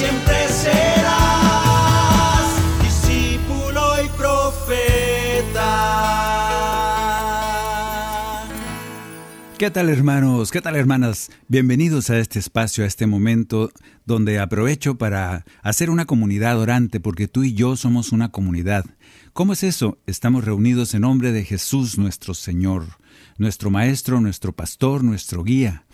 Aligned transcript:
Siempre 0.00 0.48
serás 0.48 1.92
discípulo 2.82 4.02
y 4.02 4.08
profeta. 4.16 5.66
¿Qué 9.58 9.70
tal 9.70 9.90
hermanos? 9.90 10.50
¿Qué 10.50 10.62
tal 10.62 10.76
hermanas? 10.76 11.30
Bienvenidos 11.48 12.08
a 12.08 12.18
este 12.18 12.38
espacio, 12.38 12.84
a 12.84 12.86
este 12.86 13.06
momento 13.06 13.70
donde 14.06 14.38
aprovecho 14.38 14.96
para 14.96 15.44
hacer 15.60 15.90
una 15.90 16.06
comunidad 16.06 16.58
orante 16.58 16.98
porque 16.98 17.28
tú 17.28 17.44
y 17.44 17.52
yo 17.52 17.76
somos 17.76 18.12
una 18.12 18.30
comunidad. 18.30 18.86
¿Cómo 19.34 19.52
es 19.52 19.62
eso? 19.62 19.98
Estamos 20.06 20.46
reunidos 20.46 20.94
en 20.94 21.02
nombre 21.02 21.30
de 21.30 21.44
Jesús 21.44 21.98
nuestro 21.98 22.32
Señor, 22.32 22.86
nuestro 23.36 23.70
Maestro, 23.70 24.22
nuestro 24.22 24.52
Pastor, 24.52 25.04
nuestro 25.04 25.44
Guía. 25.44 25.84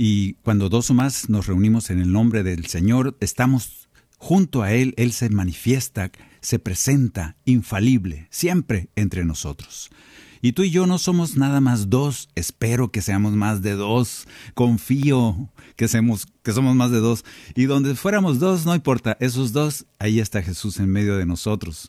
Y 0.00 0.34
cuando 0.44 0.68
dos 0.68 0.90
o 0.90 0.94
más 0.94 1.28
nos 1.28 1.48
reunimos 1.48 1.90
en 1.90 1.98
el 1.98 2.12
nombre 2.12 2.44
del 2.44 2.66
Señor, 2.66 3.16
estamos 3.18 3.88
junto 4.16 4.62
a 4.62 4.70
Él, 4.72 4.94
Él 4.96 5.10
se 5.10 5.28
manifiesta, 5.28 6.12
se 6.40 6.60
presenta 6.60 7.36
infalible, 7.44 8.28
siempre 8.30 8.90
entre 8.94 9.24
nosotros. 9.24 9.90
Y 10.40 10.52
tú 10.52 10.62
y 10.62 10.70
yo 10.70 10.86
no 10.86 10.98
somos 10.98 11.36
nada 11.36 11.60
más 11.60 11.90
dos, 11.90 12.28
espero 12.36 12.92
que 12.92 13.02
seamos 13.02 13.32
más 13.32 13.60
de 13.60 13.72
dos, 13.72 14.28
confío 14.54 15.50
que, 15.74 15.88
seamos, 15.88 16.28
que 16.44 16.52
somos 16.52 16.76
más 16.76 16.92
de 16.92 17.00
dos. 17.00 17.24
Y 17.56 17.64
donde 17.64 17.96
fuéramos 17.96 18.38
dos, 18.38 18.66
no 18.66 18.76
importa, 18.76 19.16
esos 19.18 19.52
dos, 19.52 19.84
ahí 19.98 20.20
está 20.20 20.44
Jesús 20.44 20.78
en 20.78 20.90
medio 20.90 21.16
de 21.16 21.26
nosotros. 21.26 21.88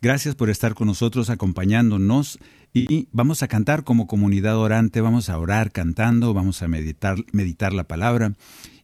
Gracias 0.00 0.36
por 0.36 0.50
estar 0.50 0.74
con 0.74 0.86
nosotros 0.86 1.30
acompañándonos 1.30 2.38
y 2.72 3.08
vamos 3.12 3.42
a 3.42 3.48
cantar 3.48 3.84
como 3.84 4.06
comunidad 4.06 4.56
orante, 4.56 5.00
vamos 5.00 5.28
a 5.28 5.38
orar 5.38 5.72
cantando, 5.72 6.32
vamos 6.34 6.62
a 6.62 6.68
meditar, 6.68 7.18
meditar 7.32 7.72
la 7.72 7.84
palabra 7.84 8.34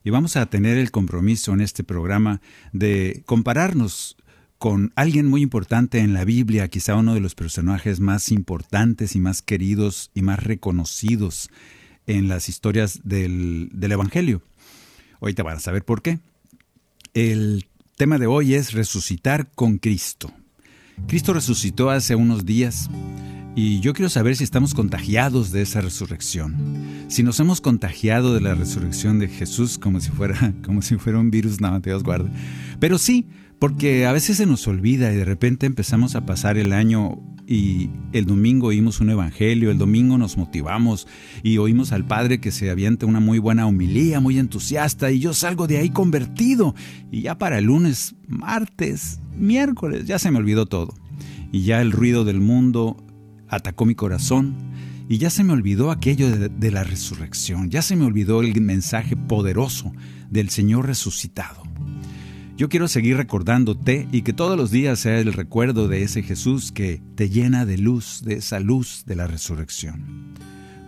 y 0.03 0.11
vamos 0.11 0.37
a 0.37 0.47
tener 0.47 0.77
el 0.77 0.91
compromiso 0.91 1.53
en 1.53 1.61
este 1.61 1.85
programa 1.85 2.41
de 2.73 3.23
compararnos 3.27 4.17
con 4.59 4.93
alguien 4.97 5.27
muy 5.27 5.43
importante 5.43 5.99
en 5.99 6.15
la 6.15 6.25
Biblia, 6.25 6.69
quizá 6.69 6.97
uno 6.97 7.15
de 7.15 7.21
los 7.21 7.35
personajes 7.35 8.01
más 8.01 8.33
importantes 8.33 9.15
y 9.15 9.21
más 9.21 9.43
queridos 9.43 10.11
y 10.15 10.23
más 10.23 10.43
reconocidos 10.43 11.51
en 12.07 12.29
las 12.29 12.49
historias 12.49 13.01
del, 13.05 13.69
del 13.73 13.93
Evangelio. 13.93 14.43
Hoy 15.21 15.35
te 15.35 15.43
van 15.43 15.59
a 15.59 15.61
saber 15.61 15.85
por 15.85 16.03
qué. 16.03 16.21
El 17.15 17.67
tema 17.97 18.19
de 18.19 18.27
hoy 18.27 18.55
es 18.55 18.73
resucitar 18.73 19.51
con 19.55 19.79
Cristo. 19.79 20.33
Cristo 21.07 21.35
resucitó 21.35 21.91
hace 21.91 22.15
unos 22.15 22.47
días 22.47 22.89
y 23.57 23.81
yo 23.81 23.95
quiero 23.95 24.11
saber 24.11 24.37
si 24.37 24.45
estamos 24.45 24.75
contagiados 24.75 25.51
de 25.51 25.63
esa 25.63 25.81
resurrección. 25.81 27.07
Si 27.09 27.23
nos 27.23 27.41
hemos 27.41 27.63
contagiado 27.63 28.35
de 28.35 28.43
la 28.43 28.55
resurrección 28.55 29.19
de 29.19 29.29
Jesús 29.29 29.79
como 29.79 29.99
si 30.01 30.11
fuera, 30.11 30.53
como 30.65 30.83
si 30.83 30.97
fuera 30.97 31.19
un 31.19 31.31
virus, 31.31 31.63
no, 31.63 31.81
Dios 31.81 32.05
guarde. 32.05 32.31
Pero 32.79 32.99
sí, 32.99 33.27
porque 33.59 34.05
a 34.05 34.13
veces 34.13 34.37
se 34.37 34.45
nos 34.45 34.69
olvida 34.69 35.11
y 35.11 35.17
de 35.17 35.25
repente 35.25 35.65
empezamos 35.65 36.17
a 36.17 36.27
pasar 36.27 36.59
el 36.59 36.75
año 36.75 37.19
y 37.47 37.89
el 38.13 38.27
domingo 38.27 38.67
oímos 38.67 39.01
un 39.01 39.09
evangelio, 39.09 39.71
el 39.71 39.79
domingo 39.79 40.19
nos 40.19 40.37
motivamos 40.37 41.09
y 41.43 41.57
oímos 41.57 41.93
al 41.93 42.05
Padre 42.05 42.41
que 42.41 42.51
se 42.51 42.69
avienta 42.69 43.07
una 43.07 43.21
muy 43.21 43.39
buena 43.39 43.67
homilía, 43.67 44.21
muy 44.21 44.39
entusiasta 44.39 45.11
y 45.11 45.21
yo 45.21 45.33
salgo 45.33 45.67
de 45.67 45.79
ahí 45.79 45.89
convertido 45.89 46.75
y 47.11 47.23
ya 47.23 47.39
para 47.39 47.57
el 47.57 47.65
lunes, 47.65 48.17
martes, 48.29 49.21
miércoles, 49.35 50.05
ya 50.05 50.19
se 50.19 50.31
me 50.31 50.37
olvidó 50.39 50.67
todo. 50.67 50.95
Y 51.53 51.63
ya 51.63 51.81
el 51.81 51.93
ruido 51.93 52.25
del 52.25 52.41
mundo 52.41 53.06
atacó 53.49 53.87
mi 53.87 53.95
corazón 53.95 54.57
y 55.09 55.19
ya 55.19 55.31
se 55.31 55.45
me 55.45 55.53
olvidó 55.53 55.91
aquello 55.91 56.31
de, 56.31 56.71
la 56.71 56.83
resurrección, 56.83 57.71
ya 57.71 57.83
se 57.83 57.97
me 57.97 58.05
olvidó 58.05 58.41
el 58.43 58.61
mensaje 58.61 59.17
poderoso 59.17 59.93
del 60.31 60.51
Señor 60.51 60.87
resucitado. 60.87 61.63
Yo 62.57 62.69
quiero 62.69 62.89
seguir 62.89 63.17
recordándote 63.17 64.09
y 64.11 64.23
que 64.23 64.33
todos 64.33 64.57
los 64.57 64.71
días 64.71 64.99
sea 64.99 65.19
el 65.19 65.33
recuerdo 65.33 65.89
de 65.89 66.03
ese 66.03 66.23
Jesús 66.23 66.73
que 66.73 67.03
te 67.15 67.29
llena 67.29 67.67
de 67.67 67.79
luz, 67.79 68.23
de 68.25 68.37
esa 68.37 68.61
luz 68.61 69.05
de 69.07 69.15
la 69.15 69.27
resurrección. 69.27 70.35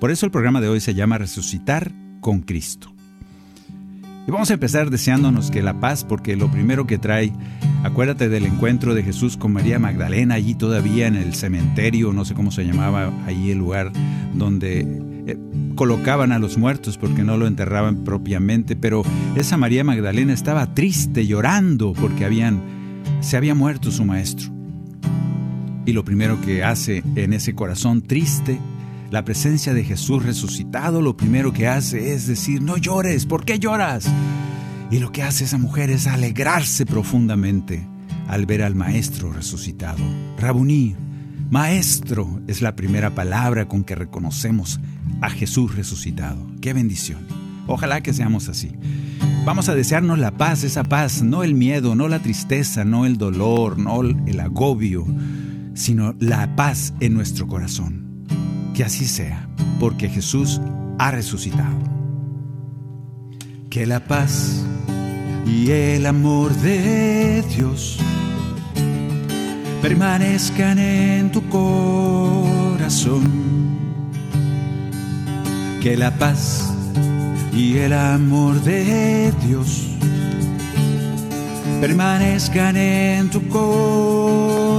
Por 0.01 0.11
eso 0.11 0.27
el 0.27 0.33
programa 0.33 0.61
de 0.61 0.69
hoy 0.69 0.81
se 0.81 0.95
llama 0.95 1.19
Resucitar 1.19 1.93
con 2.21 2.41
Cristo. 2.41 2.98
Y 4.29 4.31
vamos 4.31 4.51
a 4.51 4.55
empezar 4.55 4.91
deseándonos 4.91 5.51
que 5.51 5.63
la 5.63 5.81
paz, 5.81 6.05
porque 6.05 6.37
lo 6.37 6.51
primero 6.51 6.87
que 6.87 6.99
trae, 6.99 7.33
acuérdate 7.83 8.29
del 8.29 8.45
encuentro 8.45 8.95
de 8.95 9.03
Jesús 9.03 9.39
con 9.39 9.55
María 9.55 9.79
Magdalena, 9.79 10.35
allí 10.35 10.55
todavía 10.55 11.07
en 11.07 11.17
el 11.17 11.35
cementerio, 11.35 12.13
no 12.13 12.27
sé 12.27 12.35
cómo 12.35 12.51
se 12.51 12.67
llamaba 12.67 13.11
allí 13.27 13.53
el 13.53 13.57
lugar 13.57 13.91
donde 14.35 14.81
eh, 15.27 15.39
colocaban 15.77 16.33
a 16.33 16.39
los 16.39 16.59
muertos 16.59 16.99
porque 16.99 17.25
no 17.25 17.39
lo 17.39 17.47
enterraban 17.47 18.05
propiamente, 18.05 18.77
pero 18.77 19.03
esa 19.35 19.57
María 19.57 19.83
Magdalena 19.83 20.35
estaba 20.35 20.75
triste, 20.75 21.27
llorando 21.27 21.95
porque 21.95 22.27
habían, 22.27 22.61
se 23.21 23.39
había 23.39 23.55
muerto 23.55 23.91
su 23.91 24.05
maestro. 24.05 24.51
Y 25.87 25.95
lo 25.95 26.05
primero 26.05 26.39
que 26.43 26.65
hace 26.65 27.03
en 27.17 27.33
ese 27.33 27.55
corazón 27.55 28.03
triste, 28.03 28.61
la 29.11 29.25
presencia 29.25 29.73
de 29.73 29.85
Jesús 29.85 30.23
resucitado, 30.23 31.01
lo 31.01 31.17
primero 31.17 31.53
que 31.53 31.67
hace 31.67 32.13
es 32.13 32.27
decir, 32.27 32.63
no 32.63 32.77
llores, 32.77 33.25
¿por 33.25 33.45
qué 33.45 33.59
lloras? 33.59 34.07
Y 34.91 34.99
lo 34.99 35.13
que 35.13 35.23
hace 35.23 35.45
esa 35.45 35.59
mujer 35.59 35.91
es 35.91 36.07
alegrarse 36.07 36.85
profundamente 36.85 37.87
al 38.27 38.45
ver 38.47 38.63
al 38.63 38.75
Maestro 38.75 39.33
resucitado. 39.33 40.03
Rabuní, 40.39 40.95
Maestro 41.51 42.43
es 42.47 42.61
la 42.61 42.77
primera 42.77 43.15
palabra 43.15 43.67
con 43.67 43.85
que 43.85 43.95
reconocemos 43.95 44.81
a 45.23 45.31
Jesús 45.31 45.75
resucitado. 45.75 46.47
¡Qué 46.61 46.75
bendición! 46.75 47.27
Ojalá 47.67 48.03
que 48.03 48.13
seamos 48.13 48.49
así. 48.49 48.73
Vamos 49.47 49.71
a 49.71 49.75
desearnos 49.75 50.19
la 50.19 50.33
paz, 50.33 50.65
esa 50.65 50.85
paz, 50.85 51.23
no 51.23 51.43
el 51.43 51.55
miedo, 51.55 51.95
no 51.95 52.09
la 52.09 52.19
tristeza, 52.19 52.85
no 52.85 53.07
el 53.07 53.17
dolor, 53.17 53.79
no 53.79 54.03
el 54.03 54.41
agobio, 54.41 55.07
sino 55.73 56.15
la 56.19 56.55
paz 56.55 56.93
en 57.01 57.15
nuestro 57.15 57.47
corazón. 57.47 58.08
Que 58.79 58.85
así 58.85 59.09
sea, 59.09 59.49
porque 59.81 60.09
Jesús 60.09 60.61
ha 61.01 61.11
resucitado. 61.11 61.77
Que 63.71 63.87
la 63.87 63.99
paz 64.07 64.65
y 65.45 65.73
el 65.73 66.07
amor 66.07 66.55
de 66.55 67.43
Dios 67.57 67.99
permanezcan 69.83 70.79
en 70.79 71.33
tu 71.33 71.43
corazón. 71.49 73.25
Que 75.83 75.97
la 75.97 76.13
paz 76.13 76.73
y 77.53 77.79
el 77.79 77.93
amor 77.93 78.63
de 78.63 79.33
Dios 79.45 79.89
permanezcan 81.81 82.77
en 82.77 83.29
tu 83.29 83.49
corazón. 83.49 84.79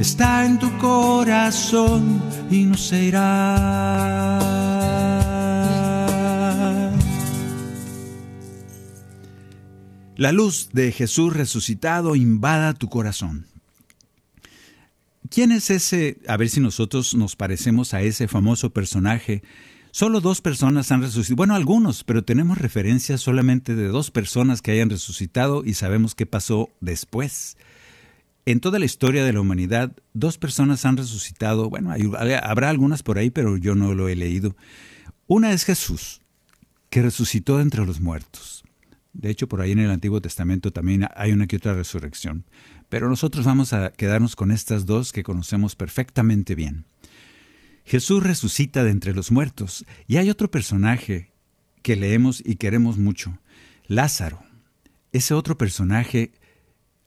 Está 0.00 0.46
en 0.46 0.58
tu 0.58 0.74
corazón 0.78 2.22
y 2.50 2.64
no 2.64 2.74
se 2.74 3.04
irá. 3.04 4.40
La 10.16 10.32
luz 10.32 10.70
de 10.72 10.92
Jesús 10.92 11.34
resucitado 11.34 12.16
invada 12.16 12.72
tu 12.72 12.88
corazón. 12.88 13.46
¿Quién 15.28 15.52
es 15.52 15.68
ese? 15.68 16.18
A 16.26 16.38
ver 16.38 16.48
si 16.48 16.60
nosotros 16.60 17.14
nos 17.14 17.36
parecemos 17.36 17.92
a 17.92 18.00
ese 18.00 18.26
famoso 18.26 18.70
personaje. 18.70 19.42
Solo 19.90 20.22
dos 20.22 20.40
personas 20.40 20.90
han 20.92 21.02
resucitado. 21.02 21.36
Bueno, 21.36 21.54
algunos, 21.54 22.04
pero 22.04 22.24
tenemos 22.24 22.56
referencias 22.56 23.20
solamente 23.20 23.74
de 23.74 23.88
dos 23.88 24.10
personas 24.10 24.62
que 24.62 24.70
hayan 24.70 24.88
resucitado 24.88 25.62
y 25.62 25.74
sabemos 25.74 26.14
qué 26.14 26.24
pasó 26.24 26.70
después. 26.80 27.58
En 28.46 28.60
toda 28.60 28.78
la 28.78 28.84
historia 28.84 29.24
de 29.24 29.32
la 29.32 29.40
humanidad, 29.40 29.92
dos 30.14 30.38
personas 30.38 30.84
han 30.84 30.96
resucitado. 30.96 31.68
Bueno, 31.68 31.94
habrá 32.42 32.70
algunas 32.70 33.02
por 33.02 33.18
ahí, 33.18 33.30
pero 33.30 33.56
yo 33.56 33.74
no 33.74 33.94
lo 33.94 34.08
he 34.08 34.16
leído. 34.16 34.56
Una 35.26 35.52
es 35.52 35.64
Jesús, 35.64 36.22
que 36.88 37.02
resucitó 37.02 37.60
entre 37.60 37.84
los 37.84 38.00
muertos. 38.00 38.64
De 39.12 39.30
hecho, 39.30 39.48
por 39.48 39.60
ahí 39.60 39.72
en 39.72 39.80
el 39.80 39.90
Antiguo 39.90 40.20
Testamento 40.20 40.72
también 40.72 41.06
hay 41.14 41.32
una 41.32 41.46
que 41.46 41.56
otra 41.56 41.74
resurrección. 41.74 42.44
Pero 42.88 43.08
nosotros 43.08 43.44
vamos 43.44 43.72
a 43.72 43.92
quedarnos 43.92 44.36
con 44.36 44.50
estas 44.50 44.86
dos 44.86 45.12
que 45.12 45.22
conocemos 45.22 45.76
perfectamente 45.76 46.54
bien. 46.54 46.86
Jesús 47.84 48.22
resucita 48.22 48.84
de 48.84 48.90
entre 48.90 49.14
los 49.14 49.30
muertos 49.30 49.84
y 50.06 50.16
hay 50.16 50.30
otro 50.30 50.50
personaje 50.50 51.32
que 51.82 51.96
leemos 51.96 52.42
y 52.44 52.56
queremos 52.56 52.98
mucho, 52.98 53.38
Lázaro. 53.86 54.42
Ese 55.12 55.34
otro 55.34 55.58
personaje 55.58 56.32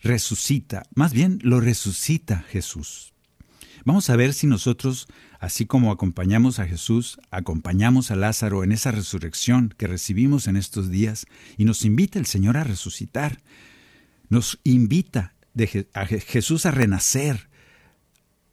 resucita, 0.03 0.83
más 0.93 1.13
bien 1.13 1.39
lo 1.41 1.59
resucita 1.59 2.45
Jesús. 2.49 3.13
Vamos 3.85 4.09
a 4.09 4.15
ver 4.15 4.33
si 4.33 4.47
nosotros 4.47 5.07
Así 5.43 5.65
como 5.65 5.91
acompañamos 5.91 6.59
a 6.59 6.65
Jesús, 6.65 7.19
acompañamos 7.29 8.11
a 8.11 8.15
Lázaro 8.15 8.63
en 8.63 8.71
esa 8.71 8.91
resurrección 8.91 9.75
que 9.77 9.87
recibimos 9.87 10.47
en 10.47 10.55
estos 10.55 10.89
días 10.89 11.25
y 11.57 11.65
nos 11.65 11.83
invita 11.83 12.17
el 12.17 12.25
Señor 12.25 12.55
a 12.55 12.63
resucitar. 12.63 13.41
Nos 14.29 14.61
invita 14.63 15.35
a 15.93 16.05
Jesús 16.05 16.65
a 16.65 16.71
renacer, 16.71 17.49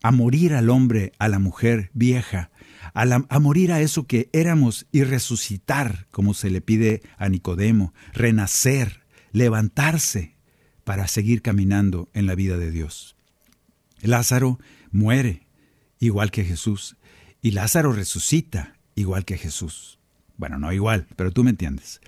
a 0.02 0.10
morir 0.10 0.52
al 0.52 0.68
hombre, 0.68 1.12
a 1.20 1.28
la 1.28 1.38
mujer 1.38 1.92
vieja, 1.94 2.50
a, 2.92 3.38
morir 3.38 3.70
a 3.70 3.80
eso 3.80 4.08
que 4.08 4.28
éramos 4.32 4.88
y 4.90 5.04
resucitar, 5.04 6.08
como 6.10 6.34
se 6.34 6.50
le 6.50 6.60
pide 6.60 7.02
a 7.18 7.28
Nicodemo, 7.28 7.94
renacer, 8.12 9.04
levantarse 9.30 10.34
para 10.90 11.06
seguir 11.06 11.40
caminando 11.40 12.08
en 12.14 12.26
la 12.26 12.34
vida 12.34 12.58
de 12.58 12.72
Dios. 12.72 13.14
Lázaro 14.02 14.58
muere, 14.90 15.46
igual 16.00 16.32
que 16.32 16.44
Jesús, 16.44 16.96
y 17.40 17.52
Lázaro 17.52 17.92
resucita 17.92 18.74
igual 18.96 19.24
que 19.24 19.38
Jesús. 19.38 20.00
Bueno, 20.36 20.58
no 20.58 20.72
igual, 20.72 21.06
pero 21.14 21.30
tú 21.30 21.44
me 21.44 21.50
entiendes. 21.50 22.00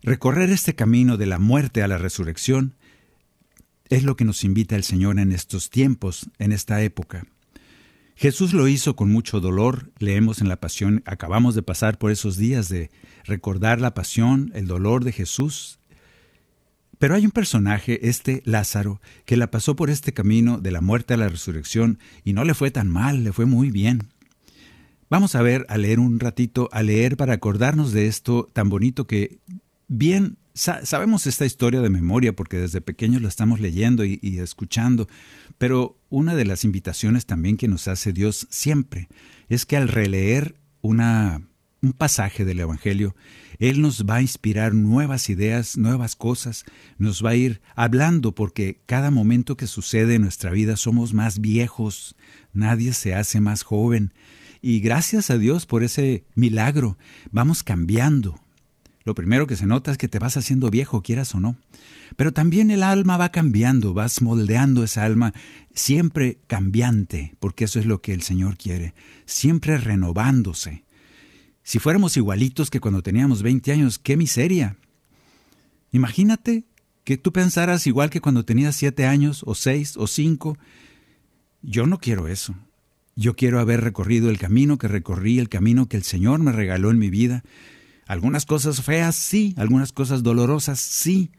Recorrer 0.00 0.48
este 0.48 0.74
camino 0.74 1.18
de 1.18 1.26
la 1.26 1.38
muerte 1.38 1.82
a 1.82 1.88
la 1.88 1.98
resurrección 1.98 2.74
es 3.90 4.02
lo 4.02 4.16
que 4.16 4.24
nos 4.24 4.44
invita 4.44 4.76
el 4.76 4.84
Señor 4.84 5.18
en 5.18 5.30
estos 5.30 5.68
tiempos, 5.68 6.30
en 6.38 6.52
esta 6.52 6.80
época. 6.80 7.26
Jesús 8.14 8.54
lo 8.54 8.66
hizo 8.66 8.96
con 8.96 9.12
mucho 9.12 9.40
dolor, 9.40 9.92
leemos 9.98 10.40
en 10.40 10.48
la 10.48 10.58
pasión, 10.58 11.02
acabamos 11.04 11.54
de 11.54 11.62
pasar 11.62 11.98
por 11.98 12.10
esos 12.10 12.38
días 12.38 12.70
de 12.70 12.90
recordar 13.24 13.78
la 13.78 13.92
pasión, 13.92 14.52
el 14.54 14.66
dolor 14.66 15.04
de 15.04 15.12
Jesús, 15.12 15.80
pero 16.98 17.14
hay 17.14 17.24
un 17.24 17.30
personaje, 17.30 18.08
este 18.08 18.42
Lázaro, 18.44 19.00
que 19.24 19.36
la 19.36 19.50
pasó 19.50 19.76
por 19.76 19.90
este 19.90 20.12
camino 20.12 20.58
de 20.58 20.70
la 20.70 20.80
muerte 20.80 21.14
a 21.14 21.16
la 21.16 21.28
resurrección 21.28 21.98
y 22.24 22.32
no 22.32 22.44
le 22.44 22.54
fue 22.54 22.70
tan 22.70 22.88
mal, 22.88 23.24
le 23.24 23.32
fue 23.32 23.46
muy 23.46 23.70
bien. 23.70 24.08
Vamos 25.08 25.34
a 25.34 25.42
ver, 25.42 25.66
a 25.68 25.78
leer 25.78 26.00
un 26.00 26.18
ratito, 26.18 26.68
a 26.72 26.82
leer 26.82 27.16
para 27.16 27.34
acordarnos 27.34 27.92
de 27.92 28.06
esto 28.06 28.50
tan 28.52 28.68
bonito 28.68 29.06
que 29.06 29.38
bien 29.88 30.38
sabemos 30.54 31.26
esta 31.26 31.44
historia 31.44 31.82
de 31.82 31.90
memoria 31.90 32.34
porque 32.34 32.56
desde 32.56 32.80
pequeños 32.80 33.20
la 33.20 33.28
estamos 33.28 33.60
leyendo 33.60 34.04
y, 34.04 34.18
y 34.22 34.38
escuchando, 34.38 35.06
pero 35.58 35.98
una 36.08 36.34
de 36.34 36.46
las 36.46 36.64
invitaciones 36.64 37.26
también 37.26 37.58
que 37.58 37.68
nos 37.68 37.88
hace 37.88 38.12
Dios 38.12 38.46
siempre 38.50 39.08
es 39.48 39.66
que 39.66 39.76
al 39.76 39.88
releer 39.88 40.56
una 40.80 41.42
un 41.82 41.92
pasaje 41.92 42.44
del 42.44 42.60
Evangelio, 42.60 43.14
Él 43.58 43.80
nos 43.80 44.04
va 44.04 44.16
a 44.16 44.22
inspirar 44.22 44.74
nuevas 44.74 45.28
ideas, 45.30 45.76
nuevas 45.76 46.16
cosas, 46.16 46.64
nos 46.98 47.24
va 47.24 47.30
a 47.30 47.36
ir 47.36 47.60
hablando 47.74 48.34
porque 48.34 48.80
cada 48.86 49.10
momento 49.10 49.56
que 49.56 49.66
sucede 49.66 50.16
en 50.16 50.22
nuestra 50.22 50.50
vida 50.50 50.76
somos 50.76 51.14
más 51.14 51.40
viejos, 51.40 52.16
nadie 52.52 52.92
se 52.92 53.14
hace 53.14 53.40
más 53.40 53.62
joven. 53.62 54.12
Y 54.62 54.80
gracias 54.80 55.30
a 55.30 55.38
Dios 55.38 55.66
por 55.66 55.84
ese 55.84 56.24
milagro, 56.34 56.98
vamos 57.30 57.62
cambiando. 57.62 58.40
Lo 59.04 59.14
primero 59.14 59.46
que 59.46 59.54
se 59.54 59.66
nota 59.66 59.92
es 59.92 59.98
que 59.98 60.08
te 60.08 60.18
vas 60.18 60.36
haciendo 60.36 60.68
viejo, 60.68 61.00
quieras 61.00 61.32
o 61.36 61.40
no. 61.40 61.56
Pero 62.16 62.32
también 62.32 62.72
el 62.72 62.82
alma 62.82 63.16
va 63.16 63.30
cambiando, 63.30 63.94
vas 63.94 64.20
moldeando 64.20 64.82
esa 64.82 65.04
alma 65.04 65.32
siempre 65.74 66.38
cambiante, 66.48 67.36
porque 67.38 67.66
eso 67.66 67.78
es 67.78 67.86
lo 67.86 68.00
que 68.00 68.14
el 68.14 68.22
Señor 68.22 68.56
quiere, 68.56 68.94
siempre 69.24 69.78
renovándose. 69.78 70.85
Si 71.66 71.80
fuéramos 71.80 72.16
igualitos 72.16 72.70
que 72.70 72.78
cuando 72.78 73.02
teníamos 73.02 73.42
20 73.42 73.72
años, 73.72 73.98
qué 73.98 74.16
miseria. 74.16 74.76
Imagínate 75.90 76.64
que 77.02 77.16
tú 77.16 77.32
pensaras 77.32 77.88
igual 77.88 78.08
que 78.08 78.20
cuando 78.20 78.44
tenías 78.44 78.76
7 78.76 79.04
años, 79.04 79.42
o 79.44 79.56
6, 79.56 79.96
o 79.96 80.06
5. 80.06 80.56
Yo 81.62 81.88
no 81.88 81.98
quiero 81.98 82.28
eso. 82.28 82.54
Yo 83.16 83.34
quiero 83.34 83.58
haber 83.58 83.80
recorrido 83.80 84.30
el 84.30 84.38
camino 84.38 84.78
que 84.78 84.86
recorrí, 84.86 85.40
el 85.40 85.48
camino 85.48 85.88
que 85.88 85.96
el 85.96 86.04
Señor 86.04 86.38
me 86.38 86.52
regaló 86.52 86.92
en 86.92 87.00
mi 87.00 87.10
vida. 87.10 87.42
Algunas 88.06 88.46
cosas 88.46 88.80
feas, 88.82 89.16
sí, 89.16 89.52
algunas 89.56 89.90
cosas 89.90 90.22
dolorosas, 90.22 90.78
sí, 90.78 91.32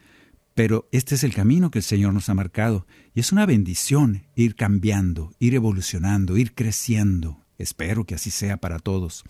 pero 0.55 0.89
este 0.91 1.15
es 1.15 1.23
el 1.23 1.33
camino 1.33 1.71
que 1.71 1.79
el 1.79 1.85
Señor 1.85 2.13
nos 2.13 2.27
ha 2.27 2.33
marcado 2.33 2.85
y 3.15 3.21
es 3.21 3.31
una 3.31 3.45
bendición 3.45 4.25
ir 4.35 4.55
cambiando, 4.55 5.31
ir 5.39 5.55
evolucionando, 5.55 6.35
ir 6.35 6.53
creciendo. 6.53 7.45
Espero 7.57 8.03
que 8.03 8.15
así 8.15 8.29
sea 8.29 8.57
para 8.57 8.79
todos. 8.79 9.23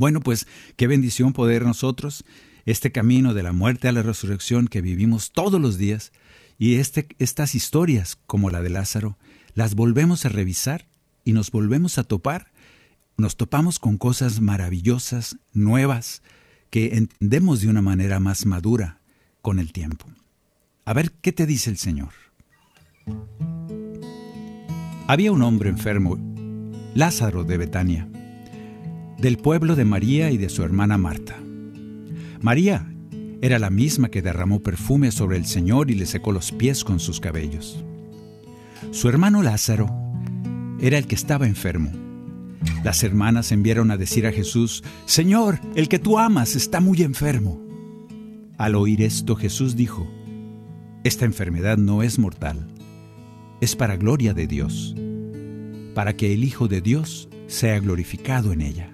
Bueno, 0.00 0.20
pues 0.20 0.46
qué 0.76 0.86
bendición 0.86 1.34
poder 1.34 1.62
nosotros, 1.66 2.24
este 2.64 2.90
camino 2.90 3.34
de 3.34 3.42
la 3.42 3.52
muerte 3.52 3.86
a 3.86 3.92
la 3.92 4.02
resurrección 4.02 4.66
que 4.66 4.80
vivimos 4.80 5.30
todos 5.30 5.60
los 5.60 5.76
días, 5.76 6.10
y 6.56 6.76
este, 6.76 7.06
estas 7.18 7.54
historias, 7.54 8.16
como 8.26 8.48
la 8.48 8.62
de 8.62 8.70
Lázaro, 8.70 9.18
las 9.52 9.74
volvemos 9.74 10.24
a 10.24 10.30
revisar 10.30 10.88
y 11.22 11.34
nos 11.34 11.50
volvemos 11.50 11.98
a 11.98 12.04
topar, 12.04 12.50
nos 13.18 13.36
topamos 13.36 13.78
con 13.78 13.98
cosas 13.98 14.40
maravillosas, 14.40 15.36
nuevas, 15.52 16.22
que 16.70 16.96
entendemos 16.96 17.60
de 17.60 17.68
una 17.68 17.82
manera 17.82 18.20
más 18.20 18.46
madura 18.46 19.02
con 19.42 19.58
el 19.58 19.70
tiempo. 19.70 20.06
A 20.86 20.94
ver, 20.94 21.12
¿qué 21.20 21.32
te 21.32 21.44
dice 21.44 21.68
el 21.68 21.76
Señor? 21.76 22.14
Había 25.06 25.30
un 25.30 25.42
hombre 25.42 25.68
enfermo, 25.68 26.18
Lázaro 26.94 27.44
de 27.44 27.58
Betania 27.58 28.08
del 29.20 29.36
pueblo 29.36 29.76
de 29.76 29.84
María 29.84 30.30
y 30.30 30.38
de 30.38 30.48
su 30.48 30.62
hermana 30.62 30.96
Marta. 30.96 31.36
María 32.40 32.90
era 33.42 33.58
la 33.58 33.68
misma 33.68 34.08
que 34.08 34.22
derramó 34.22 34.60
perfume 34.60 35.12
sobre 35.12 35.36
el 35.36 35.44
Señor 35.44 35.90
y 35.90 35.94
le 35.94 36.06
secó 36.06 36.32
los 36.32 36.52
pies 36.52 36.84
con 36.84 37.00
sus 37.00 37.20
cabellos. 37.20 37.84
Su 38.92 39.08
hermano 39.08 39.42
Lázaro 39.42 39.90
era 40.80 40.96
el 40.96 41.06
que 41.06 41.14
estaba 41.14 41.46
enfermo. 41.46 41.90
Las 42.82 43.02
hermanas 43.02 43.52
enviaron 43.52 43.90
a 43.90 43.98
decir 43.98 44.26
a 44.26 44.32
Jesús, 44.32 44.82
Señor, 45.04 45.60
el 45.74 45.88
que 45.88 45.98
tú 45.98 46.18
amas 46.18 46.56
está 46.56 46.80
muy 46.80 47.02
enfermo. 47.02 47.60
Al 48.56 48.74
oír 48.74 49.02
esto 49.02 49.36
Jesús 49.36 49.76
dijo, 49.76 50.10
Esta 51.04 51.26
enfermedad 51.26 51.76
no 51.76 52.02
es 52.02 52.18
mortal, 52.18 52.68
es 53.60 53.76
para 53.76 53.96
gloria 53.96 54.32
de 54.32 54.46
Dios, 54.46 54.94
para 55.94 56.16
que 56.16 56.32
el 56.32 56.42
Hijo 56.42 56.68
de 56.68 56.80
Dios 56.80 57.28
sea 57.46 57.78
glorificado 57.80 58.52
en 58.52 58.62
ella. 58.62 58.90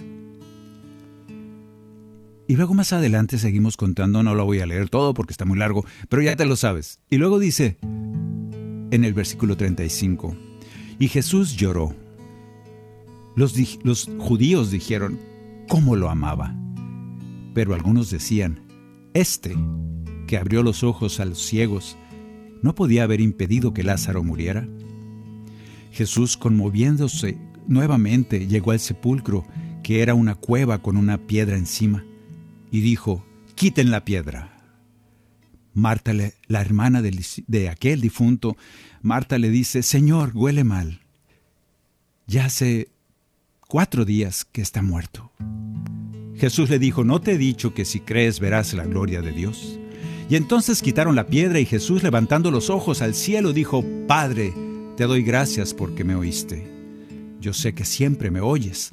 Y 2.49 2.55
luego 2.55 2.75
más 2.75 2.93
adelante 2.93 3.38
seguimos 3.38 3.76
contando, 3.76 4.23
no 4.23 4.35
lo 4.35 4.45
voy 4.45 4.61
a 4.61 4.67
leer 4.67 4.88
todo 4.88 5.15
porque 5.15 5.33
está 5.33 5.45
muy 5.45 5.59
largo, 5.59 5.85
pero 6.09 6.23
ya 6.23 6.37
te 6.37 6.47
lo 6.47 6.55
sabes. 6.55 7.00
Y 7.11 7.17
luego 7.17 7.41
dice 7.41 7.76
en 7.83 9.05
el 9.05 9.15
versículo 9.15 9.57
35, 9.57 10.37
y 11.00 11.09
Jesús 11.09 11.57
lloró. 11.57 11.95
Los, 13.35 13.55
los 13.83 14.09
judíos 14.19 14.71
dijeron, 14.71 15.19
¿cómo 15.69 15.97
lo 15.97 16.09
amaba? 16.09 16.55
Pero 17.53 17.75
algunos 17.75 18.11
decían, 18.11 18.61
este, 19.12 19.57
que 20.29 20.38
abrió 20.38 20.62
los 20.62 20.85
ojos 20.85 21.19
a 21.19 21.25
los 21.25 21.43
ciegos, 21.43 21.97
¿no 22.62 22.76
podía 22.76 23.03
haber 23.03 23.21
impedido 23.21 23.75
que 23.75 23.83
Lázaro 23.83 24.23
muriera? 24.23 24.69
Jesús, 25.91 26.37
conmoviéndose 26.37 27.38
nuevamente, 27.67 28.47
llegó 28.47 28.71
al 28.71 28.81
sepulcro, 28.81 29.45
que 29.83 30.00
era 30.00 30.15
una 30.15 30.37
cueva 30.37 30.81
con 30.81 30.97
una 30.97 31.19
piedra 31.19 31.57
encima 31.57 32.05
y 32.71 32.81
dijo, 32.81 33.25
quiten 33.55 33.91
la 33.91 34.05
piedra. 34.05 34.53
Marta, 35.75 36.13
la 36.13 36.61
hermana 36.61 37.03
de 37.03 37.69
aquel 37.69 38.01
difunto, 38.01 38.57
Marta 39.03 39.39
le 39.39 39.51
dice, 39.51 39.83
Señor, 39.83 40.33
huele 40.35 40.65
mal. 40.65 41.01
Ya 42.27 42.47
hace 42.47 42.89
cuatro 43.69 44.05
días 44.05 44.45
que 44.45 44.63
está 44.63 44.83
muerto. 44.83 45.31
Jesús 46.37 46.71
le 46.71 46.79
dijo, 46.79 47.05
¿no 47.05 47.21
te 47.21 47.33
he 47.33 47.39
dicho 47.39 47.73
que 47.73 47.85
si 47.85 48.01
crees 48.01 48.41
verás 48.41 48.75
la 48.75 48.85
gloria 48.85 49.23
de 49.23 49.33
Dios? 49.33 49.79
Y 50.29 50.37
entonces 50.37 50.83
quitaron 50.83 51.15
la 51.15 51.29
piedra 51.29 51.61
y 51.61 51.67
Jesús 51.67 52.03
levantando 52.03 52.51
los 52.51 52.69
ojos 52.69 53.01
al 53.01 53.15
cielo 53.15 53.53
dijo, 53.53 53.85
Padre, 54.07 54.53
te 54.97 55.05
doy 55.05 55.23
gracias 55.23 55.73
porque 55.73 56.05
me 56.05 56.15
oíste. 56.15 56.67
Yo 57.41 57.53
sé 57.53 57.75
que 57.75 57.85
siempre 57.85 58.31
me 58.31 58.41
oyes, 58.41 58.91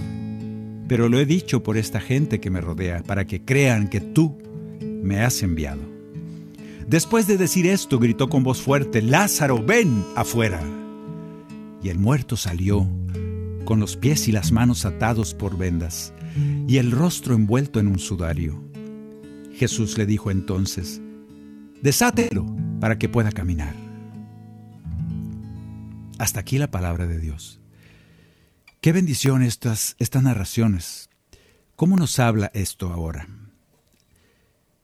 pero 0.87 1.09
lo 1.09 1.19
he 1.19 1.25
dicho 1.25 1.63
por 1.63 1.77
esta 1.77 1.99
gente 1.99 2.39
que 2.39 2.49
me 2.49 2.61
rodea, 2.61 3.03
para 3.03 3.25
que 3.25 3.43
crean 3.43 3.87
que 3.87 4.01
tú 4.01 4.37
me 4.81 5.21
has 5.21 5.41
enviado. 5.43 5.81
Después 6.87 7.27
de 7.27 7.37
decir 7.37 7.65
esto, 7.65 7.99
gritó 7.99 8.29
con 8.29 8.43
voz 8.43 8.61
fuerte, 8.61 9.01
Lázaro, 9.01 9.63
ven 9.63 10.03
afuera. 10.15 10.61
Y 11.81 11.89
el 11.89 11.97
muerto 11.97 12.35
salió, 12.35 12.87
con 13.65 13.79
los 13.79 13.95
pies 13.95 14.27
y 14.27 14.31
las 14.31 14.51
manos 14.51 14.85
atados 14.85 15.33
por 15.33 15.57
vendas, 15.57 16.13
y 16.67 16.77
el 16.77 16.91
rostro 16.91 17.35
envuelto 17.35 17.79
en 17.79 17.87
un 17.87 17.99
sudario. 17.99 18.61
Jesús 19.53 19.97
le 19.97 20.05
dijo 20.05 20.31
entonces, 20.31 21.01
desátelo 21.81 22.45
para 22.79 22.97
que 22.97 23.09
pueda 23.09 23.31
caminar. 23.31 23.75
Hasta 26.19 26.39
aquí 26.39 26.57
la 26.57 26.71
palabra 26.71 27.07
de 27.07 27.19
Dios. 27.19 27.62
Qué 28.83 28.91
bendición 28.91 29.43
estas, 29.43 29.95
estas 29.97 30.23
narraciones. 30.23 31.09
¿Cómo 31.77 31.95
nos 31.95 32.19
habla 32.19 32.51
esto 32.53 32.91
ahora? 32.91 33.29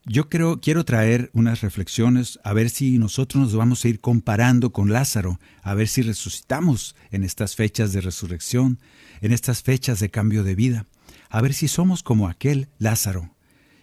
Yo 0.06 0.30
creo, 0.30 0.62
quiero 0.62 0.86
traer 0.86 1.30
unas 1.34 1.60
reflexiones 1.60 2.40
a 2.46 2.54
ver 2.54 2.70
si 2.70 2.98
nosotros 2.98 3.44
nos 3.44 3.56
vamos 3.58 3.84
a 3.84 3.90
ir 3.90 4.00
comparando 4.00 4.72
con 4.72 4.94
Lázaro, 4.94 5.38
a 5.64 5.74
ver 5.74 5.90
si 5.90 6.02
resucitamos 6.02 6.96
en 7.12 7.26
estas 7.26 7.58
fechas 7.58 7.92
de 7.92 8.00
resurrección, 8.00 8.80
en 9.20 9.34
estas 9.34 9.64
fechas 9.64 10.00
de 10.00 10.10
cambio 10.10 10.46
de 10.46 10.56
vida, 10.56 10.86
a 11.30 11.42
ver 11.42 11.54
si 11.54 11.68
somos 11.68 12.02
como 12.02 12.30
aquel 12.30 12.70
Lázaro. 12.78 13.36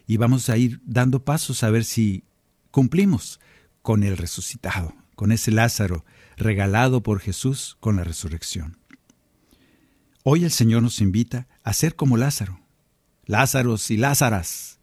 Y 0.07 0.17
vamos 0.17 0.49
a 0.49 0.57
ir 0.57 0.81
dando 0.83 1.23
pasos 1.25 1.61
a 1.61 1.69
ver 1.69 1.83
si 1.83 2.23
cumplimos 2.71 3.39
con 3.83 4.01
el 4.01 4.17
resucitado, 4.17 4.95
con 5.13 5.31
ese 5.31 5.51
Lázaro 5.51 6.05
regalado 6.37 7.03
por 7.03 7.19
Jesús 7.19 7.77
con 7.79 7.97
la 7.97 8.03
resurrección. 8.03 8.76
Hoy 10.29 10.43
el 10.43 10.51
Señor 10.51 10.83
nos 10.83 10.99
invita 10.99 11.47
a 11.63 11.71
ser 11.71 11.95
como 11.95 12.17
Lázaro. 12.17 12.59
Lázaros 13.27 13.89
y 13.91 13.95
Lázaras. 13.95 14.77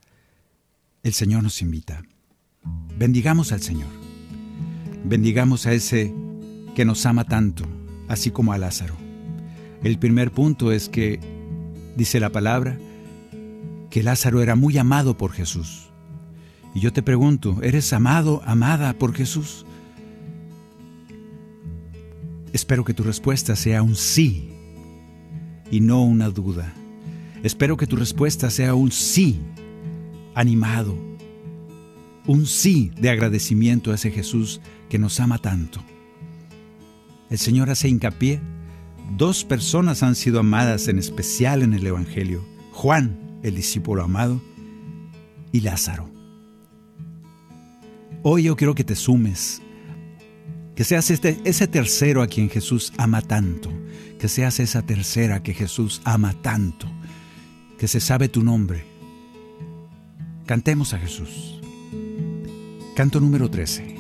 El 1.02 1.12
Señor 1.12 1.42
nos 1.42 1.60
invita. 1.60 2.02
Bendigamos 2.96 3.52
al 3.52 3.60
Señor. 3.60 3.90
Bendigamos 5.04 5.66
a 5.66 5.74
ese 5.74 6.14
que 6.74 6.86
nos 6.86 7.04
ama 7.04 7.24
tanto, 7.24 7.66
así 8.08 8.30
como 8.30 8.54
a 8.54 8.58
Lázaro. 8.58 8.96
El 9.82 9.98
primer 9.98 10.30
punto 10.30 10.72
es 10.72 10.88
que, 10.88 11.20
dice 11.94 12.20
la 12.20 12.30
palabra, 12.30 12.78
que 13.90 14.02
Lázaro 14.02 14.40
era 14.40 14.56
muy 14.56 14.78
amado 14.78 15.18
por 15.18 15.32
Jesús. 15.32 15.90
Y 16.74 16.80
yo 16.80 16.90
te 16.90 17.02
pregunto, 17.02 17.58
¿eres 17.62 17.92
amado, 17.92 18.40
amada 18.46 18.94
por 18.94 19.12
Jesús? 19.12 19.66
Espero 22.54 22.82
que 22.82 22.94
tu 22.94 23.02
respuesta 23.02 23.56
sea 23.56 23.82
un 23.82 23.94
sí 23.94 24.53
y 25.74 25.80
no 25.80 26.04
una 26.04 26.30
duda. 26.30 26.72
Espero 27.42 27.76
que 27.76 27.88
tu 27.88 27.96
respuesta 27.96 28.48
sea 28.48 28.76
un 28.76 28.92
sí 28.92 29.40
animado, 30.36 30.96
un 32.28 32.46
sí 32.46 32.92
de 32.96 33.10
agradecimiento 33.10 33.90
a 33.90 33.96
ese 33.96 34.12
Jesús 34.12 34.60
que 34.88 35.00
nos 35.00 35.18
ama 35.18 35.38
tanto. 35.38 35.82
El 37.28 37.38
Señor 37.38 37.70
hace 37.70 37.88
hincapié, 37.88 38.40
dos 39.16 39.44
personas 39.44 40.04
han 40.04 40.14
sido 40.14 40.38
amadas 40.38 40.86
en 40.86 41.00
especial 41.00 41.64
en 41.64 41.74
el 41.74 41.84
Evangelio, 41.84 42.44
Juan, 42.70 43.40
el 43.42 43.56
discípulo 43.56 44.04
amado, 44.04 44.40
y 45.50 45.58
Lázaro. 45.58 46.08
Hoy 48.22 48.44
yo 48.44 48.54
quiero 48.54 48.76
que 48.76 48.84
te 48.84 48.94
sumes, 48.94 49.60
que 50.76 50.84
seas 50.84 51.10
este, 51.10 51.36
ese 51.42 51.66
tercero 51.66 52.22
a 52.22 52.28
quien 52.28 52.48
Jesús 52.48 52.92
ama 52.96 53.22
tanto, 53.22 53.72
que 54.24 54.28
seas 54.30 54.58
esa 54.58 54.80
tercera 54.80 55.42
que 55.42 55.52
Jesús 55.52 56.00
ama 56.02 56.32
tanto, 56.40 56.86
que 57.78 57.86
se 57.86 58.00
sabe 58.00 58.30
tu 58.30 58.42
nombre. 58.42 58.86
Cantemos 60.46 60.94
a 60.94 60.98
Jesús. 60.98 61.60
Canto 62.96 63.20
número 63.20 63.50
13. 63.50 63.96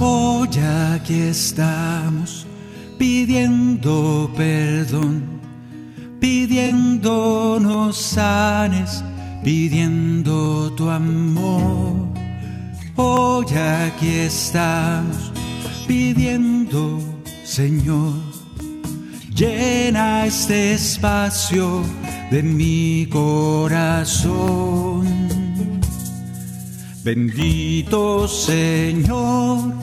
Hoy 0.00 0.48
aquí 0.94 1.20
estamos 1.20 2.46
pidiendo 2.96 4.32
perdón, 4.34 5.22
pidiéndonos 6.18 7.94
sanes, 7.94 9.04
pidiendo 9.44 10.72
tu 10.74 10.88
amor 10.88 12.15
Hoy 12.98 13.44
aquí 13.54 14.08
estamos 14.20 15.30
pidiendo, 15.86 16.98
Señor, 17.44 18.14
llena 19.34 20.24
este 20.24 20.72
espacio 20.72 21.82
de 22.30 22.42
mi 22.42 23.06
corazón. 23.12 25.04
Bendito 27.04 28.26
Señor, 28.26 29.74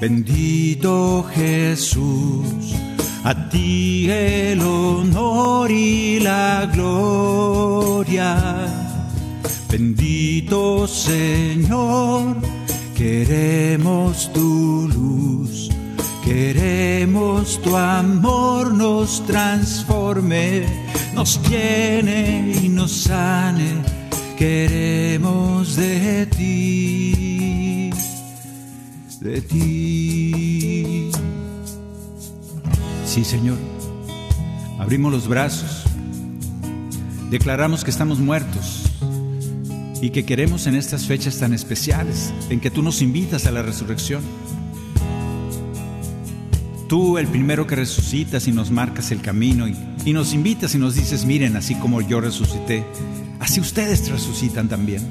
bendito 0.00 1.26
Jesús, 1.34 2.76
a 3.24 3.48
ti 3.50 4.08
el 4.08 4.60
honor 4.60 5.68
y 5.68 6.20
la 6.20 6.70
gloria 6.72 8.38
Bendito 9.72 10.86
Señor, 10.86 12.36
queremos 12.94 14.30
tu 14.34 14.86
luz, 14.86 15.70
queremos 16.22 17.58
tu 17.62 17.74
amor 17.74 18.74
nos 18.74 19.26
transforme, 19.26 20.66
nos 21.14 21.40
llene 21.48 22.52
y 22.62 22.68
nos 22.68 22.92
sane, 22.92 23.82
queremos 24.36 25.74
de 25.76 26.26
ti, 26.26 27.90
de 29.22 29.40
ti. 29.40 31.10
Sí, 33.06 33.24
Señor, 33.24 33.56
abrimos 34.78 35.10
los 35.10 35.26
brazos, 35.26 35.84
declaramos 37.30 37.84
que 37.84 37.90
estamos 37.90 38.18
muertos 38.18 38.91
y 40.02 40.10
que 40.10 40.24
queremos 40.24 40.66
en 40.66 40.74
estas 40.74 41.06
fechas 41.06 41.38
tan 41.38 41.54
especiales, 41.54 42.34
en 42.50 42.58
que 42.58 42.72
tú 42.72 42.82
nos 42.82 43.02
invitas 43.02 43.46
a 43.46 43.52
la 43.52 43.62
resurrección. 43.62 44.20
Tú, 46.88 47.18
el 47.18 47.28
primero 47.28 47.68
que 47.68 47.76
resucitas 47.76 48.48
y 48.48 48.52
nos 48.52 48.72
marcas 48.72 49.12
el 49.12 49.22
camino 49.22 49.68
y, 49.68 50.12
nos 50.12 50.34
invitas 50.34 50.74
y 50.74 50.78
nos 50.78 50.96
dices, 50.96 51.24
miren, 51.24 51.56
así 51.56 51.76
como 51.76 52.00
yo 52.00 52.20
resucité, 52.20 52.84
así 53.38 53.60
ustedes 53.60 54.10
resucitan 54.10 54.68
también. 54.68 55.02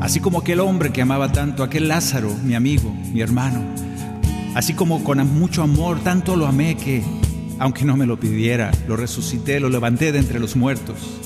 Así 0.00 0.20
como 0.20 0.38
aquel 0.38 0.60
hombre 0.60 0.92
que 0.92 1.02
amaba 1.02 1.32
tanto, 1.32 1.64
aquel 1.64 1.88
Lázaro, 1.88 2.32
mi 2.44 2.54
amigo, 2.54 2.94
mi 3.12 3.20
hermano, 3.20 3.64
así 4.54 4.74
como 4.74 5.02
con 5.02 5.18
mucho 5.34 5.64
amor, 5.64 5.98
tanto 6.04 6.36
lo 6.36 6.46
amé 6.46 6.76
que, 6.76 7.02
aunque 7.58 7.84
no 7.84 7.96
me 7.96 8.06
lo 8.06 8.20
pidiera, 8.20 8.70
lo 8.86 8.96
resucité, 8.96 9.58
lo 9.58 9.70
levanté 9.70 10.12
de 10.12 10.20
entre 10.20 10.38
los 10.38 10.54
muertos. 10.54 11.25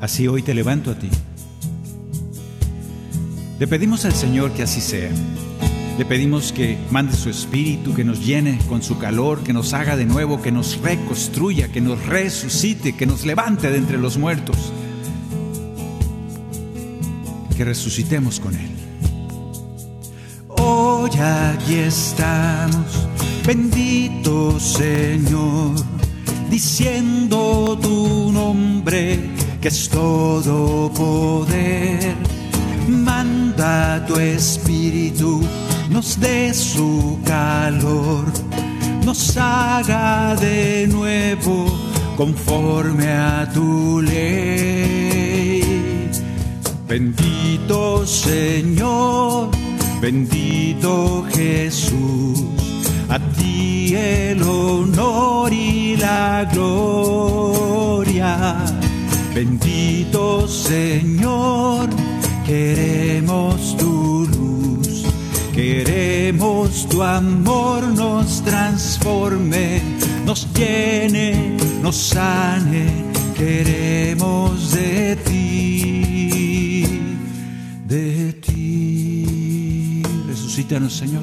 Así 0.00 0.28
hoy 0.28 0.42
te 0.42 0.54
levanto 0.54 0.90
a 0.92 0.94
ti. 0.94 1.08
Le 3.58 3.66
pedimos 3.66 4.04
al 4.04 4.14
Señor 4.14 4.52
que 4.52 4.62
así 4.62 4.80
sea. 4.80 5.10
Le 5.98 6.04
pedimos 6.04 6.52
que 6.52 6.78
mande 6.92 7.12
su 7.16 7.28
espíritu, 7.28 7.92
que 7.92 8.04
nos 8.04 8.24
llene 8.24 8.56
con 8.68 8.84
su 8.84 8.98
calor, 8.98 9.42
que 9.42 9.52
nos 9.52 9.74
haga 9.74 9.96
de 9.96 10.04
nuevo, 10.04 10.40
que 10.40 10.52
nos 10.52 10.80
reconstruya, 10.80 11.72
que 11.72 11.80
nos 11.80 12.06
resucite, 12.06 12.94
que 12.94 13.06
nos 13.06 13.26
levante 13.26 13.68
de 13.68 13.78
entre 13.78 13.98
los 13.98 14.16
muertos. 14.16 14.56
Que 17.56 17.64
resucitemos 17.64 18.38
con 18.38 18.54
Él. 18.54 18.70
Hoy 20.46 21.10
aquí 21.18 21.74
estamos, 21.74 23.08
bendito 23.44 24.60
Señor, 24.60 25.74
diciendo 26.48 27.76
tu 27.82 28.30
nombre 28.30 29.37
que 29.60 29.68
es 29.68 29.88
todo 29.88 30.90
poder. 30.92 32.14
Manda 32.88 34.04
tu 34.06 34.16
espíritu 34.18 35.42
nos 35.90 36.20
dé 36.20 36.52
su 36.54 37.18
calor, 37.24 38.24
nos 39.04 39.36
haga 39.36 40.36
de 40.36 40.86
nuevo 40.86 41.66
conforme 42.16 43.08
a 43.08 43.50
tu 43.52 44.00
ley. 44.02 45.62
Bendito 46.86 48.06
Señor, 48.06 49.50
bendito 50.00 51.26
Jesús, 51.34 52.44
a 53.08 53.18
ti 53.18 53.94
el 53.94 54.42
honor 54.42 55.52
y 55.52 55.96
la 55.96 56.48
gloria. 56.52 58.36
Bendito 59.38 60.48
Señor, 60.48 61.88
queremos 62.44 63.76
tu 63.76 64.26
luz, 64.26 65.04
queremos 65.54 66.88
tu 66.88 67.04
amor 67.04 67.86
nos 67.86 68.42
transforme, 68.42 69.80
nos 70.26 70.52
llene, 70.52 71.56
nos 71.80 71.94
sane, 71.94 72.88
queremos 73.36 74.72
de 74.72 75.14
ti, 75.24 76.84
de 77.86 78.32
ti. 78.32 80.02
Resucítanos, 80.26 80.94
Señor. 80.94 81.22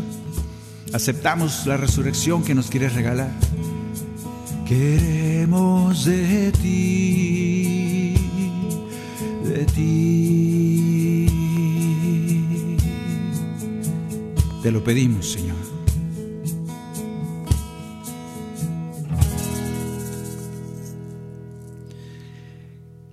Aceptamos 0.93 1.65
la 1.65 1.75
resurrección 1.75 2.45
que 2.45 2.55
nos 2.55 2.67
quieres 2.67 2.93
regalar. 2.93 3.31
Queremos 4.65 6.05
de 6.05 6.51
ti, 6.53 7.54
Te 14.61 14.71
lo 14.71 14.83
pedimos, 14.83 15.31
Señor. 15.31 15.55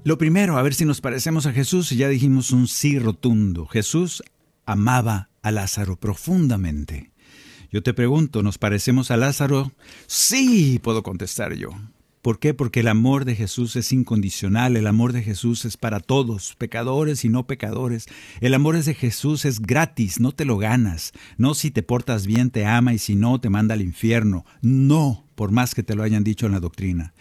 Lo 0.04 0.18
primero, 0.18 0.58
a 0.58 0.62
ver 0.62 0.74
si 0.74 0.84
nos 0.84 1.00
parecemos 1.00 1.46
a 1.46 1.52
Jesús, 1.52 1.90
ya 1.90 2.08
dijimos 2.08 2.50
un 2.50 2.66
sí 2.66 2.98
rotundo. 2.98 3.66
Jesús 3.66 4.24
amaba 4.66 5.30
a 5.42 5.52
Lázaro 5.52 5.94
profundamente. 5.96 7.12
Yo 7.70 7.84
te 7.84 7.94
pregunto, 7.94 8.42
¿nos 8.42 8.58
parecemos 8.58 9.12
a 9.12 9.16
Lázaro? 9.16 9.72
Sí, 10.08 10.80
puedo 10.82 11.04
contestar 11.04 11.54
yo. 11.54 11.70
¿Por 12.22 12.38
qué? 12.38 12.54
Porque 12.54 12.80
el 12.80 12.88
amor 12.88 13.24
de 13.24 13.34
Jesús 13.34 13.74
es 13.74 13.92
incondicional, 13.92 14.76
el 14.76 14.86
amor 14.86 15.12
de 15.12 15.24
Jesús 15.24 15.64
es 15.64 15.76
para 15.76 15.98
todos, 15.98 16.54
pecadores 16.56 17.24
y 17.24 17.28
no 17.28 17.48
pecadores. 17.48 18.06
El 18.40 18.54
amor 18.54 18.80
de 18.80 18.94
Jesús 18.94 19.44
es 19.44 19.60
gratis, 19.60 20.20
no 20.20 20.30
te 20.30 20.44
lo 20.44 20.56
ganas. 20.56 21.12
No 21.36 21.54
si 21.54 21.72
te 21.72 21.82
portas 21.82 22.28
bien 22.28 22.50
te 22.50 22.64
ama 22.64 22.94
y 22.94 22.98
si 22.98 23.16
no 23.16 23.40
te 23.40 23.50
manda 23.50 23.74
al 23.74 23.82
infierno. 23.82 24.44
No, 24.60 25.26
por 25.34 25.50
más 25.50 25.74
que 25.74 25.82
te 25.82 25.96
lo 25.96 26.04
hayan 26.04 26.22
dicho 26.22 26.46
en 26.46 26.52
la 26.52 26.60
doctrina. 26.60 27.12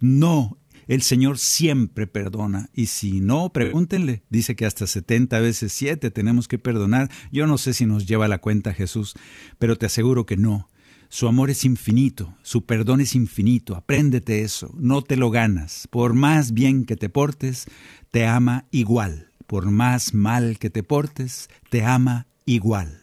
No, 0.00 0.58
el 0.88 1.02
Señor 1.02 1.38
siempre 1.38 2.08
perdona. 2.08 2.68
Y 2.74 2.86
si 2.86 3.20
no, 3.20 3.52
pregúntenle. 3.52 4.24
Dice 4.28 4.56
que 4.56 4.66
hasta 4.66 4.88
70 4.88 5.38
veces 5.38 5.72
7 5.72 6.10
tenemos 6.10 6.48
que 6.48 6.58
perdonar. 6.58 7.10
Yo 7.30 7.46
no 7.46 7.58
sé 7.58 7.74
si 7.74 7.86
nos 7.86 8.06
lleva 8.06 8.26
la 8.26 8.38
cuenta 8.38 8.74
Jesús, 8.74 9.14
pero 9.60 9.76
te 9.76 9.86
aseguro 9.86 10.26
que 10.26 10.36
no. 10.36 10.68
Su 11.10 11.26
amor 11.26 11.48
es 11.48 11.64
infinito, 11.64 12.36
su 12.42 12.66
perdón 12.66 13.00
es 13.00 13.14
infinito, 13.14 13.74
apréndete 13.74 14.42
eso, 14.42 14.70
no 14.76 15.00
te 15.00 15.16
lo 15.16 15.30
ganas. 15.30 15.88
Por 15.90 16.12
más 16.12 16.52
bien 16.52 16.84
que 16.84 16.96
te 16.96 17.08
portes, 17.08 17.66
te 18.10 18.26
ama 18.26 18.66
igual. 18.70 19.30
Por 19.46 19.70
más 19.70 20.12
mal 20.12 20.58
que 20.58 20.68
te 20.68 20.82
portes, 20.82 21.48
te 21.70 21.82
ama 21.82 22.26
igual. 22.44 23.00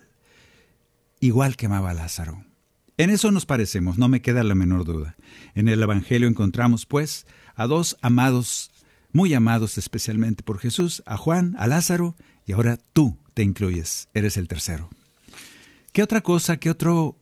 Igual 1.20 1.56
que 1.56 1.66
amaba 1.66 1.92
a 1.92 1.94
Lázaro. 1.96 2.46
En 2.98 3.10
eso 3.10 3.32
nos 3.32 3.48
parecemos, 3.48 3.98
no 3.98 4.08
me 4.08 4.22
queda 4.22 4.44
la 4.44 4.54
menor 4.54 4.86
duda. 4.86 5.16
En 5.56 5.68
el 5.68 5.82
Evangelio 5.82 6.28
encontramos, 6.28 6.86
pues, 6.86 7.26
a 7.56 7.66
dos 7.66 7.98
amados, 8.02 8.70
muy 9.12 9.34
amados 9.34 9.80
especialmente 9.80 10.44
por 10.44 10.60
Jesús, 10.60 11.02
a 11.08 11.18
Juan, 11.18 11.56
a 11.58 11.66
Lázaro, 11.66 12.16
y 12.46 12.52
ahora 12.52 12.78
tú 12.94 13.18
te 13.34 13.42
incluyes, 13.42 14.10
eres 14.14 14.38
el 14.38 14.48
tercero. 14.48 14.90
¿Qué 15.92 16.04
otra 16.04 16.22
cosa, 16.22 16.58
qué 16.58 16.70
otro 16.70 17.18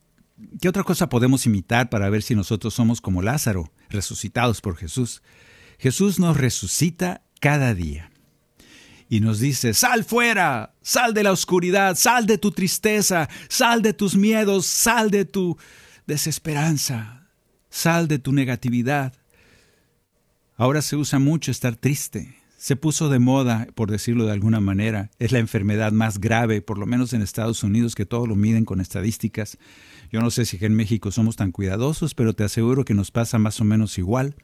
¿Qué 0.61 0.69
otra 0.69 0.83
cosa 0.83 1.09
podemos 1.09 1.45
imitar 1.45 1.89
para 1.89 2.09
ver 2.09 2.23
si 2.23 2.35
nosotros 2.35 2.73
somos 2.73 3.01
como 3.01 3.21
Lázaro, 3.21 3.71
resucitados 3.89 4.61
por 4.61 4.75
Jesús? 4.77 5.21
Jesús 5.79 6.19
nos 6.19 6.37
resucita 6.37 7.23
cada 7.39 7.73
día 7.73 8.11
y 9.09 9.19
nos 9.19 9.39
dice, 9.39 9.73
sal 9.73 10.03
fuera, 10.03 10.73
sal 10.81 11.13
de 11.13 11.23
la 11.23 11.31
oscuridad, 11.31 11.95
sal 11.95 12.25
de 12.25 12.37
tu 12.37 12.51
tristeza, 12.51 13.29
sal 13.47 13.81
de 13.81 13.93
tus 13.93 14.15
miedos, 14.15 14.65
sal 14.65 15.11
de 15.11 15.25
tu 15.25 15.57
desesperanza, 16.07 17.27
sal 17.69 18.07
de 18.07 18.19
tu 18.19 18.31
negatividad. 18.31 19.13
Ahora 20.55 20.81
se 20.81 20.95
usa 20.95 21.19
mucho 21.19 21.51
estar 21.51 21.75
triste. 21.75 22.35
Se 22.57 22.77
puso 22.77 23.09
de 23.09 23.19
moda, 23.19 23.67
por 23.75 23.91
decirlo 23.91 24.25
de 24.25 24.31
alguna 24.31 24.61
manera. 24.61 25.11
Es 25.19 25.31
la 25.33 25.39
enfermedad 25.39 25.91
más 25.91 26.19
grave, 26.19 26.61
por 26.61 26.77
lo 26.77 26.85
menos 26.85 27.11
en 27.11 27.21
Estados 27.21 27.61
Unidos, 27.61 27.93
que 27.93 28.05
todo 28.05 28.25
lo 28.25 28.35
miden 28.35 28.63
con 28.63 28.79
estadísticas. 28.79 29.57
Yo 30.13 30.21
no 30.21 30.29
sé 30.29 30.45
si 30.45 30.63
en 30.63 30.75
México 30.75 31.11
somos 31.11 31.37
tan 31.37 31.51
cuidadosos, 31.51 32.13
pero 32.13 32.33
te 32.33 32.43
aseguro 32.43 32.85
que 32.85 32.93
nos 32.93 33.09
pasa 33.09 33.39
más 33.39 33.59
o 33.59 33.63
menos 33.63 33.97
igual, 33.97 34.35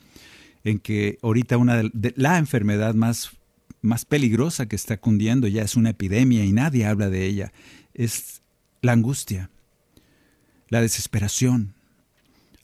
en 0.64 0.80
que 0.80 1.20
ahorita 1.22 1.58
una 1.58 1.78
de, 1.78 2.14
la 2.16 2.40
enfermedad 2.40 2.96
más, 2.96 3.38
más 3.84 4.04
peligrosa 4.04 4.66
que 4.66 4.76
está 4.76 4.98
cundiendo 4.98 5.48
ya 5.48 5.62
es 5.62 5.76
una 5.76 5.92
epidemia 5.92 6.44
y 6.44 6.54
nadie 6.54 6.88
habla 6.88 7.12
de 7.12 7.28
ella, 7.28 7.54
es 7.94 8.42
la 8.82 8.94
angustia, 8.94 9.52
la 10.70 10.82
desesperación. 10.82 11.76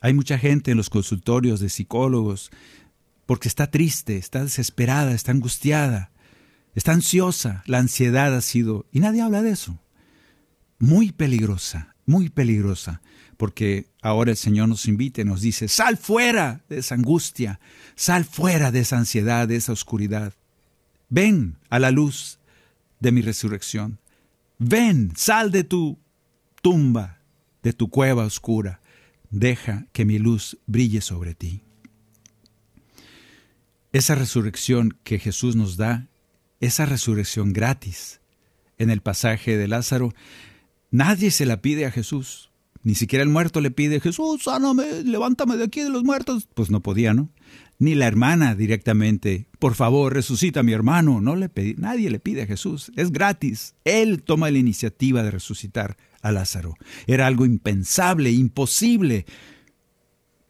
Hay 0.02 0.16
mucha 0.16 0.40
gente 0.40 0.72
en 0.72 0.78
los 0.78 0.90
consultorios 0.90 1.60
de 1.60 1.70
psicólogos 1.70 2.50
porque 3.28 3.50
está 3.50 3.70
triste, 3.70 4.18
está 4.18 4.44
desesperada, 4.44 5.12
está 5.12 5.32
angustiada, 5.32 6.10
está 6.74 6.94
ansiosa. 6.94 7.62
La 7.68 7.78
ansiedad 7.78 8.36
ha 8.36 8.42
sido, 8.42 8.88
y 8.92 9.00
nadie 9.00 9.22
habla 9.22 9.44
de 9.44 9.52
eso, 9.52 9.78
muy 10.80 11.12
peligrosa, 11.12 11.95
muy 12.06 12.30
peligrosa, 12.30 13.02
porque 13.38 13.88
ahora 14.02 14.32
el 14.32 14.38
Señor 14.38 14.70
nos 14.70 14.88
invita 14.88 15.22
y 15.22 15.26
nos 15.26 15.42
dice, 15.42 15.68
sal 15.68 15.98
fuera 15.98 16.64
de 16.70 16.80
esa 16.80 16.96
angustia, 16.96 17.60
sal 17.96 18.26
fuera 18.26 18.72
de 18.72 18.80
esa 18.80 18.98
ansiedad, 18.98 19.48
de 19.48 19.56
esa 19.56 19.74
oscuridad. 19.74 20.34
Ven 21.10 21.58
a 21.70 21.80
la 21.80 21.92
luz 21.92 22.40
de 23.00 23.12
mi 23.12 23.22
resurrección. 23.22 24.00
Ven, 24.58 25.12
sal 25.16 25.52
de 25.52 25.64
tu 25.64 26.00
tumba, 26.62 27.20
de 27.62 27.74
tu 27.74 27.90
cueva 27.90 28.26
oscura. 28.26 28.80
Deja 29.30 29.88
que 29.92 30.06
mi 30.06 30.18
luz 30.18 30.58
brille 30.66 31.02
sobre 31.02 31.36
ti. 31.36 31.62
Esa 33.92 34.16
resurrección 34.16 34.98
que 35.04 35.20
Jesús 35.20 35.56
nos 35.56 35.78
da, 35.78 36.08
esa 36.60 36.86
resurrección 36.86 37.54
gratis, 37.54 38.20
en 38.78 38.90
el 38.90 39.02
pasaje 39.02 39.58
de 39.58 39.68
Lázaro, 39.68 40.14
nadie 40.96 41.32
se 41.32 41.46
la 41.46 41.62
pide 41.62 41.86
a 41.86 41.92
Jesús. 41.92 42.52
Ni 42.84 42.94
siquiera 42.94 43.24
el 43.24 43.30
muerto 43.30 43.62
le 43.62 43.72
pide, 43.72 44.00
Jesús, 44.00 44.44
sáname, 44.44 45.04
levántame 45.04 45.58
de 45.58 45.64
aquí 45.64 45.82
de 45.82 45.90
los 45.90 46.04
muertos. 46.04 46.48
Pues 46.54 46.70
no 46.70 46.82
podía, 46.82 47.16
¿no? 47.16 47.32
Ni 47.80 47.96
la 47.96 48.06
hermana 48.06 48.56
directamente, 48.56 49.48
por 49.60 49.74
favor, 49.74 50.14
resucita 50.14 50.60
a 50.60 50.64
mi 50.64 50.72
hermano. 50.72 51.20
No 51.20 51.36
le 51.36 51.50
pedí, 51.50 51.74
nadie 51.78 52.12
le 52.12 52.20
pide 52.20 52.44
a 52.44 52.48
Jesús, 52.48 52.92
es 52.96 53.12
gratis. 53.12 53.74
Él 53.84 54.22
toma 54.24 54.52
la 54.52 54.60
iniciativa 54.60 55.24
de 55.24 55.32
resucitar 55.32 55.98
a 56.22 56.32
Lázaro. 56.32 56.76
Era 57.08 57.28
algo 57.28 57.46
impensable, 57.46 58.32
imposible. 58.32 59.26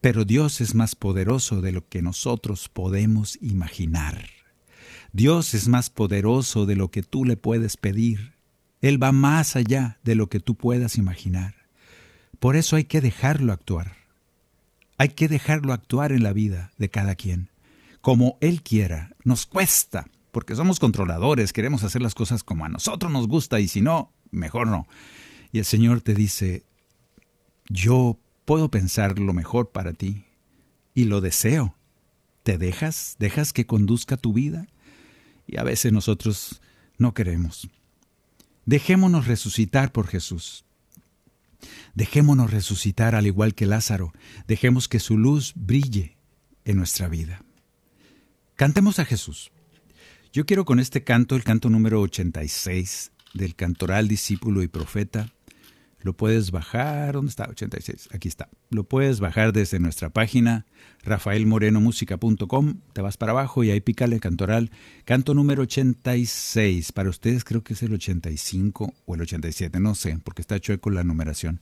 Pero 0.02 0.26
Dios 0.26 0.62
es 0.62 0.76
más 0.76 0.94
poderoso 0.94 1.62
de 1.62 1.72
lo 1.72 1.88
que 1.88 2.02
nosotros 2.02 2.70
podemos 2.70 3.40
imaginar. 3.42 4.28
Dios 5.14 5.54
es 5.54 5.70
más 5.70 5.90
poderoso 5.90 6.66
de 6.66 6.76
lo 6.76 6.92
que 6.92 7.02
tú 7.02 7.24
le 7.26 7.38
puedes 7.38 7.78
pedir. 7.78 8.35
Él 8.86 9.02
va 9.02 9.12
más 9.12 9.56
allá 9.56 9.98
de 10.04 10.14
lo 10.14 10.30
que 10.30 10.40
tú 10.40 10.54
puedas 10.54 11.00
imaginar. 11.00 11.56
Por 12.40 12.56
eso 12.56 12.76
hay 12.76 12.84
que 12.84 13.02
dejarlo 13.02 13.52
actuar. 13.52 13.94
Hay 15.00 15.10
que 15.10 15.28
dejarlo 15.28 15.74
actuar 15.74 16.12
en 16.12 16.22
la 16.22 16.34
vida 16.34 16.72
de 16.78 16.92
cada 16.92 17.16
quien. 17.16 17.50
Como 18.02 18.38
Él 18.42 18.62
quiera. 18.62 19.16
Nos 19.24 19.48
cuesta, 19.48 20.06
porque 20.32 20.56
somos 20.56 20.80
controladores, 20.80 21.52
queremos 21.52 21.84
hacer 21.84 22.04
las 22.04 22.14
cosas 22.14 22.44
como 22.44 22.64
a 22.64 22.70
nosotros 22.70 23.12
nos 23.12 23.28
gusta 23.28 23.60
y 23.60 23.68
si 23.68 23.82
no, 23.82 24.12
mejor 24.30 24.68
no. 24.68 24.88
Y 25.52 25.58
el 25.58 25.66
Señor 25.66 26.02
te 26.02 26.14
dice, 26.14 26.64
yo 27.68 28.20
puedo 28.46 28.70
pensar 28.70 29.18
lo 29.18 29.34
mejor 29.34 29.72
para 29.72 29.94
ti 29.94 30.26
y 30.94 31.06
lo 31.06 31.22
deseo. 31.22 31.74
¿Te 32.44 32.60
dejas? 32.60 33.16
¿Dejas 33.18 33.52
que 33.52 33.66
conduzca 33.66 34.16
tu 34.16 34.32
vida? 34.32 34.68
Y 35.48 35.58
a 35.58 35.64
veces 35.64 35.92
nosotros 35.92 36.62
no 37.00 37.16
queremos. 37.16 37.68
Dejémonos 38.66 39.28
resucitar 39.28 39.92
por 39.92 40.08
Jesús. 40.08 40.66
Dejémonos 41.94 42.52
resucitar 42.52 43.16
al 43.16 43.28
igual 43.28 43.56
que 43.56 43.66
Lázaro. 43.66 44.14
Dejemos 44.48 44.88
que 44.88 45.00
su 45.00 45.18
luz 45.18 45.54
brille 45.56 46.18
en 46.66 46.78
nuestra 46.78 47.08
vida. 47.08 47.44
Cantemos 48.56 49.00
a 49.00 49.06
Jesús. 49.06 49.52
Yo 50.34 50.46
quiero 50.46 50.66
con 50.66 50.80
este 50.80 51.04
canto, 51.04 51.36
el 51.36 51.44
canto 51.44 51.70
número 51.70 52.02
86 52.02 53.12
del 53.34 53.56
cantoral 53.56 54.08
discípulo 54.08 54.64
y 54.64 54.68
profeta, 54.68 55.32
Lo 56.06 56.14
puedes 56.14 56.52
bajar, 56.52 57.16
¿dónde 57.16 57.32
está? 57.32 57.48
86, 57.50 58.10
aquí 58.14 58.28
está. 58.28 58.48
Lo 58.70 58.84
puedes 58.84 59.20
bajar 59.20 59.54
desde 59.54 59.80
nuestra 59.80 60.12
página 60.12 60.68
rafaelmorenomusica.com, 61.04 62.76
te 62.94 63.02
vas 63.02 63.18
para 63.18 63.32
abajo 63.32 63.64
y 63.64 63.72
ahí 63.72 63.82
pícale 63.82 64.20
cantoral, 64.20 64.70
canto 65.04 65.34
número 65.34 65.64
86. 65.64 66.92
Para 66.92 67.10
ustedes 67.10 67.44
creo 67.44 67.64
que 67.64 67.74
es 67.74 67.82
el 67.82 67.92
85 67.92 68.94
o 69.04 69.16
el 69.16 69.22
87, 69.22 69.80
no 69.80 69.96
sé, 69.96 70.20
porque 70.24 70.44
está 70.44 70.60
chueco 70.60 70.92
la 70.92 71.04
numeración. 71.04 71.60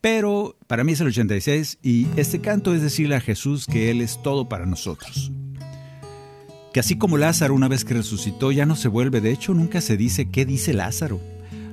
Pero 0.00 0.58
para 0.66 0.82
mí 0.82 0.90
es 0.90 1.00
el 1.00 1.06
86 1.06 1.78
y 1.80 2.08
este 2.16 2.40
canto 2.40 2.74
es 2.74 2.82
decirle 2.82 3.14
a 3.14 3.20
Jesús 3.20 3.66
que 3.66 3.92
Él 3.92 4.00
es 4.00 4.20
todo 4.20 4.48
para 4.48 4.66
nosotros. 4.66 5.30
Que 6.72 6.80
así 6.80 6.98
como 6.98 7.18
Lázaro 7.18 7.54
una 7.54 7.68
vez 7.68 7.84
que 7.84 7.94
resucitó 7.94 8.50
ya 8.50 8.66
no 8.66 8.74
se 8.74 8.88
vuelve, 8.88 9.20
de 9.20 9.30
hecho 9.30 9.54
nunca 9.54 9.80
se 9.80 9.96
dice 9.96 10.28
qué 10.28 10.44
dice 10.44 10.74
Lázaro. 10.74 11.20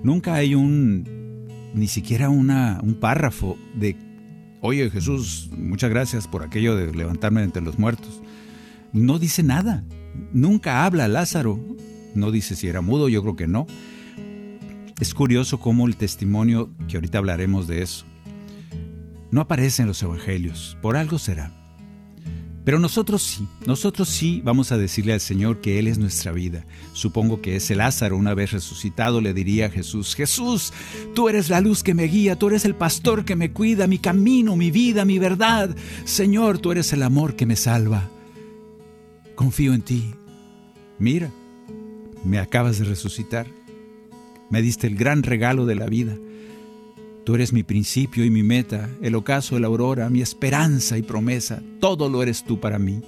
Nunca 0.03 0.35
hay 0.35 0.53
un 0.53 1.22
ni 1.73 1.87
siquiera 1.87 2.29
una, 2.29 2.79
un 2.81 2.95
párrafo 2.95 3.57
de, 3.75 3.95
oye 4.61 4.89
Jesús, 4.89 5.49
muchas 5.57 5.89
gracias 5.89 6.27
por 6.27 6.43
aquello 6.43 6.75
de 6.75 6.93
levantarme 6.93 7.43
entre 7.43 7.61
los 7.61 7.79
muertos. 7.79 8.21
No 8.91 9.19
dice 9.19 9.43
nada, 9.43 9.83
nunca 10.31 10.85
habla 10.85 11.07
Lázaro, 11.07 11.59
no 12.15 12.31
dice 12.31 12.55
si 12.55 12.67
era 12.67 12.81
mudo, 12.81 13.09
yo 13.09 13.21
creo 13.21 13.35
que 13.35 13.47
no. 13.47 13.65
Es 14.99 15.13
curioso 15.13 15.59
cómo 15.59 15.87
el 15.87 15.97
testimonio, 15.97 16.69
que 16.87 16.97
ahorita 16.97 17.17
hablaremos 17.17 17.67
de 17.67 17.81
eso, 17.81 18.05
no 19.31 19.41
aparece 19.41 19.81
en 19.81 19.87
los 19.87 20.01
evangelios, 20.03 20.77
por 20.81 20.95
algo 20.95 21.17
será. 21.17 21.62
Pero 22.63 22.79
nosotros 22.79 23.21
sí, 23.21 23.47
nosotros 23.65 24.07
sí 24.07 24.41
vamos 24.43 24.71
a 24.71 24.77
decirle 24.77 25.13
al 25.13 25.19
Señor 25.19 25.59
que 25.59 25.79
Él 25.79 25.87
es 25.87 25.97
nuestra 25.97 26.31
vida. 26.31 26.65
Supongo 26.93 27.41
que 27.41 27.57
ese 27.57 27.75
Lázaro, 27.75 28.15
una 28.15 28.33
vez 28.33 28.51
resucitado, 28.51 29.19
le 29.19 29.33
diría 29.33 29.65
a 29.65 29.69
Jesús, 29.69 30.15
Jesús, 30.15 30.71
tú 31.13 31.27
eres 31.27 31.49
la 31.49 31.59
luz 31.59 31.83
que 31.83 31.93
me 31.93 32.03
guía, 32.03 32.37
tú 32.37 32.47
eres 32.47 32.63
el 32.63 32.75
pastor 32.75 33.25
que 33.25 33.35
me 33.35 33.51
cuida, 33.51 33.85
mi 33.85 33.97
camino, 33.97 34.55
mi 34.55 34.71
vida, 34.71 35.03
mi 35.03 35.19
verdad. 35.19 35.75
Señor, 36.05 36.59
tú 36.59 36.71
eres 36.71 36.93
el 36.93 37.03
amor 37.03 37.35
que 37.35 37.45
me 37.45 37.57
salva. 37.57 38.09
Confío 39.35 39.73
en 39.73 39.81
ti. 39.81 40.13
Mira, 40.99 41.31
me 42.23 42.39
acabas 42.39 42.79
de 42.79 42.85
resucitar. 42.85 43.47
Me 44.49 44.61
diste 44.61 44.87
el 44.87 44.95
gran 44.95 45.23
regalo 45.23 45.65
de 45.65 45.75
la 45.75 45.87
vida. 45.87 46.15
Tú 47.23 47.35
eres 47.35 47.53
mi 47.53 47.63
principio 47.63 48.25
y 48.25 48.29
mi 48.29 48.43
meta, 48.43 48.89
el 49.01 49.15
ocaso 49.15 49.57
la 49.57 49.67
aurora, 49.67 50.09
mi 50.09 50.21
esperanza 50.21 50.97
y 50.97 51.03
promesa. 51.03 51.63
Todo 51.79 52.09
lo 52.09 52.21
eres 52.21 52.43
tú 52.43 52.59
para 52.59 52.79
mí. 52.79 53.01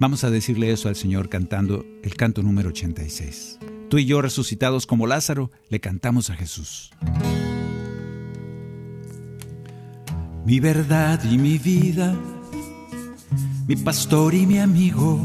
Vamos 0.00 0.24
a 0.24 0.30
decirle 0.30 0.72
eso 0.72 0.88
al 0.88 0.96
Señor 0.96 1.28
cantando 1.28 1.86
el 2.02 2.16
canto 2.16 2.42
número 2.42 2.70
86. 2.70 3.60
Tú 3.88 3.98
y 3.98 4.06
yo 4.06 4.20
resucitados 4.22 4.86
como 4.86 5.06
Lázaro, 5.06 5.52
le 5.68 5.78
cantamos 5.78 6.30
a 6.30 6.34
Jesús. 6.34 6.90
Mi 10.44 10.58
verdad 10.58 11.22
y 11.30 11.38
mi 11.38 11.58
vida, 11.58 12.16
mi 13.68 13.76
pastor 13.76 14.34
y 14.34 14.46
mi 14.46 14.58
amigo, 14.58 15.20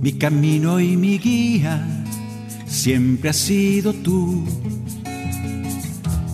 mi 0.00 0.14
camino 0.14 0.80
y 0.80 0.96
mi 0.96 1.18
guía, 1.18 2.04
siempre 2.66 3.30
has 3.30 3.36
sido 3.36 3.92
tú 3.92 4.44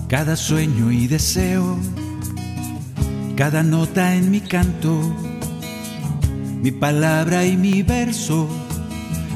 cada 0.09 0.37
sueño 0.37 0.90
y 0.90 1.07
deseo, 1.07 1.77
cada 3.37 3.62
nota 3.62 4.14
en 4.14 4.31
mi 4.31 4.40
canto, 4.40 5.03
mi 6.62 6.71
palabra 6.71 7.44
y 7.44 7.59
mi 7.59 7.83
verso, 7.83 8.49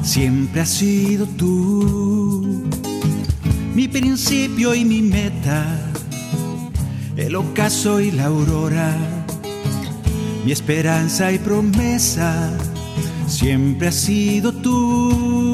siempre 0.01 0.61
has 0.61 0.69
sido 0.69 1.27
tú. 1.27 2.63
Mi 3.75 3.87
principio 3.87 4.73
y 4.73 4.83
mi 4.83 5.03
meta, 5.03 5.63
el 7.17 7.35
ocaso 7.35 7.99
y 7.99 8.11
la 8.11 8.25
aurora, 8.25 8.95
mi 10.43 10.51
esperanza 10.51 11.31
y 11.31 11.37
promesa, 11.37 12.51
siempre 13.27 13.89
has 13.89 13.95
sido 13.95 14.51
tú. 14.51 15.52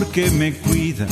Que 0.00 0.30
me 0.30 0.54
cuida, 0.54 1.06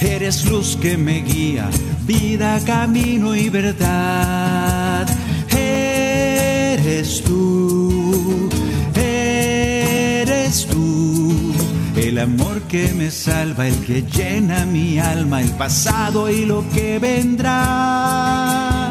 eres 0.00 0.44
luz 0.46 0.76
que 0.80 0.96
me 0.96 1.22
guía, 1.22 1.68
vida, 2.06 2.58
camino 2.64 3.34
y 3.34 3.48
verdad. 3.50 5.06
Eres 5.50 7.22
tú, 7.22 8.48
eres 8.94 10.66
tú, 10.66 11.52
el 11.96 12.18
amor 12.18 12.62
que 12.62 12.92
me 12.94 13.10
salva, 13.10 13.68
el 13.68 13.76
que 13.84 14.02
llena 14.02 14.64
mi 14.64 14.98
alma, 14.98 15.42
el 15.42 15.50
pasado 15.50 16.30
y 16.30 16.46
lo 16.46 16.68
que 16.70 16.98
vendrá. 16.98 18.90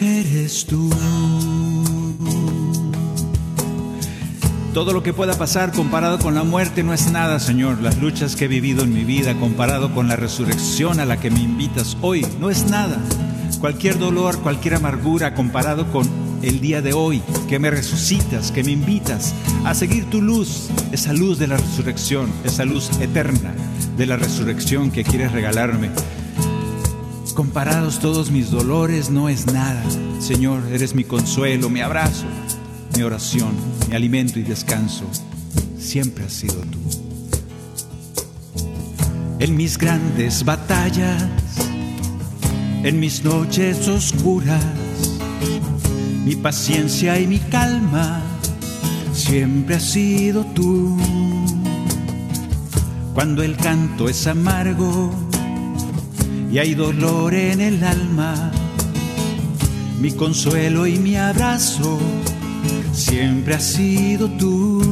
Eres 0.00 0.66
tú. 0.66 0.90
Todo 4.74 4.92
lo 4.92 5.02
que 5.02 5.12
pueda 5.12 5.34
pasar 5.34 5.72
comparado 5.72 6.20
con 6.20 6.36
la 6.36 6.44
muerte 6.44 6.84
no 6.84 6.94
es 6.94 7.10
nada, 7.10 7.40
Señor. 7.40 7.82
Las 7.82 7.98
luchas 7.98 8.36
que 8.36 8.44
he 8.44 8.48
vivido 8.48 8.84
en 8.84 8.94
mi 8.94 9.02
vida 9.02 9.34
comparado 9.34 9.92
con 9.92 10.06
la 10.06 10.14
resurrección 10.14 11.00
a 11.00 11.04
la 11.04 11.18
que 11.18 11.28
me 11.28 11.40
invitas 11.40 11.96
hoy 12.02 12.24
no 12.38 12.50
es 12.50 12.70
nada. 12.70 12.96
Cualquier 13.58 13.98
dolor, 13.98 14.38
cualquier 14.38 14.76
amargura 14.76 15.34
comparado 15.34 15.90
con 15.90 16.08
el 16.42 16.60
día 16.60 16.82
de 16.82 16.92
hoy, 16.92 17.20
que 17.48 17.58
me 17.58 17.68
resucitas, 17.68 18.52
que 18.52 18.62
me 18.62 18.70
invitas 18.70 19.34
a 19.64 19.74
seguir 19.74 20.08
tu 20.08 20.22
luz, 20.22 20.68
esa 20.92 21.12
luz 21.12 21.40
de 21.40 21.48
la 21.48 21.56
resurrección, 21.56 22.30
esa 22.44 22.64
luz 22.64 22.90
eterna 23.00 23.52
de 23.96 24.06
la 24.06 24.16
resurrección 24.16 24.92
que 24.92 25.02
quieres 25.02 25.32
regalarme. 25.32 25.90
Comparados 27.34 27.98
todos 27.98 28.30
mis 28.30 28.52
dolores 28.52 29.10
no 29.10 29.28
es 29.28 29.46
nada. 29.46 29.82
Señor, 30.20 30.62
eres 30.72 30.94
mi 30.94 31.02
consuelo, 31.02 31.68
mi 31.70 31.80
abrazo, 31.80 32.24
mi 32.96 33.02
oración, 33.02 33.52
mi 33.88 33.96
alimento 33.96 34.38
y 34.38 34.42
descanso, 34.42 35.04
siempre 35.78 36.24
has 36.24 36.32
sido 36.32 36.56
tú. 36.56 36.78
En 39.38 39.56
mis 39.56 39.78
grandes 39.78 40.44
batallas, 40.44 41.24
en 42.82 43.00
mis 43.00 43.24
noches 43.24 43.88
oscuras, 43.88 44.64
mi 46.24 46.36
paciencia 46.36 47.18
y 47.18 47.26
mi 47.26 47.38
calma, 47.38 48.22
siempre 49.12 49.76
has 49.76 49.84
sido 49.84 50.44
tú. 50.46 50.98
Cuando 53.14 53.42
el 53.42 53.56
canto 53.56 54.08
es 54.08 54.26
amargo 54.26 55.10
y 56.52 56.58
hay 56.58 56.74
dolor 56.74 57.34
en 57.34 57.60
el 57.60 57.82
alma, 57.84 58.50
mi 60.00 60.12
consuelo 60.12 60.86
y 60.86 60.98
mi 60.98 61.16
abrazo 61.16 61.98
siempre 62.92 63.54
has 63.54 63.64
sido 63.64 64.28
tú. 64.30 64.82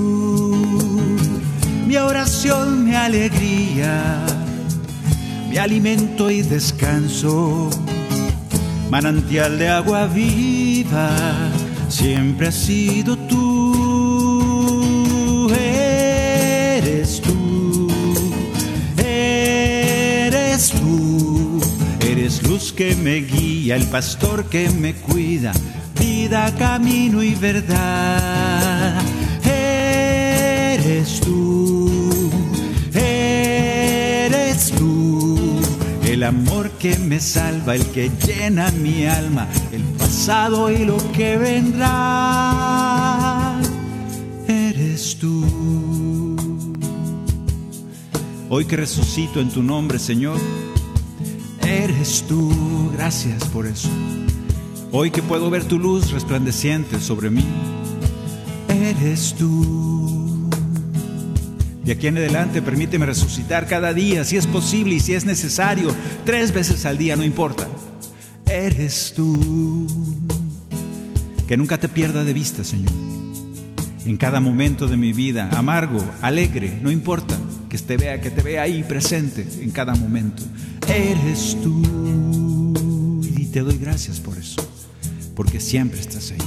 Mi 1.86 1.96
oración, 1.96 2.84
mi 2.84 2.94
alegría, 2.94 4.24
mi 5.48 5.56
alimento 5.56 6.30
y 6.30 6.42
descanso, 6.42 7.70
manantial 8.90 9.58
de 9.58 9.68
agua 9.68 10.06
viva, 10.06 11.10
siempre 11.88 12.48
has 12.48 12.54
sido 12.54 13.16
tú. 13.16 13.48
Eres 15.58 17.22
tú, 17.22 17.88
eres 18.98 20.70
tú, 20.70 21.60
eres 22.00 22.42
luz 22.42 22.72
que 22.72 22.94
me 22.96 23.16
guía, 23.16 23.76
el 23.76 23.86
pastor 23.86 24.44
que 24.50 24.68
me 24.70 24.94
cuida 24.94 25.52
camino 26.58 27.22
y 27.22 27.34
verdad. 27.34 29.00
Eres 29.44 31.20
tú, 31.20 32.30
eres 32.94 34.72
tú, 34.72 35.60
el 36.04 36.22
amor 36.24 36.70
que 36.72 36.98
me 36.98 37.20
salva, 37.20 37.74
el 37.76 37.86
que 37.86 38.10
llena 38.26 38.70
mi 38.72 39.06
alma, 39.06 39.46
el 39.72 39.82
pasado 39.98 40.70
y 40.70 40.84
lo 40.84 40.98
que 41.12 41.36
vendrá. 41.36 41.94
Eres 44.48 45.16
tú. 45.18 46.36
Hoy 48.50 48.64
que 48.64 48.76
resucito 48.76 49.40
en 49.40 49.50
tu 49.50 49.62
nombre, 49.62 49.98
Señor, 49.98 50.38
eres 51.62 52.24
tú. 52.26 52.90
Gracias 52.94 53.44
por 53.44 53.66
eso. 53.66 53.90
Hoy 54.90 55.10
que 55.10 55.22
puedo 55.22 55.50
ver 55.50 55.64
tu 55.64 55.78
luz 55.78 56.10
resplandeciente 56.12 56.98
sobre 57.00 57.28
mí, 57.30 57.44
eres 58.68 59.34
tú. 59.34 60.48
De 61.84 61.92
aquí 61.92 62.06
en 62.06 62.16
adelante 62.18 62.62
permíteme 62.62 63.06
resucitar 63.06 63.66
cada 63.66 63.92
día, 63.92 64.24
si 64.24 64.36
es 64.36 64.46
posible 64.46 64.94
y 64.94 65.00
si 65.00 65.14
es 65.14 65.24
necesario, 65.24 65.94
tres 66.24 66.52
veces 66.52 66.86
al 66.86 66.96
día, 66.98 67.16
no 67.16 67.24
importa. 67.24 67.68
Eres 68.46 69.12
tú. 69.14 69.86
Que 71.46 71.56
nunca 71.56 71.78
te 71.78 71.88
pierda 71.88 72.24
de 72.24 72.32
vista, 72.32 72.64
Señor. 72.64 72.92
en 74.04 74.16
cada 74.16 74.40
momento 74.40 74.86
de 74.86 74.96
mi 74.96 75.12
vida, 75.12 75.50
amargo, 75.52 76.02
alegre, 76.22 76.78
no 76.82 76.90
importa, 76.90 77.38
que 77.68 77.78
te 77.78 77.96
vea, 77.96 78.20
que 78.20 78.30
te 78.30 78.42
vea 78.42 78.62
ahí 78.62 78.82
presente 78.82 79.46
en 79.60 79.70
cada 79.70 79.94
momento. 79.94 80.42
Eres 80.88 81.56
tú 81.62 82.72
y 83.22 83.46
te 83.46 83.60
doy 83.60 83.76
gracias 83.76 84.20
por 84.20 84.38
eso, 84.38 84.66
porque 85.38 85.60
siempre 85.60 86.00
estás 86.00 86.32
ahí. 86.32 86.38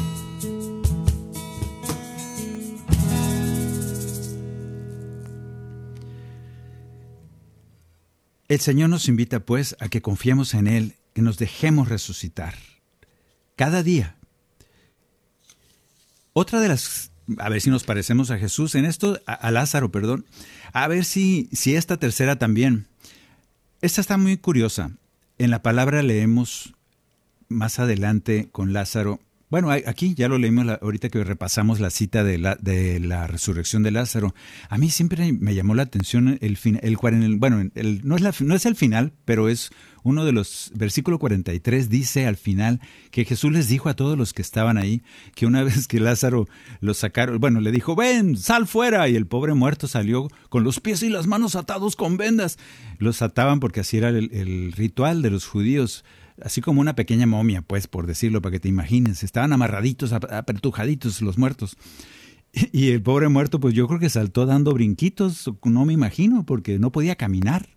El 8.49 8.59
Señor 8.59 8.89
nos 8.89 9.07
invita 9.07 9.39
pues 9.39 9.77
a 9.79 9.87
que 9.87 10.01
confiemos 10.01 10.53
en 10.53 10.67
Él, 10.67 10.95
que 11.13 11.21
nos 11.21 11.37
dejemos 11.37 11.87
resucitar 11.87 12.55
cada 13.55 13.81
día. 13.81 14.17
Otra 16.33 16.59
de 16.59 16.67
las, 16.67 17.13
a 17.37 17.47
ver 17.47 17.61
si 17.61 17.69
nos 17.69 17.85
parecemos 17.85 18.29
a 18.29 18.37
Jesús 18.37 18.75
en 18.75 18.83
esto, 18.83 19.21
a, 19.25 19.51
Lázaro, 19.51 19.89
perdón, 19.89 20.25
a 20.73 20.89
ver 20.89 21.05
si, 21.05 21.47
si 21.53 21.77
esta 21.77 21.95
tercera 21.95 22.37
también. 22.37 22.87
Esta 23.79 24.01
está 24.01 24.17
muy 24.17 24.35
curiosa. 24.35 24.91
En 25.37 25.49
la 25.49 25.61
palabra 25.61 26.03
leemos 26.03 26.73
más 27.51 27.79
adelante 27.79 28.49
con 28.51 28.73
Lázaro 28.73 29.19
bueno, 29.51 29.69
aquí 29.69 30.13
ya 30.15 30.29
lo 30.29 30.37
leímos 30.37 30.65
ahorita 30.81 31.09
que 31.09 31.25
repasamos 31.25 31.81
la 31.81 31.89
cita 31.89 32.23
de 32.23 32.37
la, 32.37 32.55
de 32.55 33.01
la 33.01 33.27
resurrección 33.27 33.83
de 33.83 33.91
Lázaro. 33.91 34.33
A 34.69 34.77
mí 34.77 34.89
siempre 34.89 35.33
me 35.33 35.53
llamó 35.53 35.75
la 35.75 35.83
atención 35.83 36.37
el 36.39 36.55
final, 36.55 36.79
el, 36.81 36.95
bueno, 37.35 37.69
el, 37.75 37.99
no, 38.07 38.15
es 38.15 38.21
la, 38.21 38.33
no 38.39 38.55
es 38.55 38.65
el 38.65 38.77
final, 38.77 39.11
pero 39.25 39.49
es 39.49 39.71
uno 40.03 40.23
de 40.23 40.31
los, 40.31 40.71
versículo 40.73 41.19
43 41.19 41.89
dice 41.89 42.27
al 42.27 42.37
final 42.37 42.79
que 43.11 43.25
Jesús 43.25 43.51
les 43.51 43.67
dijo 43.67 43.89
a 43.89 43.93
todos 43.93 44.17
los 44.17 44.31
que 44.31 44.41
estaban 44.41 44.77
ahí 44.77 45.03
que 45.35 45.45
una 45.45 45.63
vez 45.65 45.85
que 45.89 45.99
Lázaro 45.99 46.47
lo 46.79 46.93
sacaron, 46.93 47.37
bueno, 47.41 47.59
le 47.59 47.73
dijo, 47.73 47.93
ven, 47.93 48.37
sal 48.37 48.67
fuera, 48.67 49.09
y 49.09 49.17
el 49.17 49.27
pobre 49.27 49.53
muerto 49.53 49.89
salió 49.89 50.29
con 50.47 50.63
los 50.63 50.79
pies 50.79 51.03
y 51.03 51.09
las 51.09 51.27
manos 51.27 51.57
atados 51.57 51.97
con 51.97 52.15
vendas. 52.15 52.57
Los 52.99 53.21
ataban 53.21 53.59
porque 53.59 53.81
así 53.81 53.97
era 53.97 54.11
el 54.11 54.71
ritual 54.71 55.21
de 55.21 55.29
los 55.29 55.45
judíos 55.45 56.05
así 56.43 56.61
como 56.61 56.81
una 56.81 56.95
pequeña 56.95 57.25
momia, 57.25 57.61
pues, 57.61 57.87
por 57.87 58.07
decirlo, 58.07 58.41
para 58.41 58.53
que 58.53 58.59
te 58.59 58.69
imagines. 58.69 59.23
Estaban 59.23 59.53
amarraditos, 59.53 60.13
apertujaditos 60.13 61.21
los 61.21 61.37
muertos. 61.37 61.77
Y 62.73 62.89
el 62.89 63.01
pobre 63.01 63.29
muerto, 63.29 63.61
pues 63.61 63.73
yo 63.73 63.87
creo 63.87 63.99
que 63.99 64.09
saltó 64.09 64.45
dando 64.45 64.73
brinquitos, 64.73 65.49
no 65.63 65.85
me 65.85 65.93
imagino, 65.93 66.45
porque 66.45 66.79
no 66.79 66.91
podía 66.91 67.15
caminar. 67.15 67.69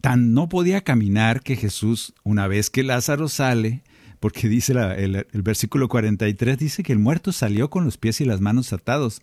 Tan 0.00 0.32
no 0.32 0.48
podía 0.48 0.82
caminar 0.82 1.42
que 1.42 1.56
Jesús, 1.56 2.14
una 2.24 2.46
vez 2.48 2.70
que 2.70 2.82
Lázaro 2.82 3.28
sale, 3.28 3.82
porque 4.20 4.48
dice 4.48 4.72
el, 4.72 5.26
el, 5.30 5.42
versículo 5.42 5.88
43, 5.88 6.56
dice 6.56 6.82
que 6.82 6.94
el 6.94 6.98
muerto 6.98 7.30
salió 7.30 7.68
con 7.68 7.84
los 7.84 7.98
pies 7.98 8.22
y 8.22 8.24
las 8.24 8.40
manos 8.40 8.72
atados. 8.72 9.20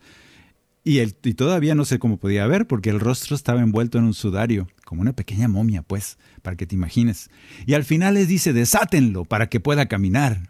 Y, 0.84 0.98
el, 1.00 1.16
y 1.24 1.36
todavía 1.36 1.76
no 1.76 1.86
sé 1.86 2.00
cómo 2.00 2.18
podía 2.18 2.48
ver, 2.48 2.66
porque 2.66 2.90
el 2.90 3.00
rostro 3.00 3.36
estaba 3.36 3.62
envuelto 3.62 4.00
en 4.00 4.06
un 4.06 4.14
sudario, 4.14 4.68
como 4.84 5.02
una 5.02 5.14
pequeña 5.14 5.48
momia, 5.48 5.84
pues, 5.84 6.18
para 6.42 6.56
que 6.56 6.66
te 6.66 6.76
imagines. 6.76 7.30
Y 7.68 7.76
al 7.76 7.84
final 7.84 8.16
les 8.16 8.28
dice, 8.28 8.52
desátenlo 8.52 9.26
para 9.26 9.48
que 9.48 9.60
pueda 9.60 9.86
caminar. 9.86 10.50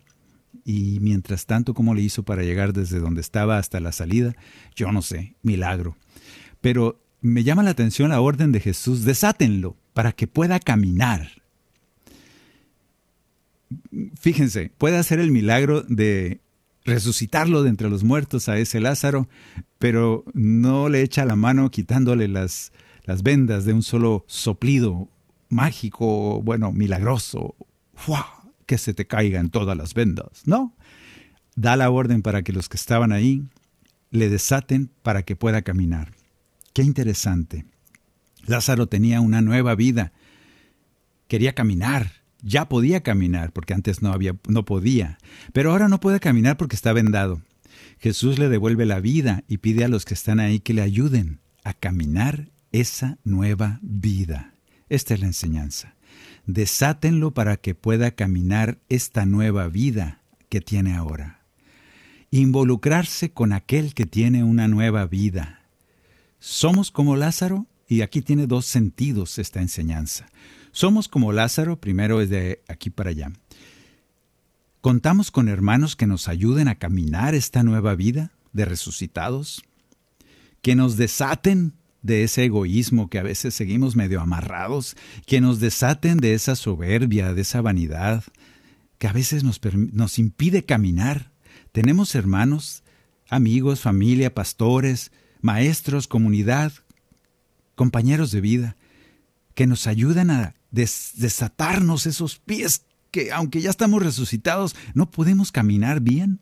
Y 0.63 0.99
mientras 1.01 1.45
tanto, 1.45 1.73
¿cómo 1.73 1.93
le 1.93 2.01
hizo 2.01 2.23
para 2.23 2.43
llegar 2.43 2.71
desde 2.71 2.99
donde 2.99 3.19
estaba 3.19 3.57
hasta 3.57 3.79
la 3.79 3.91
salida? 3.91 4.33
Yo 4.75 4.91
no 4.91 5.01
sé, 5.01 5.35
milagro. 5.41 5.97
Pero 6.61 7.01
me 7.19 7.43
llama 7.43 7.63
la 7.63 7.71
atención 7.71 8.09
la 8.09 8.21
orden 8.21 8.51
de 8.51 8.59
Jesús, 8.59 9.03
desátenlo 9.03 9.75
para 9.93 10.13
que 10.13 10.27
pueda 10.27 10.59
caminar. 10.59 11.41
Fíjense, 14.19 14.71
puede 14.77 14.97
hacer 14.97 15.19
el 15.19 15.31
milagro 15.31 15.81
de 15.81 16.39
resucitarlo 16.91 17.63
de 17.63 17.69
entre 17.69 17.89
los 17.89 18.03
muertos 18.03 18.49
a 18.49 18.57
ese 18.57 18.79
Lázaro, 18.79 19.27
pero 19.79 20.23
no 20.33 20.89
le 20.89 21.01
echa 21.01 21.25
la 21.25 21.35
mano 21.35 21.71
quitándole 21.71 22.27
las, 22.27 22.71
las 23.05 23.23
vendas 23.23 23.65
de 23.65 23.73
un 23.73 23.83
solo 23.83 24.25
soplido 24.27 25.09
mágico, 25.49 26.41
bueno, 26.41 26.71
milagroso, 26.71 27.55
que 28.65 28.77
se 28.77 28.93
te 28.93 29.05
caigan 29.05 29.49
todas 29.49 29.77
las 29.77 29.93
vendas, 29.93 30.43
¿no? 30.45 30.75
Da 31.55 31.75
la 31.75 31.89
orden 31.89 32.21
para 32.21 32.41
que 32.41 32.53
los 32.53 32.69
que 32.69 32.77
estaban 32.77 33.11
ahí 33.11 33.43
le 34.09 34.29
desaten 34.29 34.91
para 35.01 35.23
que 35.23 35.35
pueda 35.35 35.61
caminar. 35.61 36.13
Qué 36.73 36.81
interesante. 36.83 37.65
Lázaro 38.45 38.87
tenía 38.87 39.21
una 39.21 39.41
nueva 39.41 39.75
vida. 39.75 40.13
Quería 41.27 41.53
caminar, 41.53 42.20
ya 42.41 42.67
podía 42.67 43.01
caminar, 43.01 43.51
porque 43.51 43.73
antes 43.73 44.01
no, 44.01 44.11
había, 44.11 44.35
no 44.47 44.65
podía, 44.65 45.17
pero 45.53 45.71
ahora 45.71 45.87
no 45.87 45.99
puede 45.99 46.19
caminar 46.19 46.57
porque 46.57 46.75
está 46.75 46.93
vendado. 46.93 47.41
Jesús 47.99 48.39
le 48.39 48.49
devuelve 48.49 48.85
la 48.85 48.99
vida 48.99 49.43
y 49.47 49.57
pide 49.57 49.83
a 49.83 49.87
los 49.87 50.05
que 50.05 50.13
están 50.13 50.39
ahí 50.39 50.59
que 50.59 50.73
le 50.73 50.81
ayuden 50.81 51.39
a 51.63 51.73
caminar 51.73 52.49
esa 52.71 53.17
nueva 53.23 53.79
vida. 53.81 54.53
Esta 54.89 55.13
es 55.13 55.19
la 55.19 55.27
enseñanza. 55.27 55.95
Desátenlo 56.45 57.33
para 57.33 57.57
que 57.57 57.75
pueda 57.75 58.11
caminar 58.11 58.79
esta 58.89 59.25
nueva 59.25 59.67
vida 59.67 60.21
que 60.49 60.61
tiene 60.61 60.95
ahora. 60.95 61.41
Involucrarse 62.31 63.31
con 63.31 63.53
aquel 63.53 63.93
que 63.93 64.05
tiene 64.05 64.43
una 64.43 64.67
nueva 64.67 65.05
vida. 65.05 65.61
Somos 66.39 66.91
como 66.91 67.15
Lázaro 67.15 67.67
y 67.87 68.01
aquí 68.01 68.21
tiene 68.21 68.47
dos 68.47 68.65
sentidos 68.65 69.37
esta 69.37 69.61
enseñanza. 69.61 70.27
Somos 70.71 71.07
como 71.07 71.31
Lázaro, 71.31 71.79
primero 71.79 72.21
es 72.21 72.29
de 72.29 72.61
aquí 72.67 72.89
para 72.89 73.09
allá. 73.09 73.31
¿Contamos 74.79 75.29
con 75.29 75.47
hermanos 75.47 75.95
que 75.95 76.07
nos 76.07 76.27
ayuden 76.27 76.67
a 76.67 76.75
caminar 76.75 77.35
esta 77.35 77.61
nueva 77.61 77.93
vida 77.95 78.31
de 78.53 78.65
resucitados? 78.65 79.63
¿Que 80.61 80.75
nos 80.75 80.97
desaten 80.97 81.73
de 82.01 82.23
ese 82.23 82.45
egoísmo 82.45 83.09
que 83.09 83.19
a 83.19 83.23
veces 83.23 83.53
seguimos 83.53 83.95
medio 83.95 84.21
amarrados? 84.21 84.95
¿Que 85.25 85.41
nos 85.41 85.59
desaten 85.59 86.17
de 86.17 86.33
esa 86.33 86.55
soberbia, 86.55 87.33
de 87.33 87.41
esa 87.41 87.61
vanidad 87.61 88.23
que 88.97 89.07
a 89.07 89.13
veces 89.13 89.43
nos, 89.43 89.59
nos 89.73 90.17
impide 90.17 90.63
caminar? 90.63 91.31
Tenemos 91.71 92.15
hermanos, 92.15 92.83
amigos, 93.29 93.81
familia, 93.81 94.33
pastores, 94.33 95.11
maestros, 95.41 96.07
comunidad, 96.07 96.73
compañeros 97.75 98.31
de 98.31 98.41
vida, 98.41 98.77
que 99.53 99.67
nos 99.67 99.85
ayudan 99.85 100.31
a 100.31 100.55
desatarnos 100.71 102.05
esos 102.05 102.37
pies 102.39 102.85
que 103.11 103.31
aunque 103.31 103.61
ya 103.61 103.69
estamos 103.69 104.01
resucitados, 104.01 104.75
no 104.93 105.11
podemos 105.11 105.51
caminar 105.51 105.99
bien? 105.99 106.39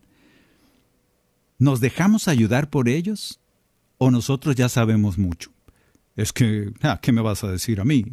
¿Nos 1.57 1.81
dejamos 1.81 2.27
ayudar 2.27 2.69
por 2.69 2.87
ellos? 2.87 3.39
¿O 3.97 4.11
nosotros 4.11 4.55
ya 4.55 4.69
sabemos 4.69 5.17
mucho? 5.17 5.51
Es 6.15 6.31
que, 6.31 6.71
ah, 6.81 6.99
¿qué 7.01 7.11
me 7.11 7.21
vas 7.21 7.43
a 7.43 7.51
decir 7.51 7.81
a 7.81 7.85
mí? 7.85 8.05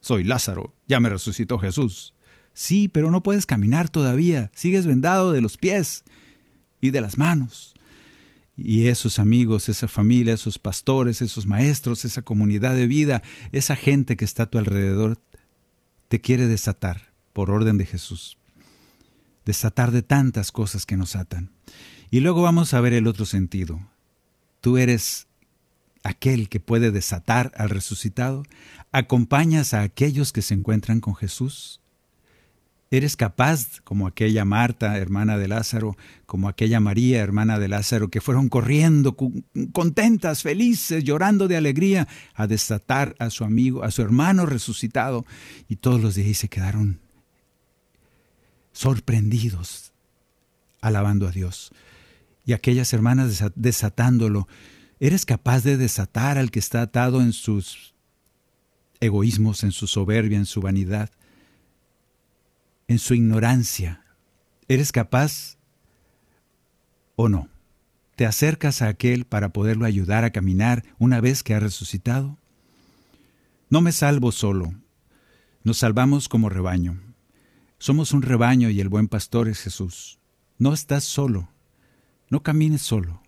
Soy 0.00 0.24
Lázaro, 0.24 0.74
ya 0.88 0.98
me 1.00 1.08
resucitó 1.08 1.58
Jesús. 1.58 2.14
Sí, 2.52 2.88
pero 2.88 3.10
no 3.10 3.22
puedes 3.22 3.46
caminar 3.46 3.88
todavía, 3.88 4.50
sigues 4.54 4.86
vendado 4.86 5.32
de 5.32 5.42
los 5.42 5.58
pies 5.58 6.04
y 6.80 6.90
de 6.90 7.00
las 7.00 7.18
manos. 7.18 7.75
Y 8.56 8.88
esos 8.88 9.18
amigos, 9.18 9.68
esa 9.68 9.86
familia, 9.86 10.32
esos 10.32 10.58
pastores, 10.58 11.20
esos 11.20 11.46
maestros, 11.46 12.04
esa 12.04 12.22
comunidad 12.22 12.74
de 12.74 12.86
vida, 12.86 13.22
esa 13.52 13.76
gente 13.76 14.16
que 14.16 14.24
está 14.24 14.44
a 14.44 14.50
tu 14.50 14.58
alrededor, 14.58 15.18
te 16.08 16.20
quiere 16.20 16.46
desatar 16.46 17.12
por 17.32 17.50
orden 17.50 17.76
de 17.76 17.84
Jesús. 17.84 18.38
Desatar 19.44 19.90
de 19.90 20.02
tantas 20.02 20.52
cosas 20.52 20.86
que 20.86 20.96
nos 20.96 21.16
atan. 21.16 21.50
Y 22.10 22.20
luego 22.20 22.42
vamos 22.42 22.72
a 22.72 22.80
ver 22.80 22.94
el 22.94 23.06
otro 23.06 23.26
sentido. 23.26 23.80
Tú 24.60 24.78
eres 24.78 25.26
aquel 26.02 26.48
que 26.48 26.60
puede 26.60 26.90
desatar 26.90 27.52
al 27.56 27.68
resucitado. 27.68 28.44
Acompañas 28.90 29.74
a 29.74 29.82
aquellos 29.82 30.32
que 30.32 30.42
se 30.42 30.54
encuentran 30.54 31.00
con 31.00 31.14
Jesús. 31.14 31.80
¿Eres 32.88 33.16
capaz, 33.16 33.80
como 33.82 34.06
aquella 34.06 34.44
Marta, 34.44 34.96
hermana 34.98 35.36
de 35.38 35.48
Lázaro, 35.48 35.96
como 36.24 36.48
aquella 36.48 36.78
María, 36.78 37.20
hermana 37.20 37.58
de 37.58 37.66
Lázaro, 37.66 38.10
que 38.10 38.20
fueron 38.20 38.48
corriendo, 38.48 39.16
contentas, 39.72 40.42
felices, 40.42 41.02
llorando 41.02 41.48
de 41.48 41.56
alegría, 41.56 42.06
a 42.34 42.46
desatar 42.46 43.16
a 43.18 43.30
su 43.30 43.42
amigo, 43.42 43.82
a 43.82 43.90
su 43.90 44.02
hermano 44.02 44.46
resucitado? 44.46 45.26
Y 45.68 45.76
todos 45.76 46.00
los 46.00 46.14
días 46.14 46.38
se 46.38 46.48
quedaron 46.48 47.00
sorprendidos, 48.72 49.92
alabando 50.80 51.26
a 51.26 51.32
Dios. 51.32 51.72
Y 52.44 52.52
aquellas 52.52 52.92
hermanas 52.92 53.42
desatándolo, 53.56 54.46
¿eres 55.00 55.26
capaz 55.26 55.64
de 55.64 55.76
desatar 55.76 56.38
al 56.38 56.52
que 56.52 56.60
está 56.60 56.82
atado 56.82 57.20
en 57.20 57.32
sus 57.32 57.94
egoísmos, 59.00 59.64
en 59.64 59.72
su 59.72 59.88
soberbia, 59.88 60.38
en 60.38 60.46
su 60.46 60.60
vanidad? 60.60 61.10
En 62.88 62.98
su 62.98 63.14
ignorancia, 63.14 64.04
¿eres 64.68 64.92
capaz 64.92 65.56
o 67.16 67.28
no? 67.28 67.48
¿Te 68.16 68.26
acercas 68.26 68.80
a 68.80 68.88
aquel 68.88 69.26
para 69.26 69.52
poderlo 69.52 69.84
ayudar 69.84 70.24
a 70.24 70.30
caminar 70.30 70.84
una 70.98 71.20
vez 71.20 71.42
que 71.42 71.54
ha 71.54 71.60
resucitado? 71.60 72.38
No 73.68 73.80
me 73.80 73.92
salvo 73.92 74.32
solo, 74.32 74.74
nos 75.64 75.78
salvamos 75.78 76.28
como 76.28 76.48
rebaño. 76.48 77.00
Somos 77.78 78.12
un 78.12 78.22
rebaño 78.22 78.70
y 78.70 78.80
el 78.80 78.88
buen 78.88 79.08
pastor 79.08 79.48
es 79.48 79.60
Jesús. 79.60 80.18
No 80.58 80.72
estás 80.72 81.04
solo, 81.04 81.50
no 82.30 82.42
camines 82.42 82.82
solo. 82.82 83.22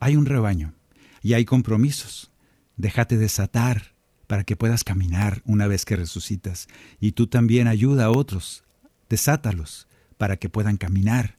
hay 0.00 0.16
un 0.16 0.26
rebaño 0.26 0.74
y 1.22 1.34
hay 1.34 1.44
compromisos. 1.44 2.32
Déjate 2.76 3.16
desatar 3.16 3.94
para 4.26 4.44
que 4.44 4.56
puedas 4.56 4.84
caminar 4.84 5.42
una 5.44 5.66
vez 5.66 5.84
que 5.84 5.96
resucitas. 5.96 6.68
Y 7.00 7.12
tú 7.12 7.28
también 7.28 7.68
ayuda 7.68 8.06
a 8.06 8.10
otros. 8.10 8.65
Desátalos 9.08 9.86
para 10.18 10.36
que 10.36 10.48
puedan 10.48 10.76
caminar 10.76 11.38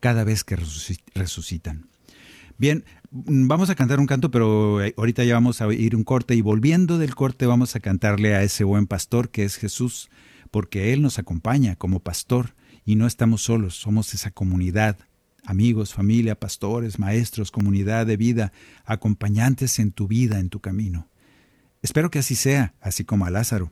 cada 0.00 0.24
vez 0.24 0.44
que 0.44 0.56
resucitan. 1.14 1.88
Bien, 2.58 2.84
vamos 3.10 3.70
a 3.70 3.74
cantar 3.74 4.00
un 4.00 4.06
canto, 4.06 4.30
pero 4.30 4.82
eh, 4.82 4.94
ahorita 4.96 5.24
ya 5.24 5.34
vamos 5.34 5.60
a 5.60 5.72
ir 5.72 5.94
un 5.94 6.04
corte 6.04 6.34
y 6.34 6.40
volviendo 6.40 6.98
del 6.98 7.14
corte 7.14 7.46
vamos 7.46 7.76
a 7.76 7.80
cantarle 7.80 8.34
a 8.34 8.42
ese 8.42 8.64
buen 8.64 8.86
pastor 8.86 9.30
que 9.30 9.44
es 9.44 9.56
Jesús, 9.56 10.08
porque 10.50 10.92
Él 10.92 11.02
nos 11.02 11.18
acompaña 11.18 11.76
como 11.76 12.00
pastor 12.00 12.54
y 12.84 12.96
no 12.96 13.06
estamos 13.06 13.42
solos, 13.42 13.74
somos 13.74 14.14
esa 14.14 14.30
comunidad, 14.30 14.96
amigos, 15.44 15.92
familia, 15.92 16.38
pastores, 16.38 16.98
maestros, 16.98 17.50
comunidad 17.50 18.06
de 18.06 18.16
vida, 18.16 18.52
acompañantes 18.84 19.78
en 19.78 19.92
tu 19.92 20.08
vida, 20.08 20.38
en 20.38 20.48
tu 20.48 20.60
camino. 20.60 21.08
Espero 21.86 22.10
que 22.10 22.18
así 22.18 22.34
sea, 22.34 22.74
así 22.80 23.04
como 23.04 23.26
a 23.26 23.30
Lázaro. 23.30 23.70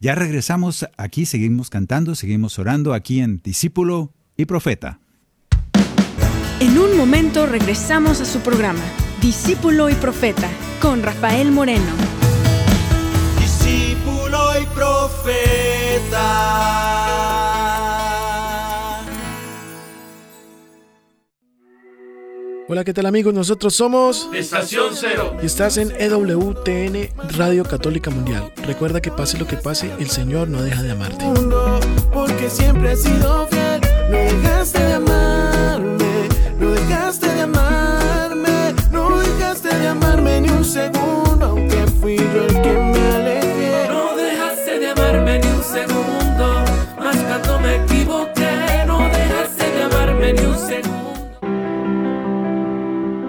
Ya 0.00 0.16
regresamos 0.16 0.84
aquí, 0.96 1.26
seguimos 1.26 1.70
cantando, 1.70 2.16
seguimos 2.16 2.58
orando 2.58 2.92
aquí 2.92 3.20
en 3.20 3.40
Discípulo 3.40 4.12
y 4.36 4.46
Profeta. 4.46 4.98
En 6.58 6.76
un 6.76 6.96
momento 6.96 7.46
regresamos 7.46 8.20
a 8.20 8.24
su 8.24 8.40
programa, 8.40 8.82
Discípulo 9.20 9.88
y 9.90 9.94
Profeta, 9.94 10.50
con 10.80 11.04
Rafael 11.04 11.52
Moreno. 11.52 11.92
Discípulo 13.38 14.60
y 14.60 14.66
Profeta. 14.74 16.12
Hola, 22.68 22.84
¿qué 22.84 22.94
tal 22.94 23.06
amigos? 23.06 23.34
Nosotros 23.34 23.74
somos 23.74 24.28
Estación 24.32 24.94
Cero. 24.94 25.36
Y 25.42 25.46
estás 25.46 25.78
en 25.78 25.90
EWTN 25.98 27.08
Radio 27.36 27.64
Católica 27.64 28.08
Mundial. 28.10 28.52
Recuerda 28.64 29.00
que 29.00 29.10
pase 29.10 29.36
lo 29.36 29.46
que 29.48 29.56
pase, 29.56 29.90
el 29.98 30.08
Señor 30.08 30.48
no 30.48 30.62
deja 30.62 30.80
de 30.82 30.92
amarte. 30.92 31.24
Porque 32.12 32.48
siempre 32.48 32.92
he 32.92 32.96
sido 32.96 33.48
fiel, 33.48 33.80
no 34.10 34.16
dejaste 34.16 34.78
de 34.78 34.91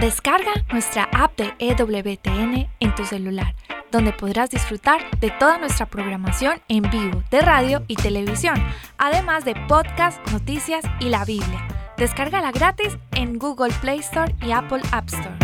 Descarga 0.00 0.52
nuestra 0.70 1.08
app 1.12 1.36
de 1.36 1.54
EWTN 1.58 2.68
en 2.78 2.94
tu 2.94 3.02
celular, 3.02 3.56
donde 3.90 4.12
podrás 4.12 4.48
disfrutar 4.48 5.00
de 5.20 5.32
toda 5.40 5.58
nuestra 5.58 5.86
programación 5.86 6.58
en 6.68 6.82
vivo 6.82 7.24
de 7.32 7.40
radio 7.40 7.82
y 7.88 7.96
televisión, 7.96 8.54
además 8.96 9.44
de 9.44 9.56
podcast, 9.66 10.24
noticias 10.30 10.84
y 11.00 11.08
la 11.08 11.24
Biblia. 11.24 11.66
Descárgala 11.96 12.52
gratis 12.52 12.96
en 13.16 13.40
Google 13.40 13.72
Play 13.80 13.98
Store 13.98 14.32
y 14.40 14.52
Apple 14.52 14.82
App 14.92 15.08
Store. 15.08 15.34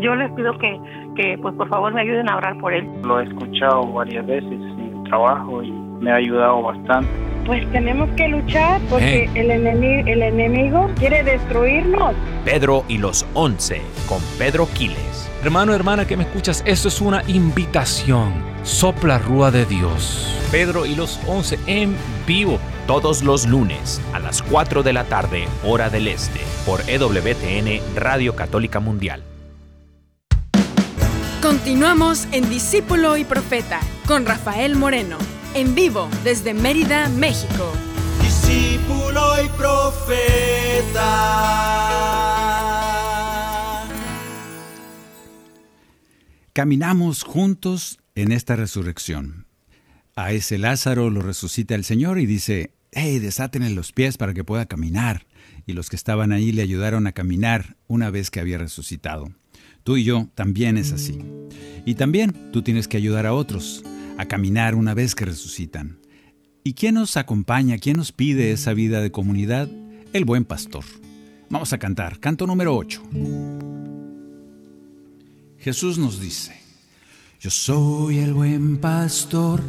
Yo 0.00 0.16
les 0.16 0.32
pido 0.32 0.58
que, 0.58 0.80
que 1.14 1.38
pues 1.40 1.54
por 1.54 1.68
favor 1.68 1.94
me 1.94 2.00
ayuden 2.00 2.28
a 2.28 2.38
orar 2.38 2.58
por 2.58 2.74
él. 2.74 2.84
Lo 3.04 3.20
he 3.20 3.24
escuchado 3.24 3.92
varias 3.92 4.26
veces 4.26 4.50
en 4.50 4.80
el 4.80 5.04
trabajo 5.04 5.62
y 5.62 5.70
me 5.70 6.10
ha 6.10 6.16
ayudado 6.16 6.60
bastante. 6.60 7.35
Pues 7.46 7.70
tenemos 7.70 8.10
que 8.16 8.26
luchar 8.26 8.80
porque 8.90 9.30
el, 9.34 9.52
enemigo, 9.52 10.08
el 10.08 10.22
enemigo 10.22 10.90
quiere 10.98 11.22
destruirnos. 11.22 12.16
Pedro 12.44 12.84
y 12.88 12.98
los 12.98 13.24
once 13.34 13.80
con 14.08 14.20
Pedro 14.36 14.68
Quiles. 14.74 15.30
Hermano, 15.44 15.72
hermana 15.72 16.08
que 16.08 16.16
me 16.16 16.24
escuchas, 16.24 16.64
esto 16.66 16.88
es 16.88 17.00
una 17.00 17.22
invitación. 17.28 18.32
Sopla 18.64 19.18
Rúa 19.18 19.52
de 19.52 19.64
Dios. 19.64 20.36
Pedro 20.50 20.86
y 20.86 20.96
los 20.96 21.20
once 21.28 21.56
en 21.68 21.94
vivo. 22.26 22.58
Todos 22.88 23.22
los 23.22 23.46
lunes 23.46 24.00
a 24.12 24.18
las 24.18 24.42
4 24.42 24.82
de 24.82 24.92
la 24.92 25.04
tarde, 25.04 25.44
hora 25.64 25.88
del 25.88 26.08
este, 26.08 26.40
por 26.64 26.80
EWTN 26.88 27.80
Radio 27.94 28.34
Católica 28.34 28.80
Mundial. 28.80 29.22
Continuamos 31.40 32.26
en 32.32 32.50
Discípulo 32.50 33.16
y 33.16 33.24
Profeta 33.24 33.78
con 34.08 34.26
Rafael 34.26 34.74
Moreno 34.74 35.35
en 35.56 35.74
vivo 35.74 36.08
desde 36.22 36.52
Mérida, 36.52 37.08
México. 37.08 37.72
Discípulo 38.22 39.42
y 39.42 39.48
profeta. 39.56 41.02
Caminamos 46.52 47.22
juntos 47.22 47.98
en 48.14 48.32
esta 48.32 48.54
resurrección. 48.56 49.46
A 50.14 50.32
ese 50.32 50.58
Lázaro 50.58 51.08
lo 51.08 51.22
resucita 51.22 51.74
el 51.74 51.84
Señor 51.84 52.18
y 52.18 52.26
dice, 52.26 52.74
hey, 52.92 53.18
desátenle 53.18 53.70
los 53.70 53.92
pies 53.92 54.18
para 54.18 54.34
que 54.34 54.44
pueda 54.44 54.66
caminar. 54.66 55.26
Y 55.66 55.72
los 55.72 55.88
que 55.88 55.96
estaban 55.96 56.32
ahí 56.32 56.52
le 56.52 56.60
ayudaron 56.60 57.06
a 57.06 57.12
caminar 57.12 57.76
una 57.86 58.10
vez 58.10 58.30
que 58.30 58.40
había 58.40 58.58
resucitado. 58.58 59.32
Tú 59.84 59.96
y 59.96 60.04
yo 60.04 60.28
también 60.34 60.76
es 60.76 60.92
así. 60.92 61.18
Y 61.86 61.94
también 61.94 62.50
tú 62.52 62.60
tienes 62.60 62.88
que 62.88 62.98
ayudar 62.98 63.24
a 63.24 63.32
otros 63.32 63.82
a 64.18 64.26
caminar 64.26 64.74
una 64.74 64.94
vez 64.94 65.14
que 65.14 65.24
resucitan. 65.24 65.98
¿Y 66.64 66.74
quién 66.74 66.94
nos 66.94 67.16
acompaña, 67.16 67.78
quién 67.78 67.96
nos 67.96 68.12
pide 68.12 68.52
esa 68.52 68.72
vida 68.72 69.00
de 69.00 69.12
comunidad? 69.12 69.68
El 70.12 70.24
buen 70.24 70.44
pastor. 70.44 70.84
Vamos 71.48 71.72
a 71.72 71.78
cantar, 71.78 72.18
canto 72.18 72.46
número 72.46 72.76
8. 72.76 73.02
Jesús 75.58 75.98
nos 75.98 76.20
dice, 76.20 76.56
yo 77.40 77.50
soy 77.50 78.18
el 78.18 78.34
buen 78.34 78.78
pastor 78.78 79.62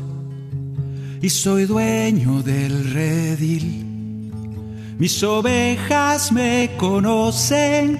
y 1.21 1.29
soy 1.29 1.65
dueño 1.65 2.41
del 2.41 2.93
redil. 2.93 3.83
Mis 4.97 5.21
ovejas 5.21 6.31
me 6.31 6.71
conocen 6.77 7.99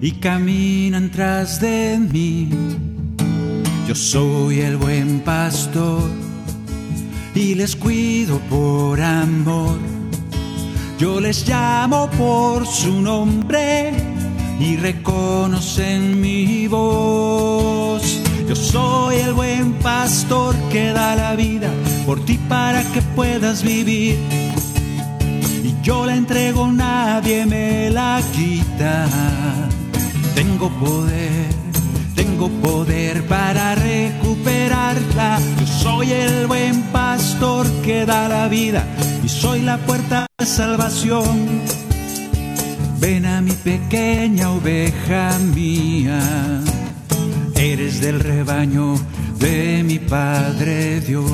y 0.00 0.12
caminan 0.12 1.10
tras 1.12 1.60
de 1.60 1.98
mí 1.98 2.91
yo 3.86 3.94
soy 3.94 4.60
el 4.60 4.76
buen 4.76 5.20
pastor 5.20 6.10
y 7.34 7.54
les 7.54 7.74
cuido 7.74 8.38
por 8.50 9.00
amor. 9.00 9.78
Yo 10.98 11.20
les 11.20 11.48
llamo 11.48 12.08
por 12.10 12.66
su 12.66 13.00
nombre 13.00 13.92
y 14.60 14.76
reconocen 14.76 16.20
mi 16.20 16.68
voz. 16.68 18.20
Yo 18.48 18.54
soy 18.54 19.16
el 19.16 19.32
buen 19.32 19.72
pastor 19.74 20.54
que 20.70 20.92
da 20.92 21.16
la 21.16 21.34
vida 21.34 21.70
por 22.06 22.24
ti 22.24 22.38
para 22.48 22.82
que 22.92 23.02
puedas 23.16 23.62
vivir. 23.62 24.16
Y 25.64 25.74
yo 25.82 26.06
la 26.06 26.14
entrego, 26.14 26.70
nadie 26.70 27.46
me 27.46 27.90
la 27.90 28.20
quita. 28.32 29.06
Tengo 30.34 30.68
poder 30.70 31.61
tengo 32.14 32.48
poder 32.48 33.26
para 33.26 33.74
recuperarla. 33.74 35.40
Yo 35.60 35.66
soy 35.66 36.12
el 36.12 36.46
buen 36.46 36.82
pastor 36.92 37.66
que 37.82 38.06
da 38.06 38.28
la 38.28 38.48
vida 38.48 38.84
y 39.24 39.28
soy 39.28 39.62
la 39.62 39.78
puerta 39.78 40.26
de 40.38 40.46
salvación. 40.46 41.62
Ven 43.00 43.26
a 43.26 43.40
mi 43.40 43.52
pequeña 43.52 44.50
oveja 44.50 45.36
mía, 45.54 46.20
eres 47.56 48.00
del 48.00 48.20
rebaño 48.20 48.94
de 49.38 49.82
mi 49.84 49.98
Padre 49.98 51.00
Dios. 51.00 51.30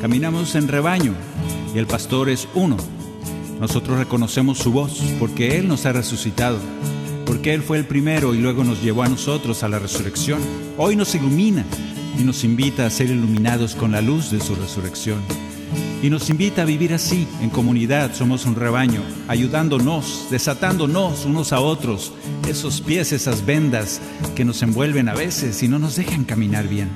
Caminamos 0.00 0.54
en 0.54 0.68
rebaño 0.68 1.14
y 1.74 1.78
el 1.78 1.86
pastor 1.86 2.28
es 2.28 2.46
uno. 2.54 2.76
Nosotros 3.60 3.98
reconocemos 3.98 4.58
su 4.58 4.70
voz 4.70 5.02
porque 5.18 5.58
Él 5.58 5.66
nos 5.66 5.86
ha 5.86 5.92
resucitado 5.92 6.58
porque 7.28 7.52
Él 7.52 7.62
fue 7.62 7.76
el 7.76 7.84
primero 7.84 8.34
y 8.34 8.38
luego 8.38 8.64
nos 8.64 8.82
llevó 8.82 9.02
a 9.02 9.08
nosotros 9.08 9.62
a 9.62 9.68
la 9.68 9.78
resurrección. 9.78 10.40
Hoy 10.78 10.96
nos 10.96 11.14
ilumina 11.14 11.64
y 12.18 12.24
nos 12.24 12.42
invita 12.42 12.86
a 12.86 12.90
ser 12.90 13.10
iluminados 13.10 13.74
con 13.74 13.92
la 13.92 14.00
luz 14.00 14.30
de 14.30 14.40
su 14.40 14.54
resurrección. 14.54 15.20
y 16.00 16.10
nos 16.10 16.30
invita 16.30 16.62
a 16.62 16.64
vivir 16.64 16.94
así, 16.94 17.26
en 17.42 17.50
comunidad, 17.50 18.14
somos 18.14 18.46
un 18.46 18.54
rebaño, 18.54 19.02
ayudándonos, 19.26 20.28
desatándonos 20.30 21.26
unos 21.26 21.52
a 21.52 21.60
otros, 21.60 22.12
esos 22.48 22.80
pies, 22.80 23.12
esas 23.12 23.44
vendas 23.44 24.00
que 24.36 24.44
nos 24.44 24.62
envuelven 24.62 25.08
a 25.08 25.14
veces 25.14 25.60
y 25.62 25.68
no 25.68 25.80
nos 25.80 25.96
dejan 25.96 26.24
caminar 26.24 26.68
bien. 26.68 26.88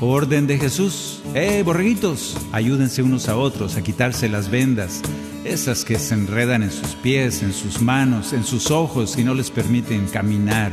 Orden 0.00 0.46
de 0.46 0.58
Jesús, 0.58 1.22
¡eh, 1.34 1.62
borreguitos! 1.64 2.36
Ayúdense 2.52 3.02
unos 3.02 3.30
a 3.30 3.36
otros 3.36 3.76
a 3.76 3.82
quitarse 3.82 4.28
las 4.28 4.50
vendas, 4.50 5.00
esas 5.44 5.86
que 5.86 5.98
se 5.98 6.12
enredan 6.12 6.62
en 6.62 6.70
sus 6.70 6.94
pies, 6.96 7.42
en 7.42 7.54
sus 7.54 7.80
manos, 7.80 8.34
en 8.34 8.44
sus 8.44 8.70
ojos 8.70 9.16
y 9.16 9.24
no 9.24 9.32
les 9.32 9.50
permiten 9.50 10.06
caminar 10.08 10.70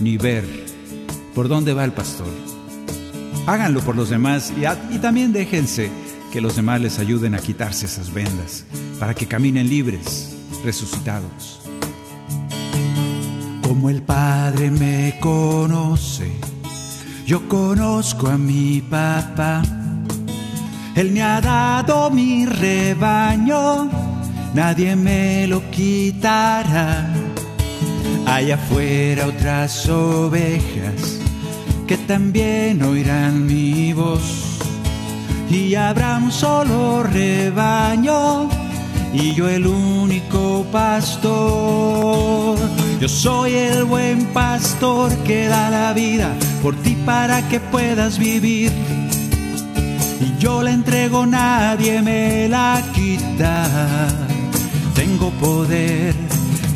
ni 0.00 0.16
ver 0.16 0.44
por 1.34 1.48
dónde 1.48 1.74
va 1.74 1.84
el 1.84 1.92
pastor. 1.92 2.28
Háganlo 3.46 3.80
por 3.80 3.94
los 3.94 4.08
demás 4.08 4.50
y, 4.56 4.64
y 4.94 4.98
también 5.00 5.34
déjense 5.34 5.90
que 6.32 6.40
los 6.40 6.56
demás 6.56 6.80
les 6.80 6.98
ayuden 6.98 7.34
a 7.34 7.40
quitarse 7.40 7.84
esas 7.84 8.12
vendas 8.12 8.64
para 8.98 9.14
que 9.14 9.26
caminen 9.26 9.68
libres, 9.68 10.34
resucitados. 10.64 11.60
Como 13.62 13.90
el 13.90 14.02
Padre 14.02 14.70
me 14.70 15.18
conoce, 15.20 16.32
yo 17.26 17.48
conozco 17.48 18.28
a 18.28 18.36
mi 18.36 18.80
papá. 18.80 19.62
Él 20.94 21.10
me 21.12 21.22
ha 21.22 21.40
dado 21.40 22.10
mi 22.10 22.44
rebaño, 22.46 23.88
nadie 24.54 24.94
me 24.96 25.46
lo 25.46 25.62
quitará. 25.70 27.08
Allá 28.26 28.54
afuera 28.54 29.26
otras 29.26 29.88
ovejas 29.88 31.20
que 31.86 31.96
también 31.98 32.82
oirán 32.82 33.46
mi 33.46 33.92
voz 33.92 34.58
y 35.50 35.74
habrá 35.74 36.16
un 36.16 36.32
solo 36.32 37.02
rebaño 37.02 38.48
y 39.12 39.34
yo 39.34 39.48
el 39.48 39.66
único 39.66 40.64
pastor. 40.72 42.58
Yo 43.02 43.08
soy 43.08 43.54
el 43.54 43.82
buen 43.82 44.26
pastor 44.26 45.12
que 45.24 45.48
da 45.48 45.70
la 45.70 45.92
vida 45.92 46.32
por 46.62 46.76
ti 46.76 46.96
para 47.04 47.48
que 47.48 47.58
puedas 47.58 48.16
vivir. 48.16 48.70
Y 50.20 50.38
yo 50.38 50.62
la 50.62 50.70
entrego, 50.70 51.26
nadie 51.26 52.00
me 52.00 52.48
la 52.48 52.80
quita. 52.94 53.66
Tengo 54.94 55.30
poder 55.40 56.14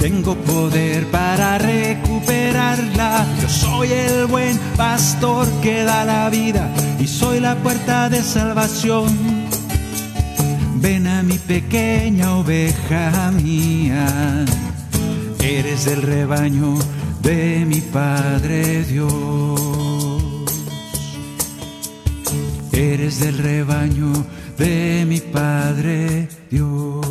tengo 0.01 0.35
poder 0.35 1.07
para 1.13 1.59
recuperarla. 1.59 3.25
Yo 3.41 3.49
soy 3.49 3.93
el 3.93 4.27
buen 4.27 4.59
pastor 4.77 5.47
que 5.63 5.85
da 5.85 6.05
la 6.05 6.29
vida 6.29 6.69
y 6.99 7.07
soy 7.07 7.39
la 7.39 7.55
puerta 7.55 8.09
de 8.09 8.21
salvación. 8.21 9.07
Ven 10.77 11.07
a 11.07 11.23
mi 11.23 11.39
pequeña 11.39 12.37
oveja 12.37 13.31
mía, 13.33 14.45
eres 15.47 15.87
el 15.87 16.03
rebaño 16.03 16.77
de 17.23 17.65
mi 17.67 17.81
Padre 17.81 18.83
Dios. 18.85 19.61
Eres 22.73 23.21
del 23.21 23.39
rebaño 23.39 24.13
de 24.59 25.05
mi 25.07 25.21
Padre 25.21 26.29
Dios. 26.51 27.07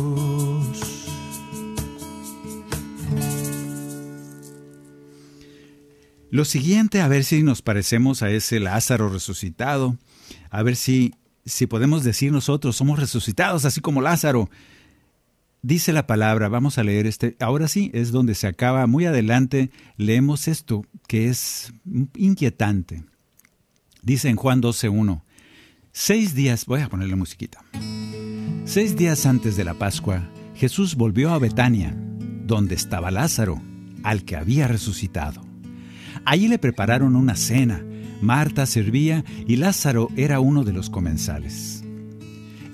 Lo 6.30 6.44
siguiente, 6.44 7.00
a 7.00 7.08
ver 7.08 7.24
si 7.24 7.42
nos 7.42 7.62
parecemos 7.62 8.22
a 8.22 8.30
ese 8.30 8.60
Lázaro 8.60 9.08
resucitado, 9.08 9.96
a 10.50 10.62
ver 10.62 10.76
si, 10.76 11.14
si 11.46 11.66
podemos 11.66 12.04
decir 12.04 12.32
nosotros 12.32 12.76
somos 12.76 12.98
resucitados 12.98 13.64
así 13.64 13.80
como 13.80 14.02
Lázaro. 14.02 14.50
Dice 15.66 15.92
la 15.92 16.06
palabra, 16.06 16.48
vamos 16.48 16.78
a 16.78 16.84
leer 16.84 17.08
este, 17.08 17.36
ahora 17.40 17.66
sí, 17.66 17.90
es 17.92 18.12
donde 18.12 18.36
se 18.36 18.46
acaba, 18.46 18.86
muy 18.86 19.04
adelante 19.04 19.72
leemos 19.96 20.46
esto 20.46 20.86
que 21.08 21.26
es 21.28 21.72
inquietante. 22.14 23.02
Dice 24.00 24.28
en 24.28 24.36
Juan 24.36 24.62
12.1, 24.62 25.22
seis 25.90 26.36
días, 26.36 26.66
voy 26.66 26.82
a 26.82 26.88
ponerle 26.88 27.16
musiquita, 27.16 27.64
seis 28.64 28.96
días 28.96 29.26
antes 29.26 29.56
de 29.56 29.64
la 29.64 29.74
Pascua, 29.74 30.30
Jesús 30.54 30.94
volvió 30.94 31.32
a 31.32 31.40
Betania, 31.40 31.96
donde 32.46 32.76
estaba 32.76 33.10
Lázaro, 33.10 33.60
al 34.04 34.24
que 34.24 34.36
había 34.36 34.68
resucitado. 34.68 35.44
Allí 36.24 36.46
le 36.46 36.60
prepararon 36.60 37.16
una 37.16 37.34
cena. 37.34 37.84
Marta 38.22 38.66
servía 38.66 39.24
y 39.48 39.56
Lázaro 39.56 40.10
era 40.14 40.38
uno 40.38 40.62
de 40.62 40.72
los 40.72 40.90
comensales. 40.90 41.75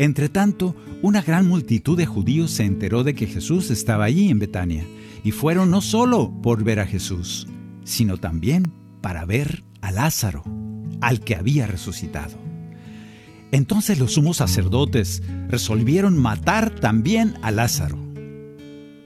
Entretanto, 0.02 0.74
una 1.00 1.22
gran 1.22 1.46
multitud 1.46 1.96
de 1.96 2.06
judíos 2.06 2.50
se 2.50 2.64
enteró 2.64 3.04
de 3.04 3.14
que 3.14 3.28
Jesús 3.28 3.70
estaba 3.70 4.06
allí 4.06 4.30
en 4.30 4.40
Betania, 4.40 4.84
y 5.22 5.30
fueron 5.30 5.70
no 5.70 5.80
solo 5.80 6.32
por 6.42 6.64
ver 6.64 6.80
a 6.80 6.86
Jesús, 6.86 7.46
sino 7.84 8.16
también 8.16 8.64
para 9.00 9.24
ver 9.26 9.62
a 9.80 9.92
Lázaro, 9.92 10.42
al 11.00 11.20
que 11.20 11.36
había 11.36 11.68
resucitado. 11.68 12.36
Entonces 13.52 14.00
los 14.00 14.14
sumos 14.14 14.38
sacerdotes 14.38 15.22
resolvieron 15.46 16.18
matar 16.18 16.74
también 16.74 17.34
a 17.40 17.52
Lázaro, 17.52 17.96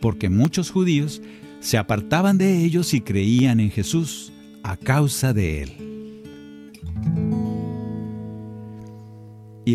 porque 0.01 0.30
muchos 0.30 0.70
judíos 0.70 1.20
se 1.61 1.76
apartaban 1.76 2.38
de 2.38 2.64
ellos 2.64 2.94
y 2.94 3.03
creían 3.03 3.61
en 3.61 3.70
Jesús 3.70 4.32
a 4.62 4.78
causa 4.78 5.34
de 5.34 5.62
él. 5.62 5.86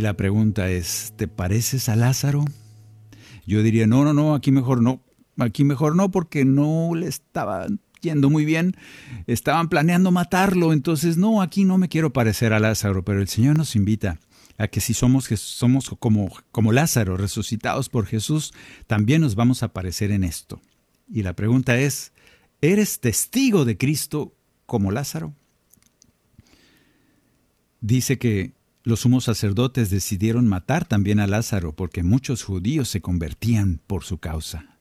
La 0.01 0.15
pregunta 0.15 0.69
es, 0.69 1.13
¿te 1.15 1.27
pareces 1.27 1.87
a 1.87 1.95
Lázaro? 1.95 2.43
Yo 3.45 3.63
diría, 3.63 3.87
no, 3.87 4.03
no, 4.03 4.13
no, 4.13 4.33
aquí 4.35 4.51
mejor 4.51 4.81
no, 4.81 5.01
aquí 5.37 5.63
mejor 5.63 5.95
no, 5.95 6.11
porque 6.11 6.43
no 6.43 6.91
le 6.95 7.07
estaba 7.07 7.67
yendo 8.01 8.29
muy 8.29 8.43
bien, 8.43 8.75
estaban 9.27 9.69
planeando 9.69 10.11
matarlo, 10.11 10.73
entonces 10.73 11.17
no, 11.17 11.41
aquí 11.41 11.63
no 11.63 11.77
me 11.77 11.87
quiero 11.87 12.11
parecer 12.11 12.51
a 12.51 12.59
Lázaro, 12.59 13.05
pero 13.05 13.21
el 13.21 13.27
Señor 13.27 13.57
nos 13.57 13.75
invita 13.75 14.19
a 14.57 14.67
que 14.67 14.81
si 14.81 14.93
somos, 14.93 15.25
somos 15.25 15.95
como, 15.99 16.31
como 16.51 16.71
Lázaro, 16.71 17.15
resucitados 17.15 17.87
por 17.87 18.07
Jesús, 18.07 18.53
también 18.87 19.21
nos 19.21 19.35
vamos 19.35 19.61
a 19.61 19.71
parecer 19.71 20.11
en 20.11 20.23
esto. 20.23 20.61
Y 21.07 21.21
la 21.21 21.35
pregunta 21.35 21.77
es, 21.77 22.11
¿eres 22.59 22.99
testigo 22.99 23.65
de 23.65 23.77
Cristo 23.77 24.33
como 24.71 24.89
Lázaro. 24.89 25.35
Dice 27.81 28.17
que 28.17 28.53
los 28.83 29.01
sumos 29.01 29.25
sacerdotes 29.25 29.89
decidieron 29.89 30.47
matar 30.47 30.85
también 30.85 31.19
a 31.19 31.27
Lázaro 31.27 31.75
porque 31.75 32.03
muchos 32.03 32.43
judíos 32.43 32.89
se 32.89 33.01
convertían 33.01 33.81
por 33.85 34.03
su 34.03 34.17
causa. 34.17 34.77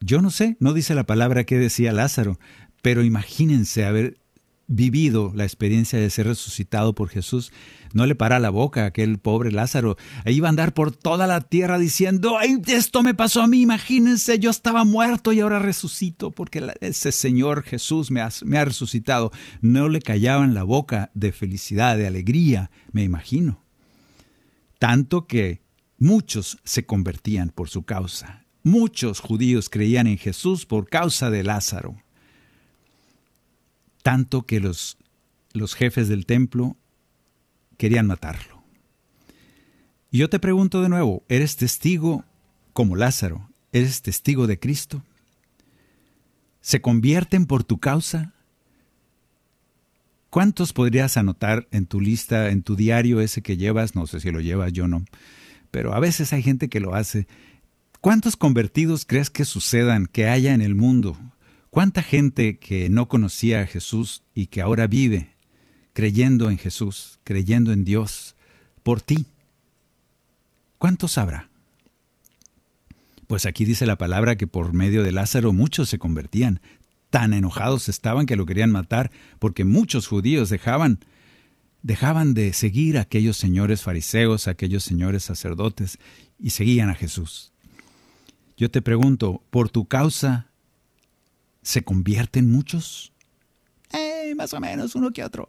Yo 0.00 0.22
no 0.22 0.30
sé, 0.30 0.56
no 0.58 0.72
dice 0.72 0.94
la 0.94 1.04
palabra 1.04 1.44
que 1.44 1.58
decía 1.58 1.92
Lázaro, 1.92 2.38
pero 2.80 3.04
imagínense 3.04 3.84
haber 3.84 4.18
vivido 4.66 5.32
la 5.34 5.44
experiencia 5.44 5.98
de 5.98 6.10
ser 6.10 6.26
resucitado 6.26 6.94
por 6.94 7.08
Jesús, 7.08 7.52
no 7.92 8.06
le 8.06 8.14
para 8.14 8.38
la 8.38 8.50
boca 8.50 8.84
a 8.84 8.86
aquel 8.86 9.18
pobre 9.18 9.52
Lázaro. 9.52 9.96
Ahí 10.24 10.36
iba 10.36 10.48
a 10.48 10.50
andar 10.50 10.74
por 10.74 10.94
toda 10.94 11.26
la 11.26 11.40
tierra 11.40 11.78
diciendo, 11.78 12.38
Ay, 12.38 12.60
esto 12.66 13.02
me 13.02 13.14
pasó 13.14 13.42
a 13.42 13.46
mí, 13.46 13.60
imagínense, 13.60 14.38
yo 14.38 14.50
estaba 14.50 14.84
muerto 14.84 15.32
y 15.32 15.40
ahora 15.40 15.58
resucito 15.58 16.30
porque 16.30 16.72
ese 16.80 17.12
Señor 17.12 17.62
Jesús 17.62 18.10
me 18.10 18.20
ha, 18.20 18.30
me 18.44 18.58
ha 18.58 18.64
resucitado. 18.64 19.30
No 19.60 19.88
le 19.88 20.00
callaban 20.00 20.54
la 20.54 20.62
boca 20.62 21.10
de 21.14 21.32
felicidad, 21.32 21.96
de 21.96 22.06
alegría, 22.06 22.70
me 22.92 23.02
imagino. 23.02 23.62
Tanto 24.78 25.26
que 25.26 25.62
muchos 25.98 26.58
se 26.64 26.86
convertían 26.86 27.50
por 27.50 27.68
su 27.68 27.84
causa. 27.84 28.46
Muchos 28.64 29.20
judíos 29.20 29.68
creían 29.68 30.06
en 30.06 30.18
Jesús 30.18 30.66
por 30.66 30.88
causa 30.88 31.30
de 31.30 31.42
Lázaro 31.42 32.01
tanto 34.02 34.42
que 34.42 34.60
los, 34.60 34.98
los 35.52 35.74
jefes 35.74 36.08
del 36.08 36.26
templo 36.26 36.76
querían 37.76 38.06
matarlo. 38.06 38.62
Y 40.10 40.18
yo 40.18 40.28
te 40.28 40.38
pregunto 40.38 40.82
de 40.82 40.88
nuevo, 40.88 41.24
¿eres 41.28 41.56
testigo 41.56 42.24
como 42.72 42.96
Lázaro? 42.96 43.48
¿Eres 43.72 44.02
testigo 44.02 44.46
de 44.46 44.58
Cristo? 44.58 45.02
¿Se 46.60 46.80
convierten 46.80 47.46
por 47.46 47.64
tu 47.64 47.78
causa? 47.78 48.34
¿Cuántos 50.30 50.72
podrías 50.72 51.16
anotar 51.16 51.66
en 51.72 51.86
tu 51.86 52.00
lista, 52.00 52.50
en 52.50 52.62
tu 52.62 52.76
diario 52.76 53.20
ese 53.20 53.42
que 53.42 53.56
llevas? 53.56 53.94
No 53.94 54.06
sé 54.06 54.20
si 54.20 54.30
lo 54.30 54.40
llevas, 54.40 54.72
yo 54.72 54.88
no. 54.88 55.04
Pero 55.70 55.94
a 55.94 56.00
veces 56.00 56.32
hay 56.32 56.42
gente 56.42 56.68
que 56.68 56.80
lo 56.80 56.94
hace. 56.94 57.26
¿Cuántos 58.00 58.36
convertidos 58.36 59.04
crees 59.06 59.30
que 59.30 59.44
sucedan, 59.44 60.06
que 60.06 60.28
haya 60.28 60.54
en 60.54 60.60
el 60.60 60.74
mundo? 60.74 61.16
¿Cuánta 61.72 62.02
gente 62.02 62.58
que 62.58 62.90
no 62.90 63.08
conocía 63.08 63.62
a 63.62 63.66
Jesús 63.66 64.22
y 64.34 64.48
que 64.48 64.60
ahora 64.60 64.86
vive 64.86 65.30
creyendo 65.94 66.50
en 66.50 66.58
Jesús, 66.58 67.18
creyendo 67.24 67.72
en 67.72 67.82
Dios, 67.82 68.36
por 68.82 69.00
ti? 69.00 69.24
¿Cuántos 70.76 71.16
habrá? 71.16 71.48
Pues 73.26 73.46
aquí 73.46 73.64
dice 73.64 73.86
la 73.86 73.96
palabra 73.96 74.36
que 74.36 74.46
por 74.46 74.74
medio 74.74 75.02
de 75.02 75.12
Lázaro 75.12 75.54
muchos 75.54 75.88
se 75.88 75.98
convertían. 75.98 76.60
Tan 77.08 77.32
enojados 77.32 77.88
estaban 77.88 78.26
que 78.26 78.36
lo 78.36 78.44
querían 78.44 78.70
matar 78.70 79.10
porque 79.38 79.64
muchos 79.64 80.06
judíos 80.06 80.50
dejaban 80.50 80.98
dejaban 81.80 82.34
de 82.34 82.52
seguir 82.52 82.98
a 82.98 83.02
aquellos 83.02 83.38
señores 83.38 83.80
fariseos, 83.80 84.46
a 84.46 84.50
aquellos 84.50 84.84
señores 84.84 85.24
sacerdotes, 85.24 85.98
y 86.38 86.50
seguían 86.50 86.90
a 86.90 86.94
Jesús. 86.94 87.50
Yo 88.58 88.70
te 88.70 88.82
pregunto, 88.82 89.42
¿por 89.48 89.70
tu 89.70 89.86
causa 89.86 90.51
se 91.62 91.82
convierten 91.82 92.50
muchos? 92.50 93.12
Eh, 93.92 94.34
más 94.36 94.52
o 94.54 94.60
menos, 94.60 94.94
uno 94.94 95.10
que 95.10 95.24
otro. 95.24 95.48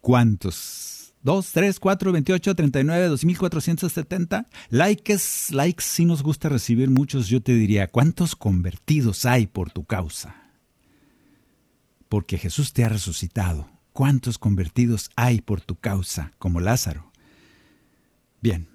¿Cuántos? 0.00 1.14
¿Dos, 1.22 1.50
tres, 1.52 1.80
cuatro, 1.80 2.12
veintiocho, 2.12 2.54
treinta 2.54 2.80
y 2.80 2.84
nueve, 2.84 3.08
dos 3.08 3.24
mil 3.24 3.36
cuatrocientos 3.36 3.92
setenta? 3.92 4.48
Likes, 4.70 5.50
likes, 5.50 5.82
si 5.84 6.04
nos 6.04 6.22
gusta 6.22 6.48
recibir 6.48 6.90
muchos, 6.90 7.28
yo 7.28 7.42
te 7.42 7.54
diría, 7.54 7.88
¿cuántos 7.88 8.36
convertidos 8.36 9.26
hay 9.26 9.46
por 9.46 9.70
tu 9.70 9.84
causa? 9.84 10.36
Porque 12.08 12.38
Jesús 12.38 12.72
te 12.72 12.84
ha 12.84 12.88
resucitado. 12.88 13.68
¿Cuántos 13.92 14.38
convertidos 14.38 15.10
hay 15.16 15.40
por 15.40 15.60
tu 15.60 15.74
causa, 15.74 16.32
como 16.38 16.60
Lázaro? 16.60 17.10
Bien, 18.40 18.68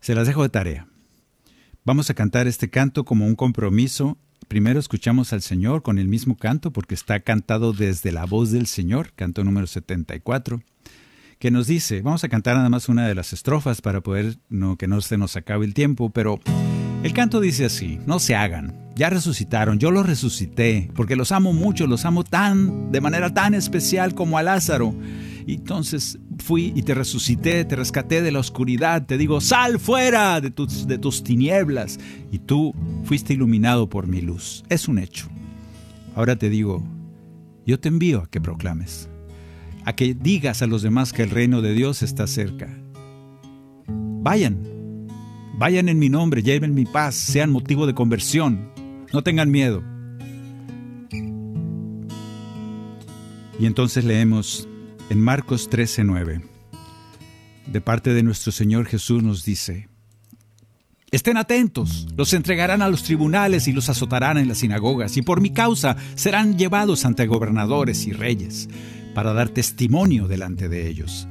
se 0.00 0.14
las 0.14 0.26
dejo 0.26 0.42
de 0.42 0.48
tarea. 0.48 0.88
Vamos 1.84 2.08
a 2.08 2.14
cantar 2.14 2.46
este 2.46 2.70
canto 2.70 3.04
como 3.04 3.26
un 3.26 3.34
compromiso. 3.34 4.16
Primero 4.48 4.80
escuchamos 4.80 5.34
al 5.34 5.42
Señor 5.42 5.82
con 5.82 5.98
el 5.98 6.08
mismo 6.08 6.34
canto 6.34 6.72
porque 6.72 6.94
está 6.94 7.20
cantado 7.20 7.74
desde 7.74 8.12
la 8.12 8.24
voz 8.24 8.50
del 8.50 8.66
Señor, 8.66 9.12
canto 9.14 9.44
número 9.44 9.66
74, 9.66 10.62
que 11.38 11.50
nos 11.50 11.66
dice, 11.66 12.00
vamos 12.00 12.24
a 12.24 12.30
cantar 12.30 12.56
nada 12.56 12.70
más 12.70 12.88
una 12.88 13.06
de 13.06 13.14
las 13.14 13.34
estrofas 13.34 13.82
para 13.82 14.00
poder 14.00 14.38
no, 14.48 14.76
que 14.76 14.88
no 14.88 15.02
se 15.02 15.18
nos 15.18 15.36
acabe 15.36 15.66
el 15.66 15.74
tiempo, 15.74 16.08
pero 16.08 16.40
el 17.02 17.12
canto 17.12 17.40
dice 17.40 17.66
así, 17.66 18.00
no 18.06 18.18
se 18.20 18.36
hagan, 18.36 18.74
ya 18.96 19.10
resucitaron, 19.10 19.78
yo 19.78 19.90
los 19.90 20.06
resucité, 20.06 20.90
porque 20.96 21.14
los 21.14 21.30
amo 21.30 21.52
mucho, 21.52 21.86
los 21.86 22.06
amo 22.06 22.24
tan, 22.24 22.90
de 22.90 23.02
manera 23.02 23.34
tan 23.34 23.52
especial 23.52 24.14
como 24.14 24.38
a 24.38 24.42
Lázaro. 24.42 24.94
Y 25.48 25.54
entonces 25.54 26.18
fui 26.40 26.74
y 26.76 26.82
te 26.82 26.92
resucité, 26.92 27.64
te 27.64 27.74
rescaté 27.74 28.20
de 28.20 28.30
la 28.30 28.38
oscuridad, 28.38 29.06
te 29.06 29.16
digo, 29.16 29.40
sal 29.40 29.78
fuera 29.80 30.42
de 30.42 30.50
tus, 30.50 30.86
de 30.86 30.98
tus 30.98 31.24
tinieblas. 31.24 31.98
Y 32.30 32.38
tú 32.38 32.74
fuiste 33.04 33.32
iluminado 33.32 33.88
por 33.88 34.06
mi 34.06 34.20
luz. 34.20 34.62
Es 34.68 34.88
un 34.88 34.98
hecho. 34.98 35.26
Ahora 36.14 36.36
te 36.36 36.50
digo, 36.50 36.84
yo 37.64 37.80
te 37.80 37.88
envío 37.88 38.20
a 38.20 38.26
que 38.26 38.42
proclames, 38.42 39.08
a 39.86 39.94
que 39.94 40.12
digas 40.12 40.60
a 40.60 40.66
los 40.66 40.82
demás 40.82 41.14
que 41.14 41.22
el 41.22 41.30
reino 41.30 41.62
de 41.62 41.72
Dios 41.72 42.02
está 42.02 42.26
cerca. 42.26 42.68
Vayan, 43.86 44.58
vayan 45.56 45.88
en 45.88 45.98
mi 45.98 46.10
nombre, 46.10 46.42
lleven 46.42 46.74
mi 46.74 46.84
paz, 46.84 47.14
sean 47.14 47.50
motivo 47.50 47.86
de 47.86 47.94
conversión, 47.94 48.68
no 49.14 49.22
tengan 49.22 49.50
miedo. 49.50 49.82
Y 53.58 53.64
entonces 53.64 54.04
leemos 54.04 54.68
en 55.10 55.20
Marcos 55.20 55.70
13:9, 55.70 56.42
de 57.66 57.80
parte 57.80 58.12
de 58.12 58.22
nuestro 58.22 58.52
Señor 58.52 58.86
Jesús 58.86 59.22
nos 59.22 59.44
dice, 59.44 59.88
Estén 61.10 61.38
atentos, 61.38 62.06
los 62.16 62.34
entregarán 62.34 62.82
a 62.82 62.88
los 62.88 63.02
tribunales 63.02 63.66
y 63.66 63.72
los 63.72 63.88
azotarán 63.88 64.36
en 64.36 64.48
las 64.48 64.58
sinagogas, 64.58 65.16
y 65.16 65.22
por 65.22 65.40
mi 65.40 65.50
causa 65.50 65.96
serán 66.14 66.58
llevados 66.58 67.06
ante 67.06 67.26
gobernadores 67.26 68.06
y 68.06 68.12
reyes, 68.12 68.68
para 69.14 69.32
dar 69.32 69.48
testimonio 69.48 70.28
delante 70.28 70.68
de 70.68 70.86
ellos. 70.86 71.26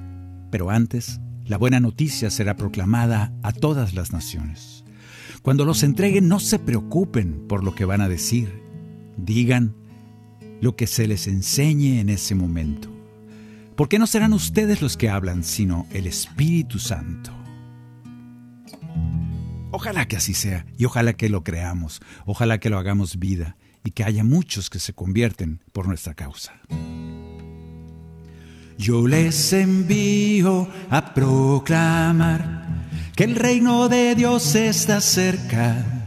Pero 0.49 0.71
antes, 0.71 1.19
la 1.45 1.57
buena 1.57 1.79
noticia 1.79 2.31
será 2.31 2.55
proclamada 2.55 3.31
a 3.43 3.51
todas 3.51 3.93
las 3.93 4.11
naciones. 4.11 4.83
Cuando 5.43 5.63
los 5.63 5.83
entreguen, 5.83 6.27
no 6.27 6.39
se 6.39 6.57
preocupen 6.57 7.47
por 7.47 7.63
lo 7.63 7.75
que 7.75 7.85
van 7.85 8.01
a 8.01 8.09
decir. 8.09 8.63
Digan 9.15 9.75
lo 10.59 10.75
que 10.75 10.87
se 10.87 11.07
les 11.07 11.27
enseñe 11.27 11.99
en 11.99 12.09
ese 12.09 12.33
momento. 12.33 12.96
Porque 13.77 13.99
no 13.99 14.07
serán 14.07 14.33
ustedes 14.33 14.81
los 14.81 14.97
que 14.97 15.07
hablan, 15.07 15.43
sino 15.43 15.85
el 15.91 16.07
Espíritu 16.07 16.79
Santo. 16.79 17.31
Ojalá 19.69 20.07
que 20.07 20.17
así 20.17 20.33
sea 20.33 20.65
y 20.79 20.85
ojalá 20.85 21.13
que 21.13 21.29
lo 21.29 21.43
creamos, 21.43 22.01
ojalá 22.25 22.59
que 22.59 22.71
lo 22.71 22.79
hagamos 22.79 23.19
vida 23.19 23.55
y 23.83 23.91
que 23.91 24.03
haya 24.03 24.23
muchos 24.23 24.71
que 24.71 24.79
se 24.79 24.93
convierten 24.93 25.61
por 25.73 25.87
nuestra 25.87 26.15
causa. 26.15 26.53
Yo 28.79 29.07
les 29.07 29.53
envío 29.53 30.67
a 30.89 31.13
proclamar 31.13 32.87
que 33.15 33.25
el 33.25 33.35
reino 33.35 33.89
de 33.89 34.15
Dios 34.15 34.55
está 34.55 35.01
cerca. 35.01 36.05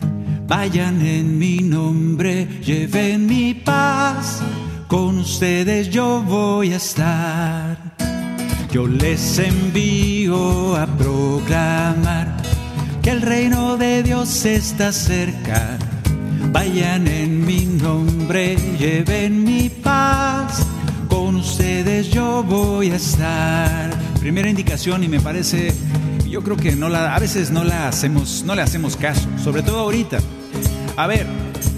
Vayan 0.48 1.06
en 1.06 1.38
mi 1.38 1.58
nombre, 1.58 2.46
lleven 2.64 3.26
mi 3.26 3.54
paz 3.54 4.42
con 4.91 5.18
ustedes 5.18 5.88
yo 5.88 6.20
voy 6.20 6.72
a 6.72 6.76
estar. 6.76 7.78
Yo 8.72 8.88
les 8.88 9.38
envío 9.38 10.74
a 10.74 10.84
proclamar 10.84 12.36
que 13.01 13.11
el 13.11 13.22
reino 13.22 13.76
de 13.76 14.03
Dios 14.03 14.45
está 14.45 14.93
cerca. 14.93 15.78
Vayan 16.51 17.07
en 17.07 17.47
mi 17.47 17.66
nombre, 17.66 18.57
lleven 18.80 19.45
mi 19.45 19.68
paz. 19.68 20.66
Con 21.09 21.36
ustedes 21.36 22.11
yo 22.11 22.43
voy 22.43 22.91
a 22.91 22.97
estar. 22.97 23.91
Primera 24.18 24.51
indicación 24.51 25.05
y 25.05 25.09
me 25.09 25.20
parece, 25.20 25.72
yo 26.28 26.43
creo 26.43 26.57
que 26.57 26.74
no 26.74 26.88
la, 26.88 27.14
a 27.14 27.18
veces 27.20 27.53
no 27.53 27.62
la 27.62 27.86
hacemos, 27.86 28.43
no 28.45 28.57
le 28.57 28.62
hacemos 28.62 28.97
caso, 28.97 29.28
sobre 29.43 29.62
todo 29.62 29.78
ahorita. 29.78 30.18
A 30.97 31.07
ver, 31.07 31.28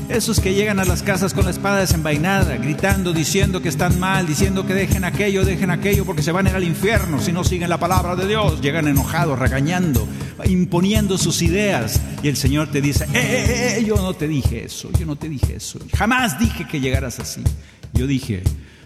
esos 0.08 0.40
que 0.40 0.54
llegan 0.54 0.78
a 0.78 0.84
las 0.84 1.02
casas 1.02 1.34
con 1.34 1.44
la 1.44 1.50
espada 1.50 1.80
desenvainada, 1.80 2.56
gritando, 2.56 3.12
diciendo 3.12 3.62
que 3.62 3.68
están 3.68 3.98
mal, 3.98 4.26
diciendo 4.26 4.66
que 4.66 4.74
dejen 4.74 5.04
aquello, 5.04 5.44
dejen 5.44 5.70
aquello, 5.70 6.04
porque 6.04 6.22
se 6.22 6.32
van 6.32 6.46
a 6.46 6.50
ir 6.50 6.56
al 6.56 6.64
infierno 6.64 7.20
si 7.20 7.32
no 7.32 7.44
siguen 7.44 7.68
la 7.68 7.78
palabra 7.78 8.16
de 8.16 8.26
Dios. 8.26 8.60
Llegan 8.60 8.88
enojados, 8.88 9.38
regañando, 9.38 10.06
imponiendo 10.44 11.18
sus 11.18 11.42
ideas. 11.42 12.00
Y 12.22 12.28
el 12.28 12.36
Señor 12.36 12.70
te 12.70 12.80
dice, 12.80 13.04
eh, 13.04 13.08
eh, 13.14 13.46
eh, 13.48 13.76
eh 13.78 13.84
yo 13.84 13.96
no 13.96 14.14
te 14.14 14.28
dije 14.28 14.64
eso, 14.64 14.90
yo 14.98 15.06
no 15.06 15.16
te 15.16 15.28
dije 15.28 15.56
eso. 15.56 15.78
Jamás 15.96 16.38
dije 16.38 16.66
que 16.66 16.80
llegaras 16.80 17.18
así. 17.18 17.42
Yo 17.92 18.06
dije, 18.06 18.42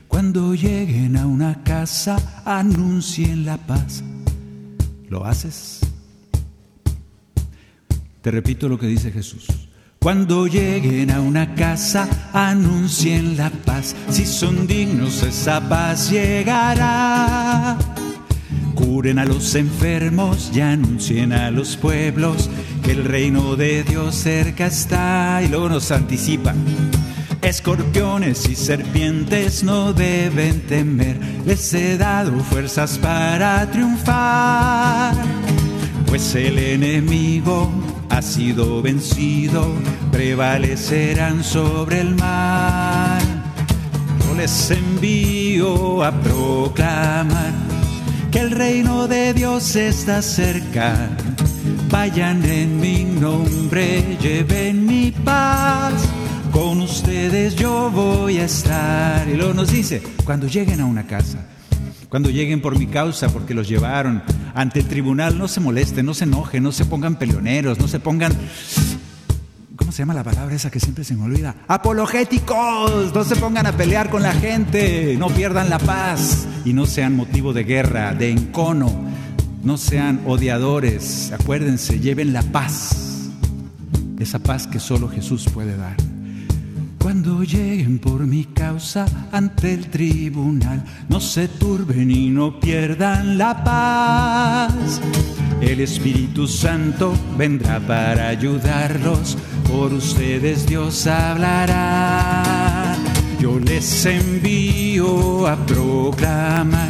cuando 0.09 0.55
lleguen 0.55 1.17
a 1.17 1.27
una 1.27 1.63
casa, 1.63 2.43
anuncien 2.45 3.45
la 3.45 3.57
paz. 3.57 4.03
¿Lo 5.09 5.25
haces? 5.25 5.81
Te 8.23 8.31
repito 8.31 8.69
lo 8.69 8.79
que 8.79 8.87
dice 8.87 9.13
Jesús. 9.13 9.66
Cuando 10.07 10.47
lleguen 10.47 11.11
a 11.11 11.21
una 11.21 11.57
casa, 11.57 12.09
anuncien 12.33 13.37
la 13.37 13.51
paz. 13.51 13.97
Si 14.09 14.25
son 14.25 14.69
dignos, 14.69 15.25
esa 15.25 15.69
paz 15.69 16.13
llegará. 16.13 17.77
Curen 18.77 19.19
a 19.19 19.25
los 19.25 19.57
enfermos 19.57 20.53
y 20.55 20.61
anuncien 20.61 21.33
a 21.33 21.51
los 21.51 21.77
pueblos 21.77 22.49
que 22.85 22.93
el 22.93 23.05
reino 23.05 23.57
de 23.57 23.83
Dios 23.83 24.15
cerca 24.15 24.67
está. 24.67 25.43
Y 25.45 25.49
luego 25.49 25.71
nos 25.71 25.91
anticipa. 25.91 26.55
Escorpiones 27.43 28.49
y 28.49 28.55
serpientes 28.55 29.65
no 29.65 29.93
deben 29.93 30.61
temer, 30.69 31.19
les 31.45 31.75
he 31.75 31.99
dado 31.99 32.39
fuerzas 32.45 32.97
para 32.99 33.69
triunfar, 33.73 35.17
pues 36.07 36.35
el 36.35 36.59
enemigo 36.59 37.71
ha 38.09 38.23
sido 38.23 38.81
vencido, 38.81 39.75
prevalecerán 40.13 41.43
sobre 41.45 42.01
el 42.01 42.15
mar. 42.15 43.21
Yo 44.27 44.35
les 44.35 44.71
envío 44.71 46.03
a 46.05 46.13
proclamar 46.21 47.53
que 48.31 48.39
el 48.39 48.51
reino 48.51 49.09
de 49.09 49.35
Dios 49.35 49.77
está 49.77 50.23
cerca. 50.23 51.11
Vayan 51.91 52.45
en 52.45 52.81
mi 52.81 53.05
nombre, 53.05 54.17
lleven 54.21 54.87
mi 54.87 55.11
paz. 55.11 55.93
Con 56.53 56.81
ustedes 56.81 57.55
yo 57.57 57.91
voy 57.91 58.39
a 58.39 58.45
estar. 58.45 59.29
Y 59.29 59.35
luego 59.35 59.55
nos 59.55 59.71
dice, 59.71 60.03
cuando 60.25 60.47
lleguen 60.47 60.81
a 60.81 60.87
una 60.87 61.07
casa, 61.07 61.39
cuando 62.09 62.31
lleguen 62.31 62.61
por 62.61 62.79
mi 62.79 62.87
causa, 62.87 63.29
porque 63.29 63.55
los 63.55 63.69
llevaron 63.69 64.23
ante 64.55 64.81
el 64.81 64.87
tribunal, 64.87 65.39
no 65.39 65.49
se 65.49 65.61
molesten, 65.61 66.07
no 66.07 66.15
se 66.15 66.25
enojen, 66.25 66.63
no 66.63 66.73
se 66.73 66.85
pongan 66.85 67.17
peleoneros, 67.17 67.79
no 67.79 67.89
se 67.89 68.01
pongan... 68.01 68.33
¿Cómo 69.77 69.93
se 69.93 69.99
llama 69.99 70.15
la 70.15 70.25
palabra 70.25 70.55
esa 70.55 70.71
que 70.71 70.81
siempre 70.81 71.05
se 71.05 71.15
me 71.15 71.25
olvida? 71.25 71.55
Apologéticos, 71.69 73.15
no 73.15 73.25
se 73.25 73.37
pongan 73.37 73.67
a 73.67 73.73
pelear 73.73 74.09
con 74.09 74.23
la 74.23 74.33
gente, 74.33 75.17
no 75.19 75.29
pierdan 75.29 75.69
la 75.69 75.79
paz 75.79 76.47
y 76.65 76.73
no 76.73 76.87
sean 76.87 77.15
motivo 77.15 77.53
de 77.53 77.65
guerra, 77.65 78.15
de 78.15 78.31
encono, 78.31 78.91
no 79.63 79.77
sean 79.77 80.23
odiadores, 80.27 81.33
acuérdense, 81.33 82.01
lleven 82.01 82.33
la 82.33 82.43
paz, 82.43 83.31
esa 84.19 84.39
paz 84.39 84.67
que 84.67 84.81
solo 84.81 85.09
Jesús 85.09 85.47
puede 85.53 85.77
dar. 85.77 85.97
Cuando 87.07 87.45
lleguen 87.45 88.01
por 88.01 88.27
mi 88.27 88.47
causa 88.47 89.07
ante 89.31 89.73
el 89.73 89.91
tribunal, 89.91 90.83
no 91.09 91.21
se 91.21 91.47
turben 91.47 92.11
y 92.11 92.31
no 92.31 92.59
pierdan 92.59 93.39
la 93.39 93.63
paz. 93.63 95.01
El 95.61 95.79
Espíritu 95.79 96.49
Santo 96.49 97.15
vendrá 97.39 97.79
para 97.79 98.27
ayudarlos, 98.27 99.39
por 99.71 99.93
ustedes 99.93 100.67
Dios 100.67 101.07
hablará. 101.07 102.97
Yo 103.39 103.61
les 103.61 104.05
envío 104.05 105.47
a 105.47 105.65
proclamar 105.65 106.89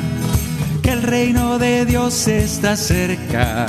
que 0.82 0.92
el 0.92 1.02
reino 1.02 1.58
de 1.58 1.84
Dios 1.84 2.26
está 2.26 2.74
cerca. 2.74 3.66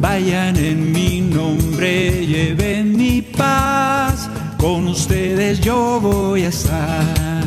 Vayan 0.00 0.56
en 0.56 0.90
mi 0.90 1.20
nombre, 1.20 2.26
lleven 2.26 2.96
mi 2.96 3.20
paz. 3.20 4.05
Con 4.58 4.88
ustedes 4.88 5.60
yo 5.60 6.00
voy 6.00 6.42
a 6.42 6.48
estar. 6.48 7.44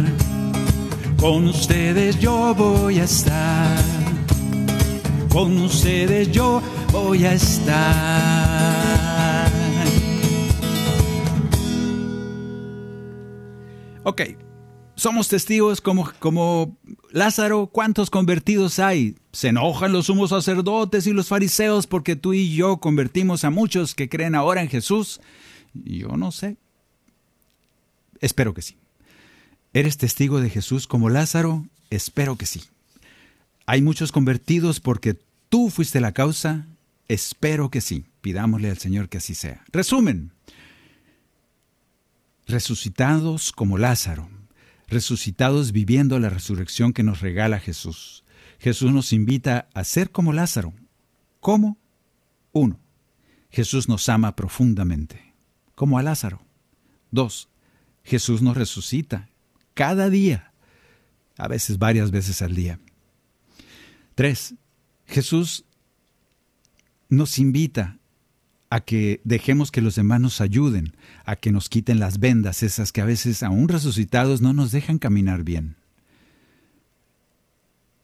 Con 1.19 1.47
ustedes 1.47 2.19
yo 2.19 2.53
voy 2.55 2.99
a 2.99 3.03
estar. 3.03 3.83
Con 5.31 5.57
ustedes 5.61 6.31
yo 6.31 6.61
voy 6.91 7.25
a 7.25 7.33
estar. 7.33 8.69
Ok, 14.03 14.21
somos 14.95 15.27
testigos 15.27 15.81
como, 15.81 16.11
como 16.19 16.77
Lázaro, 17.11 17.67
¿cuántos 17.67 18.09
convertidos 18.09 18.79
hay? 18.79 19.15
Se 19.31 19.49
enojan 19.49 19.91
los 19.91 20.07
sumos 20.07 20.29
sacerdotes 20.29 21.05
y 21.05 21.13
los 21.13 21.27
fariseos 21.27 21.85
porque 21.85 22.15
tú 22.15 22.33
y 22.33 22.55
yo 22.55 22.77
convertimos 22.77 23.43
a 23.43 23.49
muchos 23.49 23.93
que 23.93 24.09
creen 24.09 24.35
ahora 24.35 24.61
en 24.61 24.69
Jesús. 24.69 25.21
Yo 25.73 26.17
no 26.17 26.31
sé. 26.31 26.57
Espero 28.21 28.53
que 28.53 28.61
sí. 28.61 28.77
¿Eres 29.73 29.97
testigo 29.97 30.41
de 30.41 30.49
Jesús 30.49 30.87
como 30.87 31.09
Lázaro? 31.09 31.65
Espero 31.89 32.35
que 32.35 32.45
sí. 32.45 32.63
¿Hay 33.65 33.81
muchos 33.81 34.11
convertidos 34.11 34.79
porque 34.79 35.17
tú 35.49 35.69
fuiste 35.69 35.99
la 36.01 36.11
causa? 36.11 36.65
Espero 37.07 37.69
que 37.69 37.81
sí. 37.81 38.05
Pidámosle 38.21 38.69
al 38.69 38.77
Señor 38.77 39.09
que 39.09 39.19
así 39.19 39.35
sea. 39.35 39.63
Resumen. 39.71 40.31
Resucitados 42.47 43.51
como 43.51 43.77
Lázaro, 43.77 44.27
resucitados 44.87 45.71
viviendo 45.71 46.17
la 46.19 46.29
resurrección 46.29 46.93
que 46.93 47.03
nos 47.03 47.21
regala 47.21 47.59
Jesús. 47.59 48.23
Jesús 48.57 48.91
nos 48.91 49.13
invita 49.13 49.69
a 49.75 49.83
ser 49.83 50.09
como 50.09 50.33
Lázaro. 50.33 50.73
¿Cómo? 51.39 51.77
Uno, 52.51 52.79
Jesús 53.51 53.87
nos 53.87 54.09
ama 54.09 54.35
profundamente, 54.35 55.35
como 55.75 55.99
a 55.99 56.03
Lázaro. 56.03 56.41
Dos, 57.11 57.48
Jesús 58.09 58.41
nos 58.41 58.57
resucita 58.57 59.29
cada 59.75 60.09
día, 60.09 60.51
a 61.37 61.47
veces 61.47 61.77
varias 61.77 62.11
veces 62.11 62.41
al 62.41 62.55
día. 62.55 62.79
Tres, 64.15 64.55
Jesús 65.05 65.63
nos 67.07 67.39
invita 67.39 67.97
a 68.71 68.81
que 68.81 69.21
dejemos 69.23 69.71
que 69.71 69.81
los 69.81 69.95
demás 69.95 70.19
nos 70.19 70.41
ayuden, 70.41 70.95
a 71.23 71.35
que 71.35 71.51
nos 71.51 71.69
quiten 71.69 71.99
las 71.99 72.19
vendas, 72.19 72.63
esas 72.63 72.91
que 72.91 73.01
a 73.01 73.05
veces 73.05 73.43
aún 73.43 73.67
resucitados 73.67 74.41
no 74.41 74.53
nos 74.53 74.71
dejan 74.71 74.97
caminar 74.97 75.43
bien. 75.43 75.75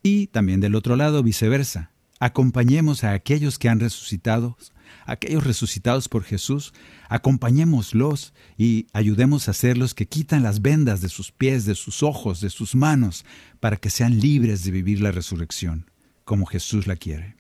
Y 0.01 0.27
también 0.27 0.59
del 0.59 0.75
otro 0.75 0.95
lado, 0.95 1.23
viceversa, 1.23 1.91
acompañemos 2.19 3.03
a 3.03 3.13
aquellos 3.13 3.59
que 3.59 3.69
han 3.69 3.79
resucitado, 3.79 4.57
aquellos 5.05 5.43
resucitados 5.43 6.09
por 6.09 6.23
Jesús, 6.23 6.73
acompañémoslos 7.09 8.33
y 8.57 8.87
ayudemos 8.93 9.49
a 9.49 9.53
ser 9.53 9.77
los 9.77 9.93
que 9.93 10.07
quitan 10.07 10.43
las 10.43 10.61
vendas 10.61 11.01
de 11.01 11.09
sus 11.09 11.31
pies, 11.31 11.65
de 11.65 11.75
sus 11.75 12.03
ojos, 12.03 12.41
de 12.41 12.49
sus 12.49 12.75
manos, 12.75 13.25
para 13.59 13.77
que 13.77 13.89
sean 13.89 14.19
libres 14.19 14.63
de 14.63 14.71
vivir 14.71 15.01
la 15.01 15.11
resurrección, 15.11 15.89
como 16.23 16.45
Jesús 16.45 16.87
la 16.87 16.95
quiere. 16.95 17.35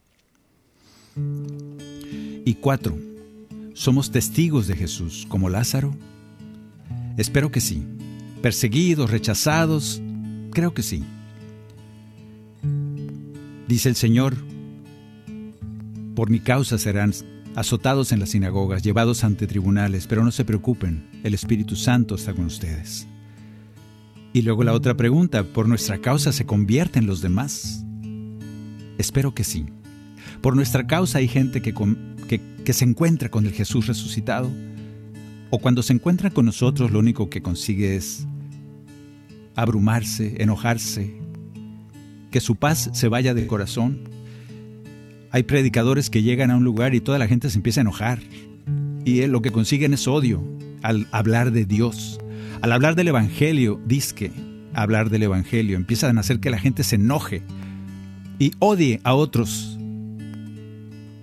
Y 2.45 2.55
cuatro, 2.55 2.97
¿Somos 3.75 4.09
testigos 4.09 4.67
de 4.67 4.75
Jesús 4.77 5.25
como 5.27 5.49
Lázaro? 5.49 5.93
Espero 7.17 7.51
que 7.51 7.59
sí. 7.59 7.83
¿Perseguidos, 8.41 9.11
rechazados? 9.11 10.01
Creo 10.51 10.73
que 10.73 10.81
sí. 10.81 11.03
Dice 13.67 13.89
el 13.89 13.97
Señor, 13.97 14.37
por 16.15 16.29
mi 16.29 16.39
causa 16.39 16.77
serán 16.77 17.13
azotados 17.55 18.11
en 18.11 18.19
las 18.19 18.29
sinagogas, 18.29 18.81
llevados 18.81 19.23
ante 19.23 19.47
tribunales, 19.47 20.07
pero 20.07 20.23
no 20.23 20.31
se 20.31 20.45
preocupen, 20.45 21.07
el 21.23 21.33
Espíritu 21.33 21.75
Santo 21.75 22.15
está 22.15 22.33
con 22.33 22.45
ustedes. 22.45 23.07
Y 24.33 24.41
luego 24.41 24.63
la 24.63 24.73
otra 24.73 24.97
pregunta, 24.97 25.43
¿por 25.43 25.67
nuestra 25.67 25.99
causa 25.99 26.33
se 26.33 26.45
convierten 26.45 27.05
los 27.05 27.21
demás? 27.21 27.85
Espero 28.97 29.33
que 29.33 29.45
sí. 29.45 29.65
Por 30.41 30.55
nuestra 30.55 30.87
causa 30.87 31.19
hay 31.19 31.27
gente 31.27 31.61
que, 31.61 31.73
que, 32.65 32.73
se 32.73 32.83
encuentra 32.85 33.29
con 33.29 33.45
el 33.45 33.53
Jesús 33.53 33.87
resucitado. 33.87 34.51
O 35.51 35.59
cuando 35.59 35.83
se 35.83 35.93
encuentra 35.93 36.31
con 36.31 36.45
nosotros 36.45 36.91
lo 36.91 36.99
único 36.99 37.29
que 37.29 37.41
consigue 37.41 37.95
es 37.95 38.27
abrumarse, 39.55 40.35
enojarse, 40.39 41.15
que 42.29 42.41
su 42.41 42.57
paz 42.57 42.89
se 42.91 43.07
vaya 43.07 43.33
del 43.33 43.47
corazón. 43.47 44.14
Hay 45.35 45.43
predicadores 45.43 46.09
que 46.09 46.23
llegan 46.23 46.49
a 46.49 46.55
un 46.55 46.63
lugar 46.63 46.95
y 46.95 47.01
toda 47.01 47.19
la 47.19 47.27
gente 47.27 47.49
se 47.49 47.57
empieza 47.57 47.81
a 47.81 47.83
enojar. 47.83 48.19
Y 49.03 49.27
lo 49.27 49.41
que 49.41 49.51
consiguen 49.51 49.93
es 49.93 50.07
odio 50.07 50.41
al 50.81 51.07
hablar 51.11 51.51
de 51.51 51.65
Dios. 51.65 52.19
Al 52.61 52.71
hablar 52.71 52.95
del 52.95 53.09
Evangelio, 53.09 53.79
disque, 53.85 54.31
hablar 54.73 55.09
del 55.09 55.23
Evangelio, 55.23 55.75
empiezan 55.75 56.17
a 56.17 56.21
hacer 56.21 56.39
que 56.39 56.49
la 56.49 56.57
gente 56.57 56.83
se 56.83 56.95
enoje 56.95 57.43
y 58.39 58.53
odie 58.59 59.01
a 59.03 59.13
otros 59.13 59.75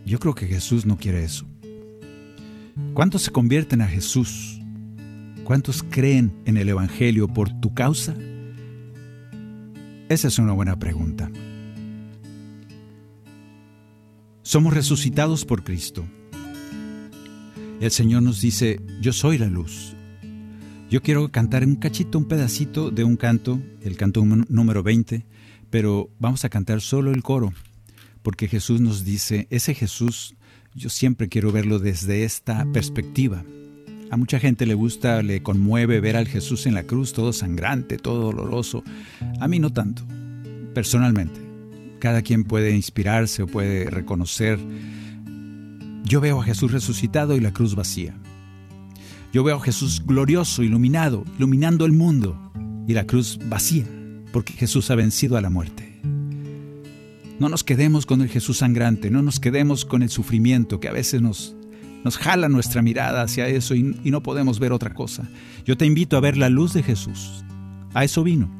yo 0.05 0.19
creo 0.19 0.35
que 0.35 0.47
Jesús 0.47 0.85
no 0.85 0.97
quiere 0.99 1.25
eso. 1.25 1.47
¿Cuántos 2.95 3.23
se 3.23 3.31
convierten 3.31 3.81
a 3.81 3.87
Jesús? 3.87 4.61
¿Cuántos 5.45 5.83
creen 5.83 6.33
en 6.45 6.57
el 6.57 6.69
Evangelio 6.69 7.29
por 7.29 7.49
tu 7.61 7.73
causa? 7.73 8.15
Esa 10.09 10.29
es 10.29 10.39
una 10.39 10.53
buena 10.53 10.79
pregunta. 10.79 11.31
Somos 14.53 14.75
resucitados 14.75 15.47
por 15.47 15.65
Cristo. 15.65 16.05
El 17.81 17.91
Señor 17.91 18.23
nos 18.23 18.43
dice, 18.43 18.83
yo 19.01 19.15
soy 19.15 19.39
la 19.39 19.47
luz. 19.47 19.95
Yo 20.91 21.01
quiero 21.01 21.31
cantar 21.31 21.65
un 21.65 21.77
cachito, 21.77 22.19
un 22.19 22.27
pedacito 22.27 22.91
de 22.91 23.03
un 23.03 23.17
canto, 23.17 23.63
el 23.81 23.97
canto 23.97 24.23
número 24.23 24.83
20, 24.83 25.25
pero 25.71 26.11
vamos 26.19 26.45
a 26.45 26.51
cantar 26.51 26.83
solo 26.83 27.13
el 27.13 27.23
coro 27.23 27.55
porque 28.21 28.47
Jesús 28.47 28.83
nos 28.83 29.07
dice, 29.07 29.47
ese 29.49 29.73
Jesús 29.73 30.35
yo 30.75 30.91
siempre 30.91 31.31
quiero 31.31 31.51
verlo 31.51 31.79
desde 31.79 32.25
esta 32.25 32.67
perspectiva. 32.75 33.45
A 34.11 34.19
mucha 34.19 34.39
gente 34.39 34.67
le 34.67 34.75
gusta, 34.75 35.23
le 35.23 35.43
conmueve 35.43 35.99
ver 36.01 36.15
al 36.15 36.29
Jesús 36.29 36.67
en 36.67 36.75
la 36.75 36.83
cruz, 36.83 37.15
todo 37.15 37.33
sangrante, 37.33 37.97
todo 37.97 38.21
doloroso. 38.31 38.85
A 39.41 39.49
mí 39.49 39.59
no 39.59 39.73
tanto, 39.73 40.03
personalmente. 40.75 41.52
Cada 42.03 42.23
quien 42.23 42.43
puede 42.43 42.75
inspirarse 42.75 43.45
o 43.45 43.47
puede 43.47 43.89
reconocer. 43.89 44.59
Yo 46.03 46.21
veo 46.21 46.41
a 46.41 46.45
Jesús 46.45 46.73
resucitado 46.73 47.37
y 47.37 47.41
la 47.41 47.53
cruz 47.53 47.77
vacía. 47.77 48.13
Yo 49.33 49.45
veo 49.45 49.59
a 49.59 49.61
Jesús 49.61 50.03
glorioso, 50.05 50.65
iluminado, 50.65 51.25
iluminando 51.39 51.85
el 51.87 51.93
mundo 51.93 52.37
y 52.89 52.95
la 52.95 53.07
cruz 53.07 53.39
vacía, 53.49 53.85
porque 54.33 54.53
Jesús 54.53 54.91
ha 54.91 54.97
vencido 54.97 55.37
a 55.37 55.41
la 55.41 55.49
muerte. 55.49 56.01
No 57.39 57.49
nos 57.49 57.63
quedemos 57.63 58.05
con 58.05 58.21
el 58.21 58.29
Jesús 58.29 58.59
sangrante, 58.59 59.09
no 59.09 59.23
nos 59.23 59.39
quedemos 59.39 59.85
con 59.85 60.03
el 60.03 60.11
sufrimiento 60.11 60.81
que 60.81 60.89
a 60.89 60.93
veces 60.93 61.23
nos, 61.23 61.55
nos 62.03 62.19
jala 62.19 62.49
nuestra 62.49 62.83
mirada 62.83 63.23
hacia 63.23 63.47
eso 63.47 63.77
y, 63.77 63.97
y 64.03 64.11
no 64.11 64.25
podemos 64.25 64.59
ver 64.59 64.73
otra 64.73 64.93
cosa. 64.93 65.31
Yo 65.65 65.77
te 65.77 65.87
invito 65.87 66.17
a 66.17 66.21
ver 66.21 66.37
la 66.37 66.49
luz 66.49 66.73
de 66.73 66.83
Jesús. 66.83 67.45
A 67.95 68.03
eso 68.03 68.25
vino, 68.25 68.51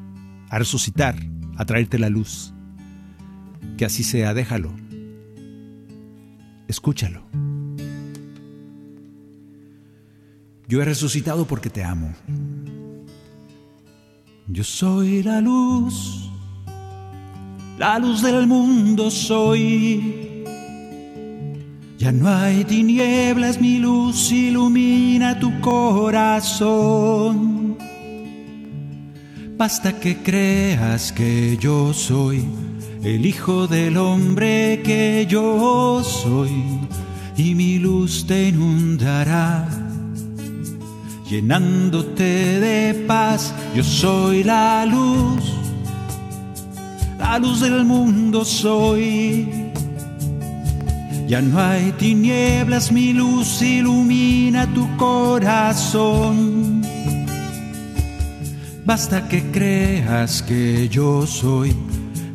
a 0.49 0.59
resucitar, 0.59 1.17
a 1.57 1.65
traerte 1.65 1.99
la 1.99 2.07
luz. 2.07 2.53
Que 3.77 3.85
así 3.85 4.03
sea, 4.03 4.33
déjalo. 4.33 4.71
Escúchalo. 6.67 7.23
Yo 10.67 10.81
he 10.81 10.85
resucitado 10.85 11.45
porque 11.45 11.69
te 11.69 11.83
amo. 11.83 12.13
Yo 14.47 14.63
soy 14.63 15.23
la 15.23 15.41
luz 15.41 16.23
la 17.77 17.97
luz 17.97 18.21
del 18.21 18.45
mundo 18.47 19.09
soy. 19.09 20.45
Ya 21.97 22.11
no 22.11 22.27
hay 22.29 22.63
tinieblas, 22.65 23.59
mi 23.59 23.79
luz 23.79 24.31
ilumina 24.31 25.39
tu 25.39 25.59
corazón. 25.59 26.95
Basta 29.57 29.99
que 29.99 30.17
creas 30.17 31.11
que 31.11 31.57
yo 31.59 31.93
soy 31.93 32.45
el 33.03 33.25
Hijo 33.25 33.67
del 33.67 33.97
Hombre 33.97 34.81
que 34.83 35.25
yo 35.29 36.03
soy, 36.03 36.79
y 37.37 37.55
mi 37.55 37.79
luz 37.79 38.25
te 38.27 38.49
inundará, 38.49 39.67
llenándote 41.29 42.59
de 42.59 42.93
paz. 43.05 43.53
Yo 43.75 43.83
soy 43.83 44.43
la 44.43 44.85
luz 44.85 45.63
la 47.23 47.39
luz 47.39 47.61
del 47.61 47.85
mundo 47.85 48.43
soy. 48.45 49.71
Ya 51.27 51.41
no 51.41 51.57
hay 51.59 51.93
tinieblas, 51.93 52.91
mi 52.91 53.13
luz 53.13 53.61
ilumina 53.61 54.71
tu 54.73 54.85
corazón. 54.97 56.81
Basta 58.85 59.27
que 59.29 59.41
creas 59.51 60.43
que 60.43 60.89
yo 60.89 61.25
soy 61.25 61.73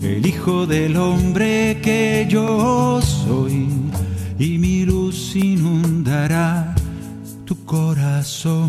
el 0.03 0.27
Hijo 0.27 0.67
del 0.67 0.97
Hombre 0.97 1.81
que 1.83 2.27
yo 2.29 3.01
soy, 3.03 3.69
y 4.39 4.59
mi 4.59 4.85
luz 4.85 5.35
inundará 5.35 6.75
tu 7.45 7.65
corazón. 7.65 8.69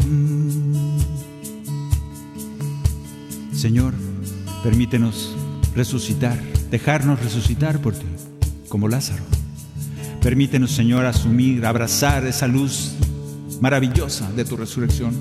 Señor, 3.53 3.93
permítenos 4.63 5.35
resucitar, 5.75 6.39
dejarnos 6.71 7.19
resucitar 7.21 7.79
por 7.79 7.93
ti, 7.93 8.05
como 8.67 8.87
Lázaro. 8.87 9.23
Permítenos, 10.21 10.71
Señor, 10.71 11.05
asumir, 11.05 11.65
abrazar 11.65 12.25
esa 12.25 12.47
luz 12.47 12.95
maravillosa 13.61 14.31
de 14.31 14.45
tu 14.45 14.57
resurrección. 14.57 15.13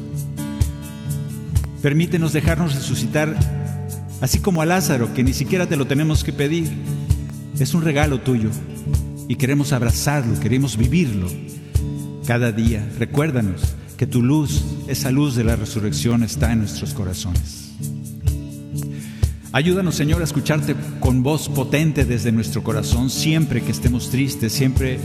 Permítenos 1.82 2.32
dejarnos 2.32 2.74
resucitar, 2.74 3.36
así 4.20 4.38
como 4.40 4.62
a 4.62 4.66
Lázaro, 4.66 5.12
que 5.14 5.24
ni 5.24 5.32
siquiera 5.32 5.66
te 5.66 5.76
lo 5.76 5.86
tenemos 5.86 6.24
que 6.24 6.32
pedir. 6.32 6.68
Es 7.58 7.74
un 7.74 7.82
regalo 7.82 8.20
tuyo 8.20 8.50
y 9.28 9.36
queremos 9.36 9.72
abrazarlo, 9.72 10.38
queremos 10.40 10.76
vivirlo 10.76 11.28
cada 12.26 12.52
día. 12.52 12.86
Recuérdanos 12.98 13.62
que 13.96 14.06
tu 14.06 14.22
luz, 14.22 14.64
esa 14.86 15.10
luz 15.10 15.34
de 15.34 15.44
la 15.44 15.56
resurrección 15.56 16.22
está 16.22 16.52
en 16.52 16.60
nuestros 16.60 16.94
corazones. 16.94 17.72
Ayúdanos, 19.50 19.94
Señor, 19.94 20.20
a 20.20 20.24
escucharte 20.24 20.76
con 21.00 21.22
voz 21.22 21.48
potente 21.48 22.04
desde 22.04 22.30
nuestro 22.30 22.62
corazón 22.62 23.10
siempre 23.10 23.62
que 23.62 23.72
estemos 23.72 24.10
tristes, 24.10 24.52
siempre 24.52 24.98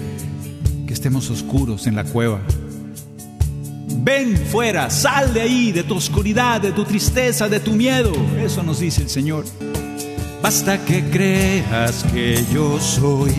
que 0.86 0.94
estemos 0.94 1.30
oscuros 1.30 1.88
en 1.88 1.96
la 1.96 2.04
cueva. 2.04 2.42
Ven 4.06 4.36
fuera, 4.36 4.90
sal 4.90 5.34
de 5.34 5.40
ahí, 5.40 5.72
de 5.72 5.84
tu 5.84 5.96
oscuridad, 5.96 6.60
de 6.60 6.74
tu 6.74 6.84
tristeza, 6.84 7.48
de 7.48 7.62
tu 7.62 7.72
miedo. 7.72 8.12
Eso 8.38 8.62
nos 8.62 8.82
dice 8.82 9.02
el 9.02 9.10
Señor. 9.10 9.46
Basta 10.42 10.84
que 10.84 11.06
creas 11.10 12.04
que 12.12 12.44
yo 12.54 12.78
soy 12.82 13.32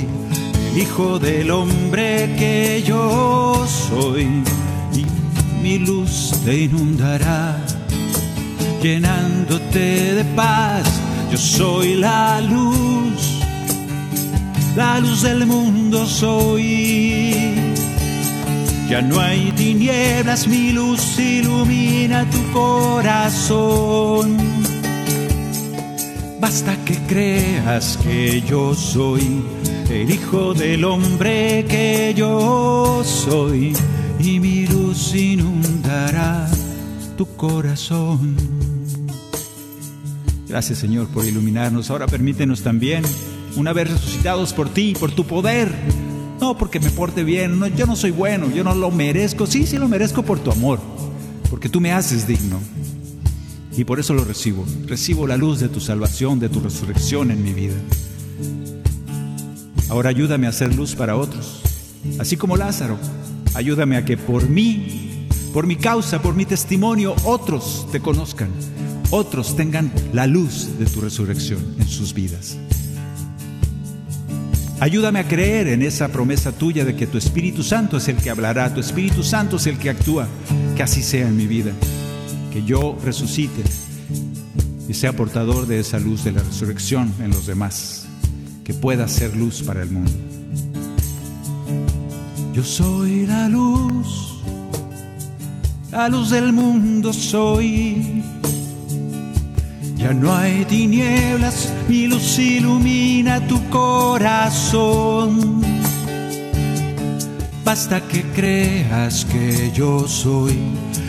el 0.73 0.79
Hijo 0.79 1.19
del 1.19 1.51
Hombre 1.51 2.35
que 2.39 2.83
yo 2.83 3.67
soy 3.69 4.27
y 4.95 5.05
mi 5.63 5.79
luz 5.81 6.33
te 6.47 6.63
inundará 6.63 7.63
llenándote 8.83 10.15
de 10.15 10.25
paz. 10.35 10.85
Yo 11.31 11.37
soy 11.37 11.97
la 11.97 12.41
luz, 12.41 13.39
la 14.75 14.99
luz 14.99 15.21
del 15.21 15.45
mundo 15.45 16.07
soy. 16.07 17.54
Ya 18.95 19.03
no 19.03 19.19
hay 19.19 19.51
tinieblas, 19.57 20.47
mi 20.47 20.71
luz 20.71 21.19
ilumina 21.19 22.31
tu 22.31 22.53
corazón. 22.53 24.37
Basta 26.39 26.77
que 26.85 26.95
creas 27.09 27.99
que 28.05 28.41
yo 28.43 28.73
soy 28.73 29.43
el 29.91 30.09
Hijo 30.09 30.55
del 30.55 30.85
Hombre 30.85 31.67
que 31.69 32.15
yo 32.17 33.03
soy 33.05 33.73
y 34.21 34.39
mi 34.39 34.69
luz 34.69 35.13
inundará 35.13 36.49
tu 37.17 37.27
corazón. 37.35 38.37
Gracias 40.47 40.79
Señor 40.79 41.09
por 41.09 41.25
iluminarnos. 41.25 41.91
Ahora 41.91 42.07
permítenos 42.07 42.63
también, 42.63 43.03
una 43.57 43.73
vez 43.73 43.91
resucitados 43.91 44.53
por 44.53 44.69
ti, 44.69 44.95
por 44.97 45.11
tu 45.11 45.25
poder, 45.25 45.75
no 46.41 46.57
porque 46.57 46.81
me 46.81 46.91
porte 46.91 47.25
bien, 47.25 47.59
no, 47.59 47.67
yo 47.67 47.87
no 47.87 47.97
soy 47.97 48.11
bueno, 48.11 48.51
yo 48.51 48.65
no 48.65 48.75
lo 48.75 48.91
merezco, 48.91 49.47
sí, 49.47 49.67
sí 49.67 49.79
lo 49.79 49.89
merezco 49.89 50.23
por 50.23 50.39
tu 50.39 50.51
amor, 50.51 50.81
porque 51.51 51.69
tú 51.69 51.81
me 51.81 51.93
haces 51.93 52.27
digno. 52.27 52.61
Y 53.77 53.85
por 53.85 53.99
eso 53.99 54.15
lo 54.15 54.25
recibo. 54.25 54.65
Recibo 54.87 55.27
la 55.27 55.37
luz 55.37 55.59
de 55.59 55.69
tu 55.69 55.81
salvación, 55.81 56.39
de 56.39 56.49
tu 56.49 56.61
resurrección 56.61 57.33
en 57.33 57.43
mi 57.43 57.53
vida. 57.53 57.75
Ahora 59.89 60.11
ayúdame 60.11 60.47
a 60.47 60.51
hacer 60.51 60.75
luz 60.75 60.95
para 60.95 61.17
otros, 61.17 61.61
así 62.21 62.37
como 62.37 62.57
Lázaro. 62.57 62.99
Ayúdame 63.55 63.97
a 63.97 64.05
que 64.05 64.17
por 64.17 64.49
mí, 64.49 65.29
por 65.53 65.67
mi 65.67 65.77
causa, 65.77 66.23
por 66.23 66.35
mi 66.35 66.45
testimonio, 66.45 67.15
otros 67.25 67.87
te 67.91 68.01
conozcan 68.01 68.51
otros 69.17 69.55
tengan 69.55 69.93
la 70.13 70.27
luz 70.27 70.77
de 70.77 70.87
tu 70.87 71.01
resurrección 71.01 71.77
en 71.79 71.87
sus 71.87 72.15
vidas. 72.15 72.57
Ayúdame 74.85 75.19
a 75.19 75.27
creer 75.27 75.69
en 75.69 75.81
esa 75.81 76.09
promesa 76.09 76.53
tuya 76.53 76.85
de 76.85 76.95
que 76.95 77.07
tu 77.07 77.17
Espíritu 77.17 77.63
Santo 77.63 77.97
es 77.97 78.07
el 78.09 78.17
que 78.17 78.29
hablará, 78.29 78.75
tu 78.75 78.81
Espíritu 78.81 79.23
Santo 79.23 79.57
es 79.57 79.67
el 79.67 79.79
que 79.79 79.89
actúa, 79.89 80.29
que 80.77 80.83
así 80.83 81.03
sea 81.03 81.27
en 81.27 81.39
mi 81.39 81.47
vida, 81.47 81.73
que 82.53 82.65
yo 82.65 82.95
resucite 83.03 83.63
y 84.87 84.93
sea 84.93 85.15
portador 85.15 85.67
de 85.67 85.81
esa 85.81 85.99
luz 85.99 86.23
de 86.23 86.33
la 86.33 86.43
resurrección 86.43 87.11
en 87.21 87.31
los 87.31 87.47
demás, 87.47 88.07
que 88.63 88.75
pueda 88.75 89.09
ser 89.09 89.35
luz 89.35 89.63
para 89.63 89.81
el 89.81 89.91
mundo. 89.91 90.13
Yo 92.53 92.63
soy 92.63 93.25
la 93.25 93.49
luz, 93.49 94.43
la 95.91 96.11
luz 96.11 96.29
del 96.29 96.53
mundo 96.53 97.15
soy 97.15 98.23
ya 100.05 100.13
no 100.13 100.37
hay 100.37 100.67
tinieblas, 100.67 101.73
mi 101.89 102.07
luz 102.07 102.39
ilumina 102.39 103.41
tu 103.47 103.59
corazón. 103.71 105.63
Basta 107.65 108.03
que 108.03 108.23
creas 108.37 109.25
que 109.25 109.73
yo 109.75 110.07
soy 110.07 110.59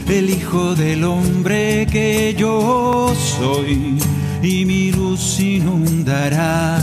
el 0.08 0.30
Hijo 0.30 0.76
del 0.76 1.04
Hombre 1.04 1.86
que 1.92 2.36
yo 2.38 3.14
soy 3.38 3.98
y 4.42 4.64
mi 4.64 4.94
luz 4.94 5.42
inundará, 5.42 6.80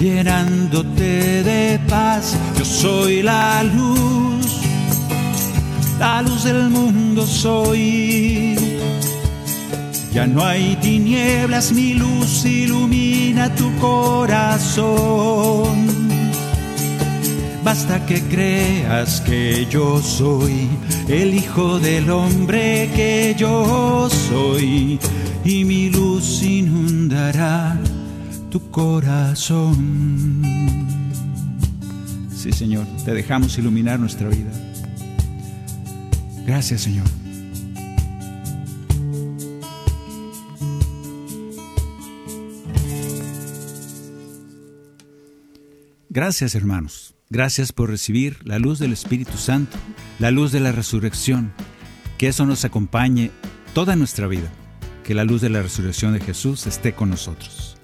llenándote 0.00 1.42
de 1.42 1.80
paz. 1.88 2.36
Yo 2.56 2.64
soy 2.64 3.22
la 3.22 3.64
luz, 3.64 4.60
la 5.98 6.22
luz 6.22 6.44
del 6.44 6.70
mundo 6.70 7.26
soy 7.26 8.56
ya 10.12 10.26
no 10.26 10.44
hay 10.44 10.76
tinieblas, 10.76 11.72
mi 11.72 11.94
luz 11.94 12.44
ilumina 12.44 13.54
tu 13.54 13.74
corazón. 13.76 14.82
Basta 17.64 18.04
que 18.06 18.20
creas 18.22 19.20
que 19.20 19.66
yo 19.70 20.02
soy 20.02 20.68
el 21.08 21.34
Hijo 21.34 21.78
del 21.78 22.10
Hombre 22.10 22.90
que 22.94 23.34
yo 23.38 24.10
soy 24.10 24.98
y 25.44 25.64
mi 25.64 25.88
luz 25.88 26.42
inundará 26.42 27.78
tu 28.50 28.70
corazón. 28.70 30.42
Sí, 32.34 32.52
Señor, 32.52 32.84
te 33.04 33.14
dejamos 33.14 33.56
iluminar 33.56 34.00
nuestra 34.00 34.28
vida. 34.28 34.50
Gracias, 36.44 36.80
Señor. 36.82 37.21
Gracias 46.14 46.54
hermanos, 46.54 47.14
gracias 47.30 47.72
por 47.72 47.88
recibir 47.88 48.36
la 48.44 48.58
luz 48.58 48.78
del 48.78 48.92
Espíritu 48.92 49.38
Santo, 49.38 49.78
la 50.18 50.30
luz 50.30 50.52
de 50.52 50.60
la 50.60 50.70
resurrección, 50.70 51.54
que 52.18 52.28
eso 52.28 52.44
nos 52.44 52.66
acompañe 52.66 53.30
toda 53.72 53.96
nuestra 53.96 54.26
vida, 54.26 54.50
que 55.04 55.14
la 55.14 55.24
luz 55.24 55.40
de 55.40 55.48
la 55.48 55.62
resurrección 55.62 56.12
de 56.12 56.20
Jesús 56.20 56.66
esté 56.66 56.92
con 56.92 57.08
nosotros. 57.08 57.78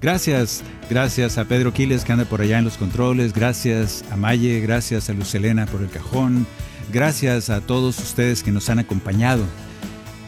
Gracias, 0.00 0.62
gracias 0.88 1.36
a 1.36 1.46
Pedro 1.46 1.74
Quiles 1.74 2.04
que 2.04 2.12
anda 2.12 2.26
por 2.26 2.42
allá 2.42 2.60
en 2.60 2.64
los 2.64 2.76
controles, 2.76 3.32
gracias 3.32 4.04
a 4.12 4.16
Maye, 4.16 4.60
gracias 4.60 5.10
a 5.10 5.12
Luz 5.12 5.34
Elena 5.34 5.66
por 5.66 5.82
el 5.82 5.90
cajón, 5.90 6.46
gracias 6.92 7.50
a 7.50 7.60
todos 7.60 7.98
ustedes 7.98 8.44
que 8.44 8.52
nos 8.52 8.70
han 8.70 8.78
acompañado. 8.78 9.42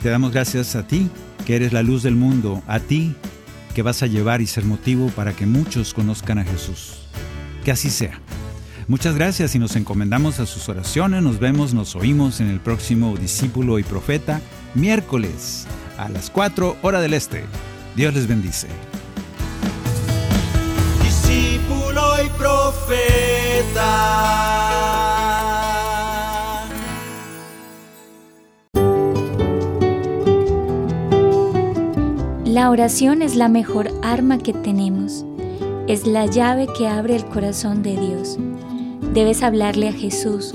Te 0.02 0.08
damos 0.08 0.32
gracias 0.32 0.74
a 0.74 0.88
ti, 0.88 1.08
que 1.46 1.54
eres 1.54 1.72
la 1.72 1.84
luz 1.84 2.02
del 2.02 2.16
mundo, 2.16 2.64
a 2.66 2.80
ti 2.80 3.14
que 3.72 3.82
vas 3.82 4.02
a 4.02 4.08
llevar 4.08 4.40
y 4.40 4.48
ser 4.48 4.64
motivo 4.64 5.10
para 5.10 5.36
que 5.36 5.46
muchos 5.46 5.94
conozcan 5.94 6.38
a 6.38 6.44
Jesús. 6.44 7.06
Que 7.66 7.72
así 7.72 7.90
sea. 7.90 8.20
Muchas 8.86 9.16
gracias 9.16 9.56
y 9.56 9.58
nos 9.58 9.74
encomendamos 9.74 10.38
a 10.38 10.46
sus 10.46 10.68
oraciones. 10.68 11.20
Nos 11.20 11.40
vemos, 11.40 11.74
nos 11.74 11.96
oímos 11.96 12.40
en 12.40 12.46
el 12.46 12.60
próximo 12.60 13.16
Discípulo 13.16 13.80
y 13.80 13.82
Profeta, 13.82 14.40
miércoles 14.74 15.66
a 15.98 16.08
las 16.08 16.30
4 16.30 16.76
hora 16.82 17.00
del 17.00 17.12
Este. 17.12 17.44
Dios 17.96 18.14
les 18.14 18.28
bendice. 18.28 18.68
Discípulo 21.02 22.02
y 22.24 22.28
Profeta. 22.38 23.82
La 32.44 32.70
oración 32.70 33.22
es 33.22 33.34
la 33.34 33.48
mejor 33.48 33.90
arma 34.04 34.38
que 34.38 34.52
tenemos 34.52 35.24
es 35.88 36.06
la 36.06 36.26
llave 36.26 36.66
que 36.76 36.88
abre 36.88 37.16
el 37.16 37.24
corazón 37.26 37.82
de 37.82 37.96
Dios. 37.96 38.38
Debes 39.14 39.42
hablarle 39.42 39.88
a 39.88 39.92
Jesús, 39.92 40.54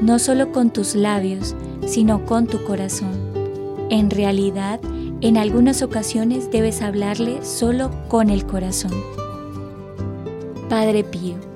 no 0.00 0.18
solo 0.18 0.52
con 0.52 0.70
tus 0.70 0.94
labios, 0.94 1.54
sino 1.86 2.24
con 2.24 2.46
tu 2.46 2.62
corazón. 2.64 3.12
En 3.90 4.10
realidad, 4.10 4.80
En 5.22 5.36
algunas 5.36 5.82
ocasiones 5.82 6.50
debes 6.50 6.80
hablarle 6.80 7.44
solo 7.44 7.90
con 8.08 8.30
el 8.30 8.46
corazón. 8.46 8.92
Padre 10.70 11.04
Pío 11.04 11.49